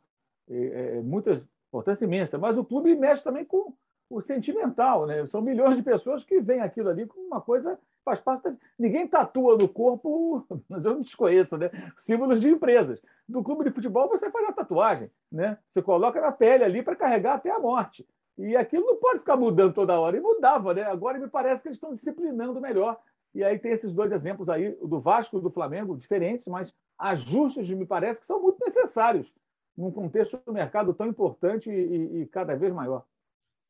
é, 0.48 0.96
é, 0.96 1.02
muita 1.02 1.46
importância 1.68 2.06
imensa, 2.06 2.38
mas 2.38 2.56
o 2.56 2.64
clube 2.64 2.94
mexe 2.94 3.22
também 3.22 3.44
com 3.44 3.74
o 4.08 4.22
sentimental, 4.22 5.04
né? 5.04 5.26
São 5.26 5.42
milhões 5.42 5.76
de 5.76 5.82
pessoas 5.82 6.24
que 6.24 6.40
veem 6.40 6.62
aquilo 6.62 6.88
ali 6.88 7.04
como 7.06 7.26
uma 7.26 7.40
coisa 7.42 7.78
faz 8.04 8.20
parte. 8.20 8.44
Da... 8.44 8.54
Ninguém 8.78 9.06
tatua 9.06 9.56
no 9.56 9.68
corpo, 9.68 10.46
mas 10.68 10.84
eu 10.84 10.94
não 10.94 11.00
desconheço, 11.00 11.56
né? 11.56 11.70
Símbolos 11.98 12.40
de 12.40 12.48
empresas. 12.48 13.00
No 13.28 13.42
clube 13.42 13.64
de 13.64 13.70
futebol 13.70 14.08
você 14.08 14.30
faz 14.30 14.48
a 14.48 14.52
tatuagem, 14.52 15.10
né? 15.30 15.58
Você 15.70 15.82
coloca 15.82 16.20
na 16.20 16.32
pele 16.32 16.64
ali 16.64 16.82
para 16.82 16.96
carregar 16.96 17.34
até 17.34 17.50
a 17.50 17.58
morte. 17.58 18.06
E 18.38 18.56
aquilo 18.56 18.86
não 18.86 18.96
pode 18.96 19.20
ficar 19.20 19.36
mudando 19.36 19.74
toda 19.74 19.98
hora. 19.98 20.16
E 20.16 20.20
mudava, 20.20 20.74
né? 20.74 20.82
Agora 20.82 21.18
me 21.18 21.28
parece 21.28 21.62
que 21.62 21.68
eles 21.68 21.76
estão 21.76 21.94
disciplinando 21.94 22.60
melhor. 22.60 22.98
E 23.34 23.42
aí 23.42 23.58
tem 23.58 23.72
esses 23.72 23.92
dois 23.94 24.12
exemplos 24.12 24.48
aí, 24.48 24.76
o 24.80 24.86
do 24.86 25.00
Vasco 25.00 25.38
e 25.38 25.40
do 25.40 25.50
Flamengo, 25.50 25.96
diferentes, 25.96 26.46
mas 26.46 26.74
ajustes 26.98 27.68
me 27.70 27.86
parece 27.86 28.20
que 28.20 28.26
são 28.26 28.42
muito 28.42 28.62
necessários 28.62 29.32
num 29.76 29.90
contexto 29.90 30.38
do 30.44 30.52
mercado 30.52 30.92
tão 30.92 31.06
importante 31.06 31.70
e, 31.70 31.72
e, 31.72 32.22
e 32.22 32.26
cada 32.26 32.54
vez 32.54 32.72
maior. 32.72 33.04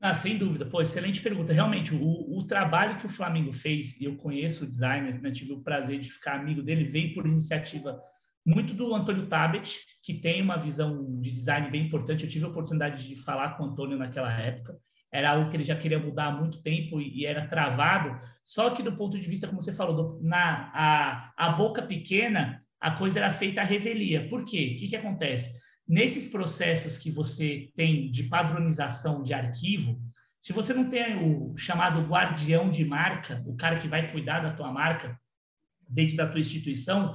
Ah, 0.05 0.14
sem 0.14 0.36
dúvida. 0.36 0.66
Pô, 0.66 0.82
excelente 0.82 1.22
pergunta. 1.22 1.53
Realmente, 1.53 1.94
o, 1.94 2.36
o 2.36 2.44
trabalho 2.44 2.98
que 2.98 3.07
o 3.07 3.09
Flamengo 3.09 3.53
fez, 3.53 4.00
eu 4.00 4.16
conheço 4.16 4.64
o 4.64 4.66
designer, 4.66 5.22
né, 5.22 5.30
tive 5.30 5.53
o 5.53 5.62
prazer 5.62 6.00
de 6.00 6.11
ficar 6.11 6.40
amigo 6.40 6.61
dele, 6.61 6.82
veio 6.90 7.14
por 7.14 7.24
iniciativa 7.24 8.03
muito 8.44 8.74
do 8.74 8.92
Antônio 8.92 9.28
Tabet, 9.28 9.78
que 10.03 10.14
tem 10.14 10.42
uma 10.42 10.57
visão 10.57 11.20
de 11.20 11.30
design 11.30 11.70
bem 11.70 11.86
importante. 11.86 12.24
Eu 12.24 12.30
tive 12.30 12.44
a 12.44 12.48
oportunidade 12.48 13.07
de 13.07 13.14
falar 13.14 13.57
com 13.57 13.62
o 13.62 13.66
Antônio 13.66 13.96
naquela 13.96 14.32
época. 14.32 14.76
Era 15.12 15.30
algo 15.30 15.48
que 15.50 15.57
ele 15.57 15.62
já 15.62 15.76
queria 15.76 16.00
mudar 16.00 16.26
há 16.26 16.32
muito 16.32 16.61
tempo 16.64 17.00
e, 17.00 17.20
e 17.20 17.24
era 17.24 17.46
travado. 17.46 18.18
Só 18.44 18.70
que 18.70 18.82
do 18.82 18.96
ponto 18.96 19.16
de 19.16 19.28
vista, 19.28 19.46
como 19.46 19.62
você 19.62 19.72
falou, 19.72 19.94
do, 19.94 20.20
na 20.20 20.72
a, 20.74 21.32
a 21.36 21.50
boca 21.50 21.80
pequena, 21.80 22.61
a 22.80 22.90
coisa 22.90 23.20
era 23.20 23.30
feita 23.30 23.61
à 23.61 23.64
revelia. 23.64 24.28
Por 24.28 24.44
quê? 24.44 24.72
O 24.74 24.80
que, 24.80 24.88
que 24.88 24.96
acontece? 24.96 25.62
Nesses 25.93 26.26
processos 26.26 26.97
que 26.97 27.11
você 27.11 27.70
tem 27.76 28.11
de 28.11 28.22
padronização 28.22 29.22
de 29.22 29.34
arquivo, 29.34 30.01
se 30.40 30.51
você 30.51 30.72
não 30.72 30.88
tem 30.88 31.22
o 31.22 31.55
chamado 31.55 32.01
guardião 32.09 32.70
de 32.70 32.82
marca, 32.82 33.43
o 33.45 33.55
cara 33.55 33.78
que 33.78 33.86
vai 33.86 34.11
cuidar 34.11 34.40
da 34.40 34.55
tua 34.55 34.72
marca 34.72 35.20
dentro 35.86 36.16
da 36.16 36.26
tua 36.26 36.40
instituição, 36.40 37.14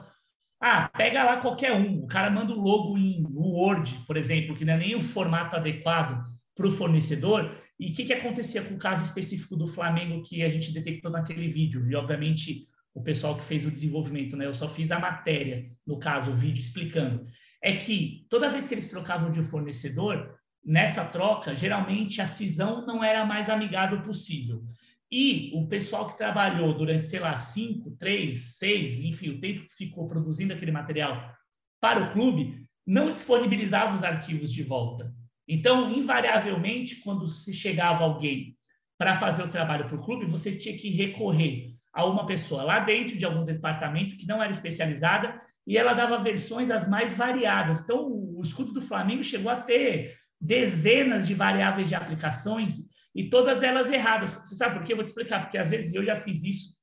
ah, 0.61 0.88
pega 0.89 1.23
lá 1.23 1.38
qualquer 1.38 1.73
um. 1.73 2.03
O 2.03 2.07
cara 2.07 2.30
manda 2.30 2.53
o 2.53 2.61
logo 2.61 2.95
em 2.99 3.25
Word, 3.34 4.03
por 4.05 4.15
exemplo, 4.15 4.55
que 4.55 4.63
não 4.63 4.73
é 4.73 4.78
nem 4.78 4.95
o 4.95 5.01
formato 5.01 5.55
adequado 5.55 6.23
para 6.55 6.67
o 6.67 6.71
fornecedor. 6.71 7.59
E 7.80 7.89
o 7.89 7.93
que, 7.95 8.05
que 8.05 8.13
acontecia 8.13 8.61
com 8.61 8.75
o 8.75 8.80
caso 8.80 9.01
específico 9.01 9.55
do 9.55 9.65
Flamengo 9.65 10.21
que 10.21 10.43
a 10.43 10.49
gente 10.49 10.71
detectou 10.71 11.09
naquele 11.09 11.47
vídeo? 11.47 11.89
E, 11.89 11.95
obviamente, 11.95 12.67
o 12.93 13.01
pessoal 13.01 13.36
que 13.36 13.43
fez 13.43 13.65
o 13.65 13.71
desenvolvimento, 13.71 14.38
né? 14.38 14.45
Eu 14.45 14.53
só 14.53 14.67
fiz 14.67 14.91
a 14.91 14.99
matéria, 14.99 15.65
no 15.84 15.97
caso, 15.97 16.30
o 16.30 16.36
vídeo 16.36 16.61
explicando 16.61 17.25
é 17.62 17.76
que 17.76 18.26
toda 18.30 18.49
vez 18.49 18.68
que 18.68 18.74
eles 18.74 18.89
trocavam 18.89 19.32
de 19.32 19.41
fornecedor, 19.41 20.38
nessa 20.64 21.05
troca, 21.05 21.55
geralmente 21.55 22.22
a 22.22 22.28
cisão 22.28 22.86
não 22.86 23.03
era 23.03 23.22
a 23.22 23.26
mais 23.26 23.49
amigável 23.49 24.01
possível. 24.01 24.64
E 25.10 25.51
o 25.53 25.68
pessoal 25.68 26.08
que 26.08 26.18
trabalhou 26.18 26.74
durante, 26.74 27.05
sei 27.05 27.20
lá, 27.20 27.36
cinco, 27.38 27.91
três, 27.91 28.58
seis, 28.58 28.99
enfim, 28.99 29.30
o 29.30 29.39
tempo 29.39 29.66
que 29.66 29.74
ficou 29.74 30.08
produzindo 30.08 30.53
aquele 30.53 30.72
material 30.72 31.34
para 31.80 32.03
o 32.03 32.12
clube, 32.12 32.68
não 32.86 33.12
disponibilizava 33.12 33.95
os 33.95 34.03
arquivos 34.03 34.51
de 34.51 34.64
volta. 34.64 35.14
Então, 35.47 35.91
invariavelmente, 35.93 36.97
quando 36.97 37.28
se 37.28 37.53
chegava 37.53 38.03
alguém 38.03 38.58
para 38.97 39.16
fazer 39.16 39.43
o 39.43 39.49
trabalho 39.49 39.86
para 39.86 39.95
o 39.95 40.03
clube, 40.03 40.26
você 40.26 40.55
tinha 40.55 40.78
que 40.78 40.89
recorrer 40.89 41.74
a 41.93 42.05
uma 42.05 42.26
pessoa 42.26 42.64
lá 42.64 42.80
dentro 42.80 43.18
de 43.18 43.26
algum 43.26 43.45
departamento 43.45 44.18
que 44.18 44.28
não 44.28 44.41
era 44.41 44.51
especializada 44.51 45.39
e 45.68 45.78
ela 45.78 45.93
dava 45.93 46.18
versões 46.18 46.72
as 46.72 46.89
mais 46.89 47.13
variadas. 47.13 47.82
Então, 47.82 48.07
o 48.07 48.41
escudo 48.41 48.72
do 48.72 48.82
Flamengo 48.82 49.22
chegou 49.22 49.51
a 49.51 49.59
ter 49.59 50.15
dezenas 50.39 51.28
de 51.28 51.34
variáveis 51.34 51.89
de 51.89 51.95
aplicações 51.95 52.78
e 53.13 53.30
todas 53.30 53.61
elas 53.61 53.91
erradas. 53.91 54.36
Você 54.36 54.55
sabe 54.55 54.78
por 54.78 54.86
quê? 54.86 54.93
Eu 54.93 54.97
vou 54.97 55.03
te 55.03 55.09
explicar, 55.09 55.41
porque 55.41 55.57
às 55.57 55.70
vezes 55.70 55.93
eu 55.93 56.03
já 56.03 56.15
fiz 56.15 56.41
isso 56.43 56.78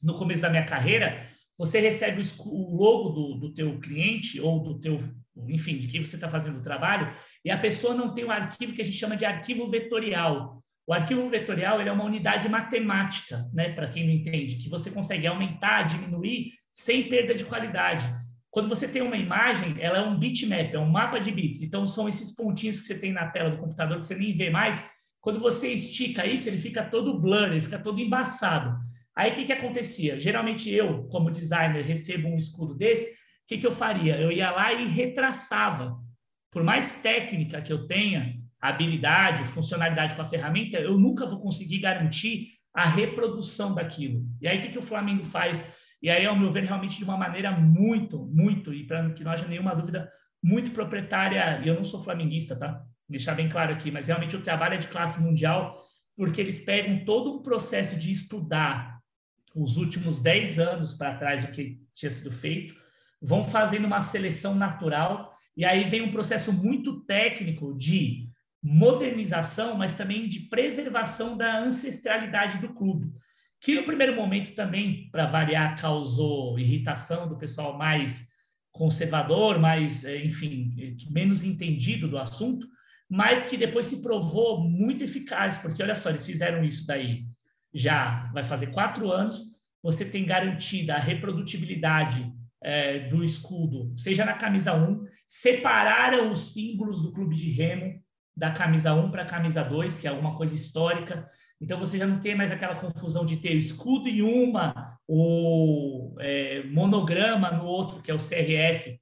no 0.00 0.16
começo 0.16 0.42
da 0.42 0.50
minha 0.50 0.64
carreira. 0.64 1.26
Você 1.58 1.80
recebe 1.80 2.22
o 2.38 2.76
logo 2.76 3.08
do, 3.10 3.34
do 3.34 3.54
teu 3.54 3.80
cliente 3.80 4.40
ou 4.40 4.62
do 4.62 4.78
teu, 4.78 5.02
enfim, 5.48 5.78
de 5.78 5.88
quem 5.88 6.02
você 6.02 6.16
está 6.16 6.28
fazendo 6.28 6.58
o 6.58 6.62
trabalho, 6.62 7.12
e 7.44 7.50
a 7.50 7.58
pessoa 7.58 7.94
não 7.94 8.14
tem 8.14 8.24
um 8.24 8.30
arquivo 8.30 8.74
que 8.74 8.82
a 8.82 8.84
gente 8.84 8.96
chama 8.96 9.16
de 9.16 9.24
arquivo 9.24 9.68
vetorial. 9.68 10.62
O 10.86 10.92
arquivo 10.92 11.28
vetorial 11.30 11.80
ele 11.80 11.88
é 11.88 11.92
uma 11.92 12.04
unidade 12.04 12.48
matemática, 12.48 13.48
né, 13.52 13.70
para 13.70 13.88
quem 13.88 14.04
não 14.04 14.12
entende, 14.12 14.56
que 14.56 14.68
você 14.68 14.90
consegue 14.90 15.26
aumentar, 15.26 15.84
diminuir 15.84 16.52
sem 16.70 17.08
perda 17.08 17.34
de 17.34 17.44
qualidade. 17.44 18.12
Quando 18.50 18.68
você 18.68 18.86
tem 18.86 19.02
uma 19.02 19.16
imagem, 19.16 19.76
ela 19.80 19.98
é 19.98 20.02
um 20.02 20.18
bitmap, 20.18 20.72
é 20.72 20.78
um 20.78 20.88
mapa 20.88 21.18
de 21.18 21.32
bits. 21.32 21.62
Então, 21.62 21.84
são 21.86 22.08
esses 22.08 22.34
pontinhos 22.34 22.80
que 22.80 22.86
você 22.86 22.98
tem 22.98 23.12
na 23.12 23.28
tela 23.28 23.50
do 23.50 23.58
computador 23.58 23.98
que 23.98 24.06
você 24.06 24.14
nem 24.14 24.36
vê 24.36 24.50
mais. 24.50 24.80
Quando 25.20 25.40
você 25.40 25.72
estica 25.72 26.26
isso, 26.26 26.48
ele 26.48 26.58
fica 26.58 26.84
todo 26.84 27.18
blur, 27.18 27.48
ele 27.48 27.60
fica 27.60 27.78
todo 27.78 27.98
embaçado. 27.98 28.78
Aí, 29.16 29.32
o 29.32 29.34
que, 29.34 29.44
que 29.44 29.52
acontecia? 29.52 30.20
Geralmente, 30.20 30.70
eu, 30.70 31.04
como 31.08 31.30
designer, 31.30 31.84
recebo 31.84 32.28
um 32.28 32.36
escudo 32.36 32.74
desse, 32.74 33.10
o 33.10 33.46
que, 33.48 33.58
que 33.58 33.66
eu 33.66 33.72
faria? 33.72 34.16
Eu 34.20 34.30
ia 34.30 34.50
lá 34.50 34.72
e 34.72 34.86
retraçava. 34.86 35.96
Por 36.52 36.62
mais 36.62 36.94
técnica 37.00 37.60
que 37.60 37.72
eu 37.72 37.86
tenha, 37.86 38.36
habilidade, 38.68 39.44
funcionalidade 39.44 40.14
com 40.14 40.22
a 40.22 40.24
ferramenta, 40.24 40.78
eu 40.78 40.98
nunca 40.98 41.26
vou 41.26 41.38
conseguir 41.38 41.80
garantir 41.80 42.54
a 42.72 42.88
reprodução 42.88 43.74
daquilo. 43.74 44.24
E 44.40 44.48
aí, 44.48 44.58
o 44.58 44.62
que, 44.62 44.70
que 44.70 44.78
o 44.78 44.82
Flamengo 44.82 45.22
faz? 45.22 45.62
E 46.02 46.08
aí, 46.08 46.24
ao 46.24 46.34
meu 46.34 46.50
ver, 46.50 46.64
realmente 46.64 46.96
de 46.96 47.04
uma 47.04 47.16
maneira 47.16 47.52
muito, 47.52 48.24
muito, 48.24 48.72
e 48.72 48.86
para 48.86 49.10
que 49.10 49.22
não 49.22 49.32
haja 49.32 49.46
nenhuma 49.46 49.74
dúvida, 49.74 50.10
muito 50.42 50.70
proprietária. 50.70 51.60
E 51.62 51.68
eu 51.68 51.74
não 51.74 51.84
sou 51.84 52.02
flamenguista, 52.02 52.56
tá? 52.56 52.82
Deixar 53.06 53.34
bem 53.34 53.50
claro 53.50 53.70
aqui, 53.70 53.90
mas 53.90 54.06
realmente 54.06 54.34
o 54.34 54.40
trabalho 54.40 54.74
é 54.74 54.78
de 54.78 54.88
classe 54.88 55.20
mundial, 55.20 55.78
porque 56.16 56.40
eles 56.40 56.64
pegam 56.64 57.04
todo 57.04 57.34
um 57.34 57.42
processo 57.42 57.98
de 57.98 58.10
estudar 58.10 58.98
os 59.54 59.76
últimos 59.76 60.20
10 60.20 60.58
anos 60.58 60.94
para 60.94 61.16
trás 61.16 61.44
do 61.44 61.52
que 61.52 61.82
tinha 61.94 62.10
sido 62.10 62.32
feito, 62.32 62.74
vão 63.20 63.44
fazendo 63.44 63.84
uma 63.84 64.00
seleção 64.00 64.54
natural, 64.54 65.36
e 65.54 65.66
aí 65.66 65.84
vem 65.84 66.00
um 66.00 66.10
processo 66.10 66.50
muito 66.50 67.04
técnico 67.04 67.76
de 67.76 68.32
modernização, 68.64 69.76
mas 69.76 69.94
também 69.94 70.28
de 70.28 70.40
preservação 70.40 71.36
da 71.36 71.60
ancestralidade 71.60 72.58
do 72.58 72.72
clube 72.72 73.12
que 73.64 73.74
no 73.74 73.82
primeiro 73.82 74.14
momento 74.14 74.54
também, 74.54 75.08
para 75.10 75.24
variar, 75.24 75.80
causou 75.80 76.58
irritação 76.58 77.26
do 77.26 77.38
pessoal 77.38 77.78
mais 77.78 78.28
conservador, 78.70 79.58
mais, 79.58 80.04
eh, 80.04 80.22
enfim, 80.22 80.74
eh, 80.78 80.94
menos 81.10 81.42
entendido 81.42 82.06
do 82.06 82.18
assunto, 82.18 82.68
mas 83.08 83.42
que 83.42 83.56
depois 83.56 83.86
se 83.86 84.02
provou 84.02 84.60
muito 84.60 85.02
eficaz, 85.02 85.56
porque 85.56 85.82
olha 85.82 85.94
só, 85.94 86.10
eles 86.10 86.26
fizeram 86.26 86.62
isso 86.62 86.86
daí 86.86 87.24
já 87.72 88.30
vai 88.34 88.42
fazer 88.42 88.66
quatro 88.66 89.10
anos, 89.10 89.42
você 89.82 90.04
tem 90.04 90.26
garantida 90.26 90.96
a 90.96 91.00
reprodutibilidade 91.00 92.30
é, 92.62 93.08
do 93.08 93.24
escudo, 93.24 93.96
seja 93.96 94.26
na 94.26 94.34
camisa 94.34 94.74
1, 94.74 95.06
separaram 95.26 96.30
os 96.30 96.52
símbolos 96.52 97.00
do 97.00 97.12
clube 97.12 97.34
de 97.34 97.50
remo 97.50 97.98
da 98.36 98.50
camisa 98.50 98.92
1 98.94 99.10
para 99.10 99.22
a 99.22 99.26
camisa 99.26 99.62
2, 99.62 99.96
que 99.96 100.06
é 100.06 100.10
alguma 100.10 100.36
coisa 100.36 100.54
histórica, 100.54 101.28
então 101.60 101.78
você 101.78 101.96
já 101.96 102.06
não 102.06 102.20
tem 102.20 102.34
mais 102.34 102.50
aquela 102.50 102.74
confusão 102.74 103.24
de 103.24 103.36
ter 103.36 103.54
o 103.54 103.58
escudo 103.58 104.08
em 104.08 104.22
uma, 104.22 104.98
o 105.08 106.14
é, 106.20 106.62
monograma 106.64 107.50
no 107.50 107.64
outro, 107.64 108.02
que 108.02 108.10
é 108.10 108.14
o 108.14 108.18
CRF, 108.18 109.00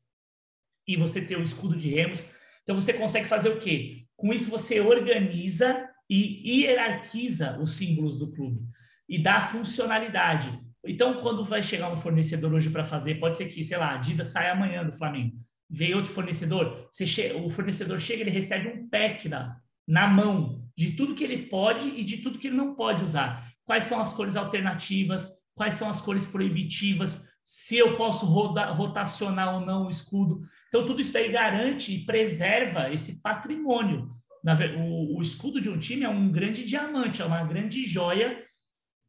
e 0.87 0.97
você 0.97 1.21
ter 1.21 1.37
o 1.37 1.43
escudo 1.43 1.77
de 1.77 1.89
remos. 1.89 2.25
Então 2.63 2.75
você 2.75 2.93
consegue 2.93 3.27
fazer 3.27 3.49
o 3.49 3.59
quê? 3.59 4.05
Com 4.17 4.33
isso 4.33 4.51
você 4.51 4.81
organiza 4.81 5.89
e 6.09 6.61
hierarquiza 6.61 7.59
os 7.59 7.73
símbolos 7.73 8.19
do 8.19 8.31
clube 8.31 8.61
e 9.09 9.19
dá 9.19 9.41
funcionalidade. 9.41 10.61
Então, 10.85 11.21
quando 11.21 11.45
vai 11.45 11.63
chegar 11.63 11.93
um 11.93 11.97
fornecedor 11.97 12.53
hoje 12.53 12.71
para 12.71 12.85
fazer, 12.85 13.17
pode 13.17 13.37
ser 13.37 13.47
que, 13.47 13.63
sei 13.63 13.77
lá, 13.77 13.87
a 13.87 13.95
Adidas 13.95 14.29
sai 14.29 14.51
amanhã 14.51 14.85
do 14.85 14.93
Flamengo, 14.93 15.37
veio 15.73 15.97
outro 15.97 16.13
fornecedor, 16.13 16.89
o 17.43 17.49
fornecedor 17.49 17.99
chega, 17.99 18.21
ele 18.21 18.31
recebe 18.31 18.69
um 18.69 18.89
pack 18.91 19.27
na, 19.27 19.57
na 19.89 20.07
mão 20.07 20.63
de 20.77 20.93
tudo 20.93 21.15
que 21.15 21.25
ele 21.25 21.47
pode 21.47 21.89
e 21.89 22.05
de 22.05 22.19
tudo 22.19 22.39
que 22.39 22.49
ele 22.49 22.57
não 22.57 22.75
pode 22.75 23.03
usar. 23.03 23.51
Quais 23.65 23.85
são 23.85 23.99
as 23.99 24.13
cores 24.13 24.37
alternativas, 24.37 25.31
quais 25.55 25.75
são 25.75 25.89
as 25.89 26.01
cores 26.01 26.27
proibitivas, 26.27 27.27
se 27.45 27.77
eu 27.77 27.97
posso 27.97 28.27
rotacionar 28.27 29.55
ou 29.55 29.61
não 29.61 29.87
o 29.87 29.91
escudo. 29.91 30.43
Então, 30.69 30.87
tudo 30.87 31.01
isso 31.01 31.13
daí 31.13 31.33
garante 31.33 31.95
e 31.95 32.05
preserva 32.05 32.93
esse 32.93 33.23
patrimônio. 33.23 34.11
O, 34.79 35.19
o 35.19 35.23
escudo 35.23 35.61
de 35.61 35.71
um 35.71 35.79
time 35.79 36.05
é 36.05 36.09
um 36.09 36.31
grande 36.31 36.65
diamante, 36.65 37.23
é 37.23 37.25
uma 37.25 37.45
grande 37.45 37.85
joia 37.85 38.45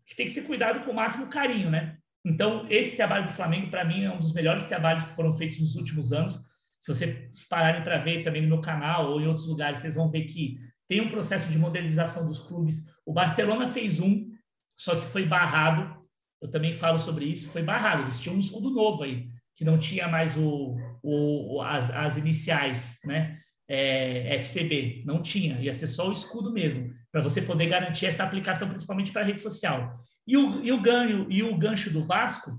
que 0.06 0.16
tem 0.16 0.26
que 0.26 0.32
ser 0.32 0.44
cuidado 0.44 0.86
com 0.86 0.92
o 0.92 0.96
máximo 0.96 1.28
carinho, 1.28 1.70
né? 1.70 1.98
Então, 2.26 2.66
esse 2.70 2.96
trabalho 2.96 3.26
do 3.26 3.34
Flamengo, 3.34 3.70
para 3.70 3.84
mim, 3.84 4.04
é 4.04 4.12
um 4.12 4.20
dos 4.20 4.34
melhores 4.34 4.64
trabalhos 4.64 5.04
que 5.04 5.16
foram 5.16 5.32
feitos 5.34 5.60
nos 5.60 5.76
últimos 5.76 6.14
anos. 6.14 6.53
Se 6.84 6.94
vocês 6.94 7.48
pararem 7.50 7.82
para 7.82 7.98
ver 8.00 8.24
também 8.24 8.42
no 8.42 8.50
meu 8.50 8.62
canal 8.62 9.12
ou 9.12 9.22
em 9.22 9.28
outros 9.28 9.48
lugares, 9.48 9.80
vocês 9.80 9.96
vão 9.96 10.10
ver 10.10 10.26
que 10.26 10.58
tem 10.88 11.00
um 11.00 11.10
processo 11.10 11.50
de 11.50 11.58
modernização 11.58 12.28
dos 12.28 12.40
clubes. 12.40 12.84
O 13.06 13.14
Barcelona 13.14 13.68
fez 13.68 14.00
um, 14.00 14.30
só 14.78 14.96
que 14.96 15.06
foi 15.06 15.26
barrado. 15.26 16.04
Eu 16.42 16.52
também 16.52 16.74
falo 16.74 17.00
sobre 17.00 17.26
isso, 17.26 17.50
foi 17.50 17.64
barrado. 17.64 18.02
Eles 18.02 18.20
tinham 18.20 18.36
um 18.36 18.40
escudo 18.40 18.70
novo 18.70 19.04
aí, 19.04 19.30
que 19.56 19.64
não 19.64 19.78
tinha 19.78 20.08
mais 20.08 20.36
o, 20.36 20.76
o 21.02 21.62
as, 21.62 21.90
as 21.90 22.18
iniciais, 22.18 23.00
né? 23.06 23.40
é, 23.68 24.36
FCB, 24.36 25.04
não 25.06 25.22
tinha, 25.22 25.60
ia 25.60 25.74
ser 25.74 25.88
só 25.88 26.10
o 26.10 26.12
escudo 26.12 26.52
mesmo, 26.52 26.94
para 27.12 27.22
você 27.22 27.42
poder 27.42 27.68
garantir 27.68 28.06
essa 28.06 28.24
aplicação, 28.24 28.68
principalmente 28.68 29.12
para 29.12 29.22
a 29.22 29.26
rede 29.26 29.42
social. 29.42 29.94
E 30.28 30.38
o, 30.38 30.64
e 30.64 30.72
o 30.72 30.82
ganho 30.82 31.28
e 31.30 31.44
o 31.44 31.58
gancho 31.58 31.90
do 31.92 32.04
Vasco, 32.04 32.52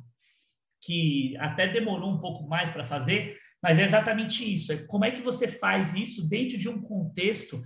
que 0.83 1.37
até 1.39 1.68
demorou 1.68 2.11
um 2.11 2.18
pouco 2.18 2.47
mais 2.49 2.70
para 2.70 2.85
fazer, 2.85 3.37
mas 3.64 3.78
é 3.78 3.84
exatamente 3.84 4.44
isso. 4.44 4.74
É 4.74 4.76
como 4.76 5.06
é 5.06 5.10
que 5.10 5.22
você 5.22 5.48
faz 5.48 5.94
isso 5.94 6.28
dentro 6.28 6.58
de 6.58 6.68
um 6.68 6.82
contexto 6.82 7.62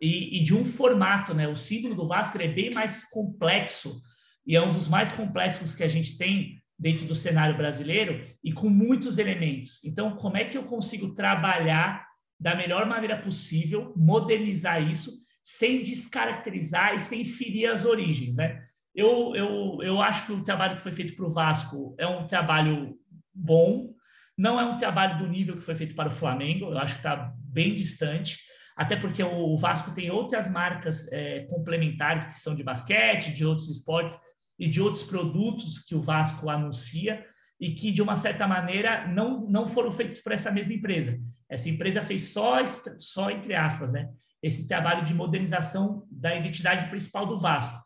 e, 0.00 0.38
e 0.38 0.42
de 0.42 0.54
um 0.54 0.64
formato, 0.64 1.34
né? 1.34 1.46
O 1.46 1.54
símbolo 1.54 1.94
do 1.94 2.08
Vasco 2.08 2.40
é 2.40 2.48
bem 2.48 2.72
mais 2.72 3.04
complexo 3.04 4.00
e 4.46 4.56
é 4.56 4.62
um 4.62 4.72
dos 4.72 4.88
mais 4.88 5.12
complexos 5.12 5.74
que 5.74 5.82
a 5.82 5.88
gente 5.88 6.16
tem 6.16 6.58
dentro 6.78 7.04
do 7.04 7.14
cenário 7.14 7.54
brasileiro 7.54 8.26
e 8.42 8.50
com 8.50 8.70
muitos 8.70 9.18
elementos. 9.18 9.84
Então, 9.84 10.16
como 10.16 10.38
é 10.38 10.46
que 10.46 10.56
eu 10.56 10.62
consigo 10.62 11.12
trabalhar 11.12 12.06
da 12.40 12.56
melhor 12.56 12.86
maneira 12.86 13.20
possível, 13.20 13.92
modernizar 13.94 14.82
isso, 14.82 15.12
sem 15.44 15.82
descaracterizar 15.82 16.94
e 16.94 16.98
sem 16.98 17.24
ferir 17.24 17.70
as 17.70 17.84
origens, 17.84 18.36
né? 18.36 18.58
Eu, 18.94 19.36
eu, 19.36 19.78
eu 19.82 20.00
acho 20.00 20.24
que 20.24 20.32
o 20.32 20.42
trabalho 20.42 20.76
que 20.76 20.82
foi 20.82 20.92
feito 20.92 21.14
para 21.14 21.26
o 21.26 21.30
Vasco 21.30 21.94
é 21.98 22.06
um 22.06 22.26
trabalho 22.26 22.96
bom, 23.34 23.91
não 24.36 24.58
é 24.58 24.64
um 24.64 24.76
trabalho 24.76 25.18
do 25.18 25.28
nível 25.28 25.56
que 25.56 25.62
foi 25.62 25.74
feito 25.74 25.94
para 25.94 26.08
o 26.08 26.12
Flamengo, 26.12 26.66
eu 26.66 26.78
acho 26.78 26.94
que 26.94 27.00
está 27.00 27.32
bem 27.38 27.74
distante, 27.74 28.38
até 28.76 28.96
porque 28.96 29.22
o 29.22 29.56
Vasco 29.56 29.90
tem 29.92 30.10
outras 30.10 30.50
marcas 30.50 31.06
é, 31.12 31.40
complementares 31.50 32.24
que 32.24 32.38
são 32.38 32.54
de 32.54 32.62
basquete, 32.62 33.32
de 33.32 33.44
outros 33.44 33.68
esportes 33.68 34.16
e 34.58 34.66
de 34.66 34.80
outros 34.80 35.04
produtos 35.04 35.78
que 35.78 35.94
o 35.94 36.00
Vasco 36.00 36.48
anuncia 36.48 37.24
e 37.60 37.70
que, 37.72 37.92
de 37.92 38.02
uma 38.02 38.16
certa 38.16 38.46
maneira, 38.46 39.06
não, 39.06 39.46
não 39.48 39.66
foram 39.66 39.90
feitos 39.90 40.18
por 40.18 40.32
essa 40.32 40.50
mesma 40.50 40.72
empresa. 40.72 41.20
Essa 41.48 41.68
empresa 41.68 42.00
fez 42.00 42.32
só, 42.32 42.56
só 42.98 43.30
entre 43.30 43.54
aspas, 43.54 43.92
né, 43.92 44.08
esse 44.42 44.66
trabalho 44.66 45.04
de 45.04 45.14
modernização 45.14 46.04
da 46.10 46.34
identidade 46.34 46.88
principal 46.88 47.26
do 47.26 47.38
Vasco. 47.38 47.80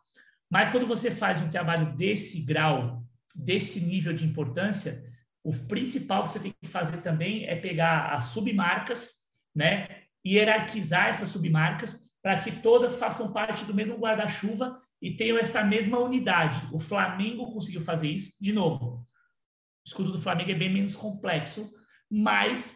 Mas 0.49 0.69
quando 0.69 0.87
você 0.87 1.11
faz 1.11 1.41
um 1.41 1.49
trabalho 1.49 1.95
desse 1.95 2.41
grau, 2.41 3.03
desse 3.35 3.79
nível 3.79 4.13
de 4.13 4.25
importância, 4.25 5.03
o 5.47 5.53
principal 5.67 6.25
que 6.25 6.33
você 6.33 6.39
tem 6.39 6.53
que 6.61 6.67
fazer 6.67 7.01
também 7.01 7.45
é 7.45 7.55
pegar 7.55 8.11
as 8.11 8.25
submarcas, 8.25 9.13
né, 9.55 10.03
hierarquizar 10.25 11.07
essas 11.07 11.29
submarcas 11.29 11.97
para 12.21 12.39
que 12.41 12.61
todas 12.61 12.99
façam 12.99 13.31
parte 13.31 13.63
do 13.63 13.73
mesmo 13.73 13.97
guarda-chuva 13.97 14.77
e 15.01 15.15
tenham 15.15 15.37
essa 15.37 15.63
mesma 15.63 15.99
unidade. 15.99 16.61
O 16.73 16.79
Flamengo 16.79 17.53
conseguiu 17.53 17.79
fazer 17.79 18.09
isso, 18.09 18.33
de 18.39 18.51
novo. 18.51 18.97
O 18.97 19.87
escudo 19.87 20.11
do 20.11 20.19
Flamengo 20.19 20.51
é 20.51 20.55
bem 20.55 20.73
menos 20.73 20.97
complexo, 20.97 21.71
mas 22.11 22.75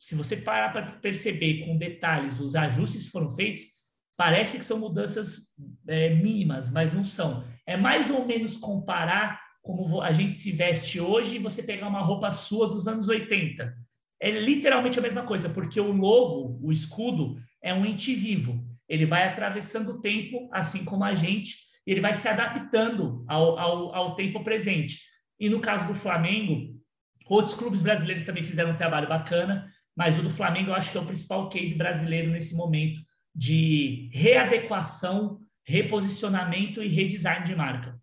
se 0.00 0.14
você 0.14 0.38
parar 0.38 0.72
para 0.72 0.92
perceber 1.00 1.66
com 1.66 1.76
detalhes 1.76 2.40
os 2.40 2.56
ajustes 2.56 3.06
que 3.06 3.10
foram 3.10 3.28
feitos, 3.28 3.76
Parece 4.16 4.56
que 4.58 4.64
são 4.64 4.78
mudanças 4.78 5.42
é, 5.86 6.14
mínimas, 6.14 6.70
mas 6.70 6.92
não 6.92 7.04
são. 7.04 7.44
É 7.66 7.76
mais 7.76 8.08
ou 8.08 8.24
menos 8.24 8.56
comparar 8.56 9.42
como 9.66 10.00
a 10.00 10.12
gente 10.12 10.34
se 10.34 10.52
veste 10.52 11.00
hoje 11.00 11.36
e 11.36 11.40
você 11.40 11.60
pegar 11.60 11.88
uma 11.88 12.00
roupa 12.00 12.30
sua 12.30 12.68
dos 12.68 12.86
anos 12.86 13.08
80. 13.08 13.74
É 14.20 14.30
literalmente 14.30 14.96
a 14.96 15.02
mesma 15.02 15.24
coisa, 15.24 15.48
porque 15.48 15.80
o 15.80 15.90
logo, 15.90 16.56
o 16.62 16.70
escudo, 16.70 17.36
é 17.60 17.74
um 17.74 17.84
ente 17.84 18.14
vivo. 18.14 18.64
Ele 18.88 19.04
vai 19.04 19.26
atravessando 19.26 19.90
o 19.90 20.00
tempo, 20.00 20.48
assim 20.52 20.84
como 20.84 21.02
a 21.02 21.14
gente, 21.14 21.56
e 21.84 21.90
ele 21.90 22.00
vai 22.00 22.14
se 22.14 22.28
adaptando 22.28 23.24
ao, 23.26 23.58
ao, 23.58 23.94
ao 23.94 24.14
tempo 24.14 24.44
presente. 24.44 25.00
E 25.38 25.50
no 25.50 25.60
caso 25.60 25.84
do 25.88 25.94
Flamengo, 25.94 26.72
outros 27.26 27.56
clubes 27.56 27.82
brasileiros 27.82 28.24
também 28.24 28.44
fizeram 28.44 28.70
um 28.70 28.76
trabalho 28.76 29.08
bacana, 29.08 29.68
mas 29.96 30.16
o 30.16 30.22
do 30.22 30.30
Flamengo 30.30 30.70
eu 30.70 30.74
acho 30.74 30.92
que 30.92 30.98
é 30.98 31.00
o 31.00 31.06
principal 31.06 31.48
case 31.48 31.74
brasileiro 31.74 32.30
nesse 32.30 32.54
momento, 32.54 33.00
de 33.34 34.08
readequação, 34.12 35.40
reposicionamento 35.64 36.80
e 36.84 36.88
redesign 36.88 37.44
de 37.44 37.56
marca. 37.56 37.95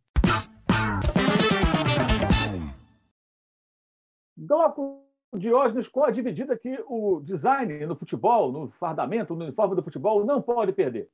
Bloco 4.36 5.04
Diógenes, 5.36 5.88
qual 5.88 6.06
a 6.06 6.12
dividida 6.12 6.58
que 6.58 6.80
o 6.88 7.20
design 7.22 7.86
no 7.86 7.96
futebol, 7.96 8.52
no 8.52 8.68
fardamento, 8.68 9.36
no 9.36 9.46
uniforme 9.46 9.76
do 9.76 9.84
futebol, 9.84 10.26
não 10.26 10.42
pode 10.42 10.72
perder? 10.74 11.10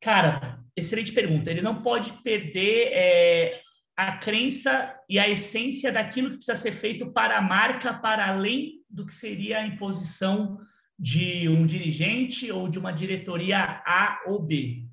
Cara, 0.00 0.58
excelente 0.76 1.12
pergunta. 1.12 1.50
Ele 1.50 1.62
não 1.62 1.82
pode 1.82 2.12
perder 2.22 2.88
é, 2.92 3.62
a 3.96 4.16
crença 4.16 4.98
e 5.08 5.18
a 5.18 5.28
essência 5.28 5.92
daquilo 5.92 6.30
que 6.30 6.36
precisa 6.36 6.54
ser 6.54 6.72
feito 6.72 7.10
para 7.12 7.38
a 7.38 7.42
marca, 7.42 7.92
para 7.92 8.28
além 8.28 8.82
do 8.88 9.04
que 9.04 9.12
seria 9.12 9.58
a 9.58 9.66
imposição 9.66 10.58
de 10.98 11.48
um 11.48 11.64
dirigente 11.64 12.50
ou 12.50 12.68
de 12.68 12.78
uma 12.78 12.92
diretoria 12.92 13.82
A 13.86 14.22
ou 14.26 14.42
B. 14.42 14.86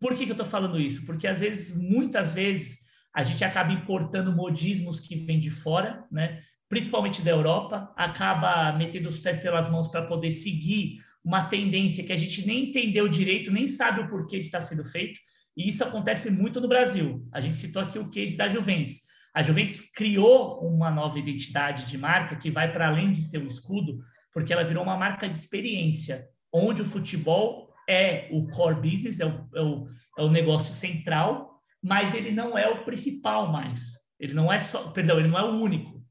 Por 0.00 0.14
que, 0.14 0.24
que 0.24 0.30
eu 0.30 0.34
estou 0.34 0.46
falando 0.46 0.80
isso? 0.80 1.04
Porque 1.06 1.26
às 1.26 1.40
vezes, 1.40 1.74
muitas 1.74 2.32
vezes, 2.32 2.83
a 3.14 3.22
gente 3.22 3.44
acaba 3.44 3.72
importando 3.72 4.32
modismos 4.32 4.98
que 4.98 5.14
vêm 5.16 5.38
de 5.38 5.50
fora, 5.50 6.04
né? 6.10 6.40
principalmente 6.68 7.22
da 7.22 7.30
Europa, 7.30 7.92
acaba 7.96 8.72
metendo 8.76 9.08
os 9.08 9.18
pés 9.18 9.36
pelas 9.36 9.70
mãos 9.70 9.86
para 9.86 10.06
poder 10.06 10.32
seguir 10.32 10.98
uma 11.24 11.44
tendência 11.44 12.02
que 12.02 12.12
a 12.12 12.16
gente 12.16 12.44
nem 12.44 12.70
entendeu 12.70 13.08
direito, 13.08 13.52
nem 13.52 13.66
sabe 13.66 14.00
o 14.00 14.08
porquê 14.08 14.40
de 14.40 14.46
estar 14.46 14.58
tá 14.58 14.64
sendo 14.64 14.84
feito, 14.84 15.20
e 15.56 15.68
isso 15.68 15.84
acontece 15.84 16.30
muito 16.30 16.60
no 16.60 16.68
Brasil. 16.68 17.26
A 17.32 17.40
gente 17.40 17.56
citou 17.56 17.80
aqui 17.80 17.98
o 17.98 18.10
case 18.10 18.36
da 18.36 18.48
Juventus. 18.48 18.96
A 19.32 19.42
Juventus 19.42 19.80
criou 19.80 20.60
uma 20.66 20.90
nova 20.90 21.18
identidade 21.18 21.86
de 21.86 21.96
marca 21.96 22.36
que 22.36 22.50
vai 22.50 22.72
para 22.72 22.88
além 22.88 23.12
de 23.12 23.22
ser 23.22 23.38
um 23.38 23.46
escudo, 23.46 24.00
porque 24.32 24.52
ela 24.52 24.64
virou 24.64 24.82
uma 24.82 24.96
marca 24.96 25.28
de 25.28 25.38
experiência, 25.38 26.26
onde 26.52 26.82
o 26.82 26.84
futebol 26.84 27.72
é 27.88 28.28
o 28.32 28.48
core 28.48 28.90
business, 28.90 29.20
é 29.20 29.26
o, 29.26 29.48
é 29.54 29.60
o, 29.60 29.88
é 30.18 30.22
o 30.22 30.30
negócio 30.30 30.72
central, 30.72 31.53
mas 31.84 32.14
ele 32.14 32.30
não 32.30 32.56
é 32.56 32.66
o 32.66 32.82
principal 32.82 33.52
mais. 33.52 33.92
Ele 34.18 34.32
não 34.32 34.50
é 34.50 34.58
só, 34.58 34.88
perdão, 34.88 35.18
ele 35.18 35.28
não 35.28 35.38
é 35.38 35.44
o 35.44 35.60
único. 35.60 36.02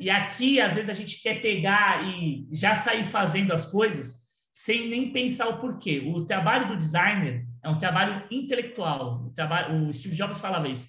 E 0.00 0.08
aqui, 0.08 0.58
às 0.58 0.72
vezes, 0.72 0.88
a 0.88 0.94
gente 0.94 1.20
quer 1.20 1.42
pegar 1.42 2.08
e 2.08 2.48
já 2.50 2.74
sair 2.74 3.04
fazendo 3.04 3.52
as 3.52 3.66
coisas 3.66 4.26
sem 4.50 4.88
nem 4.88 5.12
pensar 5.12 5.48
o 5.48 5.60
porquê. 5.60 6.02
O 6.06 6.24
trabalho 6.24 6.68
do 6.68 6.76
designer 6.78 7.44
é 7.62 7.68
um 7.68 7.76
trabalho 7.76 8.24
intelectual. 8.30 9.26
O, 9.26 9.30
trabalho, 9.30 9.88
o 9.88 9.92
Steve 9.92 10.16
Jobs 10.16 10.38
falava 10.38 10.66
isso. 10.66 10.86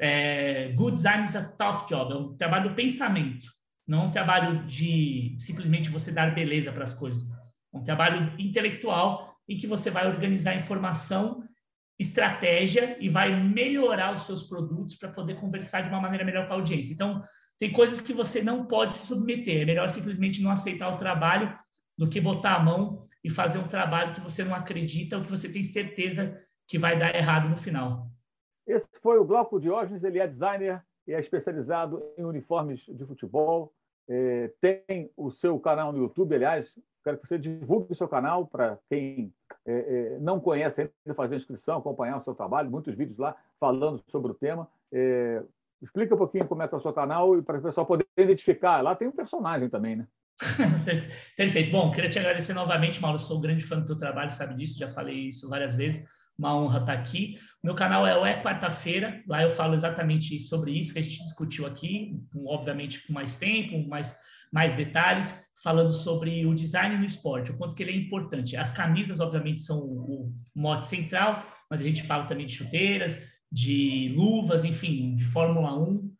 É, 0.00 0.72
good 0.74 0.96
design 0.96 1.22
is 1.24 1.36
a 1.36 1.44
tough 1.44 1.86
job. 1.86 2.10
É 2.10 2.16
um 2.16 2.36
trabalho 2.36 2.70
do 2.70 2.74
pensamento. 2.74 3.46
Não 3.86 4.06
um 4.06 4.10
trabalho 4.10 4.66
de 4.66 5.36
simplesmente 5.38 5.90
você 5.90 6.10
dar 6.10 6.34
beleza 6.34 6.72
para 6.72 6.84
as 6.84 6.94
coisas. 6.94 7.28
É 7.74 7.76
um 7.76 7.82
trabalho 7.82 8.32
intelectual 8.38 9.36
em 9.46 9.58
que 9.58 9.66
você 9.66 9.90
vai 9.90 10.06
organizar 10.06 10.56
informação, 10.56 11.44
estratégia 11.98 12.96
e 13.00 13.08
vai 13.08 13.40
melhorar 13.40 14.14
os 14.14 14.26
seus 14.26 14.42
produtos 14.42 14.96
para 14.96 15.10
poder 15.10 15.40
conversar 15.40 15.82
de 15.82 15.88
uma 15.88 16.00
maneira 16.00 16.24
melhor 16.24 16.46
com 16.46 16.54
a 16.54 16.56
audiência. 16.56 16.92
Então, 16.92 17.22
tem 17.58 17.72
coisas 17.72 18.00
que 18.00 18.12
você 18.12 18.42
não 18.42 18.66
pode 18.66 18.94
se 18.94 19.06
submeter. 19.06 19.62
É 19.62 19.64
melhor 19.64 19.88
simplesmente 19.88 20.42
não 20.42 20.50
aceitar 20.50 20.92
o 20.92 20.98
trabalho 20.98 21.56
do 21.96 22.08
que 22.08 22.20
botar 22.20 22.56
a 22.56 22.62
mão 22.62 23.06
e 23.22 23.30
fazer 23.30 23.58
um 23.58 23.68
trabalho 23.68 24.12
que 24.12 24.20
você 24.20 24.44
não 24.44 24.54
acredita 24.54 25.16
ou 25.16 25.24
que 25.24 25.30
você 25.30 25.48
tem 25.48 25.62
certeza 25.62 26.38
que 26.66 26.78
vai 26.78 26.98
dar 26.98 27.14
errado 27.14 27.48
no 27.48 27.56
final. 27.56 28.10
Esse 28.66 28.88
foi 29.00 29.18
o 29.18 29.24
Glauco 29.24 29.60
Diógenes, 29.60 30.02
ele 30.02 30.18
é 30.18 30.26
designer 30.26 30.82
e 31.06 31.12
é 31.12 31.20
especializado 31.20 32.02
em 32.18 32.24
uniformes 32.24 32.80
de 32.80 33.04
futebol. 33.04 33.72
É, 34.08 34.50
tem 34.60 35.10
o 35.16 35.30
seu 35.30 35.58
canal 35.60 35.92
no 35.92 35.98
YouTube, 35.98 36.34
aliás, 36.34 36.78
quero 37.02 37.18
que 37.18 37.28
você 37.28 37.38
divulgue 37.38 37.92
o 37.92 37.96
seu 37.96 38.08
canal 38.08 38.46
para 38.46 38.78
quem 38.88 39.32
é, 39.66 39.72
é, 39.72 40.18
não 40.20 40.40
conhece 40.40 40.82
ainda, 40.82 41.14
fazer 41.14 41.36
inscrição, 41.36 41.78
acompanhar 41.78 42.18
o 42.18 42.22
seu 42.22 42.34
trabalho, 42.34 42.70
muitos 42.70 42.94
vídeos 42.94 43.18
lá 43.18 43.36
falando 43.58 44.02
sobre 44.06 44.32
o 44.32 44.34
tema. 44.34 44.68
É, 44.92 45.42
explica 45.82 46.14
um 46.14 46.18
pouquinho 46.18 46.46
como 46.46 46.62
é 46.62 46.68
que 46.68 46.74
é 46.74 46.78
o 46.78 46.80
seu 46.80 46.92
canal 46.92 47.38
e 47.38 47.42
para 47.42 47.58
o 47.58 47.62
pessoal 47.62 47.86
poder 47.86 48.06
identificar. 48.16 48.82
Lá 48.82 48.94
tem 48.94 49.08
um 49.08 49.12
personagem 49.12 49.68
também, 49.68 49.96
né? 49.96 50.06
Perfeito. 51.36 51.70
Bom, 51.70 51.90
queria 51.92 52.10
te 52.10 52.18
agradecer 52.18 52.52
novamente, 52.54 53.00
Mauro. 53.00 53.18
Sou 53.18 53.38
um 53.38 53.40
grande 53.40 53.64
fã 53.64 53.78
do 53.78 53.86
teu 53.86 53.96
trabalho, 53.96 54.30
sabe 54.30 54.54
disso, 54.54 54.78
já 54.78 54.90
falei 54.90 55.28
isso 55.28 55.48
várias 55.48 55.74
vezes 55.74 56.04
uma 56.38 56.56
honra 56.56 56.80
estar 56.80 56.92
aqui. 56.92 57.38
Meu 57.62 57.74
canal 57.74 58.06
é 58.06 58.18
o 58.18 58.26
É 58.26 58.42
Quarta-feira, 58.42 59.22
lá 59.26 59.42
eu 59.42 59.50
falo 59.50 59.74
exatamente 59.74 60.38
sobre 60.40 60.72
isso 60.72 60.92
que 60.92 60.98
a 60.98 61.02
gente 61.02 61.22
discutiu 61.22 61.66
aqui, 61.66 62.20
obviamente 62.46 63.06
com 63.06 63.12
mais 63.12 63.36
tempo, 63.36 63.78
mais, 63.88 64.14
mais 64.52 64.72
detalhes, 64.72 65.34
falando 65.62 65.92
sobre 65.92 66.44
o 66.46 66.54
design 66.54 66.96
no 66.96 67.04
esporte, 67.04 67.50
o 67.50 67.56
quanto 67.56 67.74
que 67.74 67.82
ele 67.82 67.92
é 67.92 67.96
importante. 67.96 68.56
As 68.56 68.70
camisas, 68.70 69.20
obviamente, 69.20 69.60
são 69.60 69.78
o, 69.78 70.32
o 70.54 70.60
mote 70.60 70.86
central, 70.86 71.44
mas 71.70 71.80
a 71.80 71.84
gente 71.84 72.02
fala 72.02 72.26
também 72.26 72.46
de 72.46 72.54
chuteiras, 72.54 73.18
de 73.50 74.12
luvas, 74.16 74.64
enfim, 74.64 75.14
de 75.16 75.24
Fórmula 75.24 75.78
1, 75.78 76.12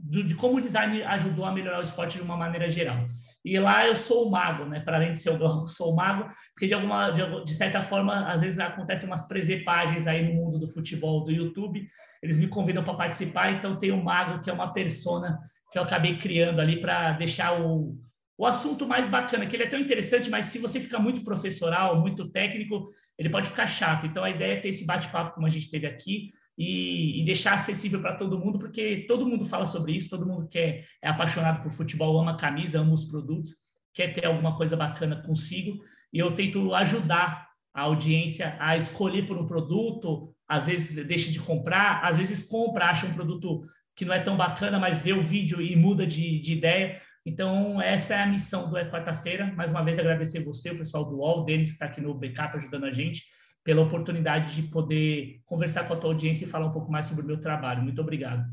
de, 0.00 0.22
de 0.22 0.34
como 0.34 0.56
o 0.56 0.60
design 0.60 1.02
ajudou 1.02 1.44
a 1.44 1.52
melhorar 1.52 1.78
o 1.78 1.82
esporte 1.82 2.16
de 2.16 2.22
uma 2.22 2.36
maneira 2.36 2.68
geral. 2.68 3.06
E 3.44 3.58
lá 3.58 3.86
eu 3.86 3.94
sou 3.94 4.26
o 4.26 4.30
mago, 4.30 4.64
né? 4.64 4.80
Para 4.80 4.96
além 4.96 5.10
de 5.10 5.16
ser 5.16 5.30
o 5.30 5.38
sou 5.68 5.92
o 5.92 5.96
mago, 5.96 6.28
porque 6.52 6.66
de 6.66 6.74
alguma, 6.74 7.10
de, 7.10 7.44
de, 7.44 7.54
certa 7.54 7.82
forma, 7.82 8.30
às 8.30 8.40
vezes 8.40 8.58
acontecem 8.58 9.08
umas 9.08 9.26
presepagens 9.26 10.06
aí 10.06 10.26
no 10.26 10.34
mundo 10.34 10.58
do 10.58 10.66
futebol, 10.66 11.22
do 11.22 11.30
YouTube. 11.30 11.86
Eles 12.22 12.36
me 12.36 12.48
convidam 12.48 12.82
para 12.82 12.94
participar, 12.94 13.52
então 13.52 13.78
tem 13.78 13.92
o 13.92 14.02
mago, 14.02 14.42
que 14.42 14.50
é 14.50 14.52
uma 14.52 14.72
persona 14.72 15.38
que 15.70 15.78
eu 15.78 15.82
acabei 15.82 16.18
criando 16.18 16.60
ali 16.60 16.80
para 16.80 17.12
deixar 17.12 17.60
o, 17.60 17.98
o 18.36 18.46
assunto 18.46 18.86
mais 18.86 19.08
bacana, 19.08 19.46
que 19.46 19.56
ele 19.56 19.64
é 19.64 19.68
tão 19.68 19.80
interessante, 19.80 20.30
mas 20.30 20.46
se 20.46 20.58
você 20.58 20.78
ficar 20.78 20.98
muito 20.98 21.22
professoral, 21.22 22.00
muito 22.00 22.28
técnico, 22.30 22.86
ele 23.18 23.28
pode 23.28 23.48
ficar 23.48 23.66
chato. 23.66 24.06
Então, 24.06 24.22
a 24.22 24.30
ideia 24.30 24.54
é 24.54 24.60
ter 24.60 24.68
esse 24.68 24.86
bate-papo 24.86 25.34
como 25.34 25.46
a 25.46 25.50
gente 25.50 25.70
teve 25.70 25.86
aqui 25.86 26.30
e, 26.56 27.20
e 27.20 27.24
deixar 27.24 27.54
acessível 27.54 28.00
para 28.00 28.16
todo 28.16 28.38
mundo, 28.38 28.58
porque 28.58 29.04
todo 29.08 29.26
mundo 29.26 29.44
fala 29.44 29.66
sobre 29.66 29.92
isso, 29.92 30.08
todo 30.08 30.26
mundo 30.26 30.48
quer, 30.48 30.84
é 31.02 31.08
apaixonado 31.08 31.62
por 31.62 31.72
futebol, 31.72 32.18
ama 32.18 32.32
a 32.32 32.36
camisa, 32.36 32.80
ama 32.80 32.94
os 32.94 33.04
produtos, 33.04 33.52
quer 33.92 34.12
ter 34.12 34.24
alguma 34.24 34.56
coisa 34.56 34.76
bacana 34.76 35.22
consigo. 35.22 35.82
E 36.12 36.18
eu 36.18 36.34
tento 36.34 36.74
ajudar 36.74 37.48
a 37.74 37.82
audiência 37.82 38.56
a 38.58 38.76
escolher 38.76 39.26
por 39.26 39.36
um 39.36 39.46
produto, 39.46 40.32
às 40.48 40.66
vezes 40.66 41.06
deixa 41.06 41.30
de 41.30 41.40
comprar, 41.40 42.04
às 42.04 42.16
vezes 42.16 42.42
compra, 42.42 42.86
acha 42.86 43.06
um 43.06 43.12
produto 43.12 43.64
que 43.98 44.04
não 44.04 44.14
é 44.14 44.20
tão 44.20 44.36
bacana, 44.36 44.78
mas 44.78 44.98
vê 44.98 45.12
o 45.12 45.20
vídeo 45.20 45.60
e 45.60 45.74
muda 45.74 46.06
de, 46.06 46.38
de 46.38 46.52
ideia. 46.52 47.00
Então, 47.26 47.82
essa 47.82 48.14
é 48.14 48.22
a 48.22 48.26
missão 48.26 48.70
do 48.70 48.76
É 48.76 48.88
Quarta-feira. 48.88 49.52
Mais 49.56 49.72
uma 49.72 49.82
vez, 49.82 49.98
agradecer 49.98 50.38
você, 50.38 50.70
o 50.70 50.78
pessoal 50.78 51.04
do 51.04 51.16
UOL, 51.16 51.44
deles 51.44 51.70
que 51.70 51.74
está 51.74 51.86
aqui 51.86 52.00
no 52.00 52.14
backup 52.14 52.56
ajudando 52.56 52.84
a 52.84 52.92
gente, 52.92 53.24
pela 53.64 53.82
oportunidade 53.82 54.54
de 54.54 54.62
poder 54.70 55.40
conversar 55.44 55.88
com 55.88 55.94
a 55.94 55.96
tua 55.96 56.10
audiência 56.10 56.44
e 56.44 56.48
falar 56.48 56.66
um 56.66 56.72
pouco 56.72 56.92
mais 56.92 57.06
sobre 57.06 57.24
o 57.24 57.26
meu 57.26 57.40
trabalho. 57.40 57.82
Muito 57.82 58.00
obrigado. 58.00 58.44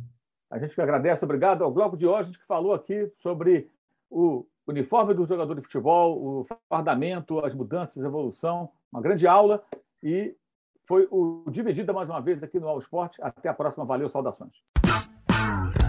A 0.50 0.58
gente 0.58 0.74
que 0.74 0.82
agradece. 0.82 1.24
Obrigado 1.24 1.64
ao 1.64 1.72
Glauco 1.72 1.96
Diógenes, 1.96 2.38
que 2.38 2.46
falou 2.48 2.74
aqui 2.74 3.08
sobre 3.14 3.70
o 4.10 4.48
uniforme 4.66 5.14
do 5.14 5.28
jogador 5.28 5.54
de 5.54 5.62
futebol, 5.62 6.42
o 6.42 6.48
fardamento, 6.68 7.46
as 7.46 7.54
mudanças, 7.54 8.04
a 8.04 8.08
evolução. 8.08 8.72
Uma 8.92 9.00
grande 9.00 9.28
aula 9.28 9.64
e 10.02 10.36
foi 10.86 11.08
o 11.12 11.46
Dividida 11.52 11.94
mais 11.94 12.10
uma 12.10 12.20
vez 12.20 12.42
aqui 12.42 12.60
no 12.60 12.68
All 12.68 12.80
Sport. 12.80 13.18
Até 13.22 13.48
a 13.48 13.54
próxima. 13.54 13.86
Valeu, 13.86 14.10
saudações. 14.10 14.64
Yeah. 15.46 15.85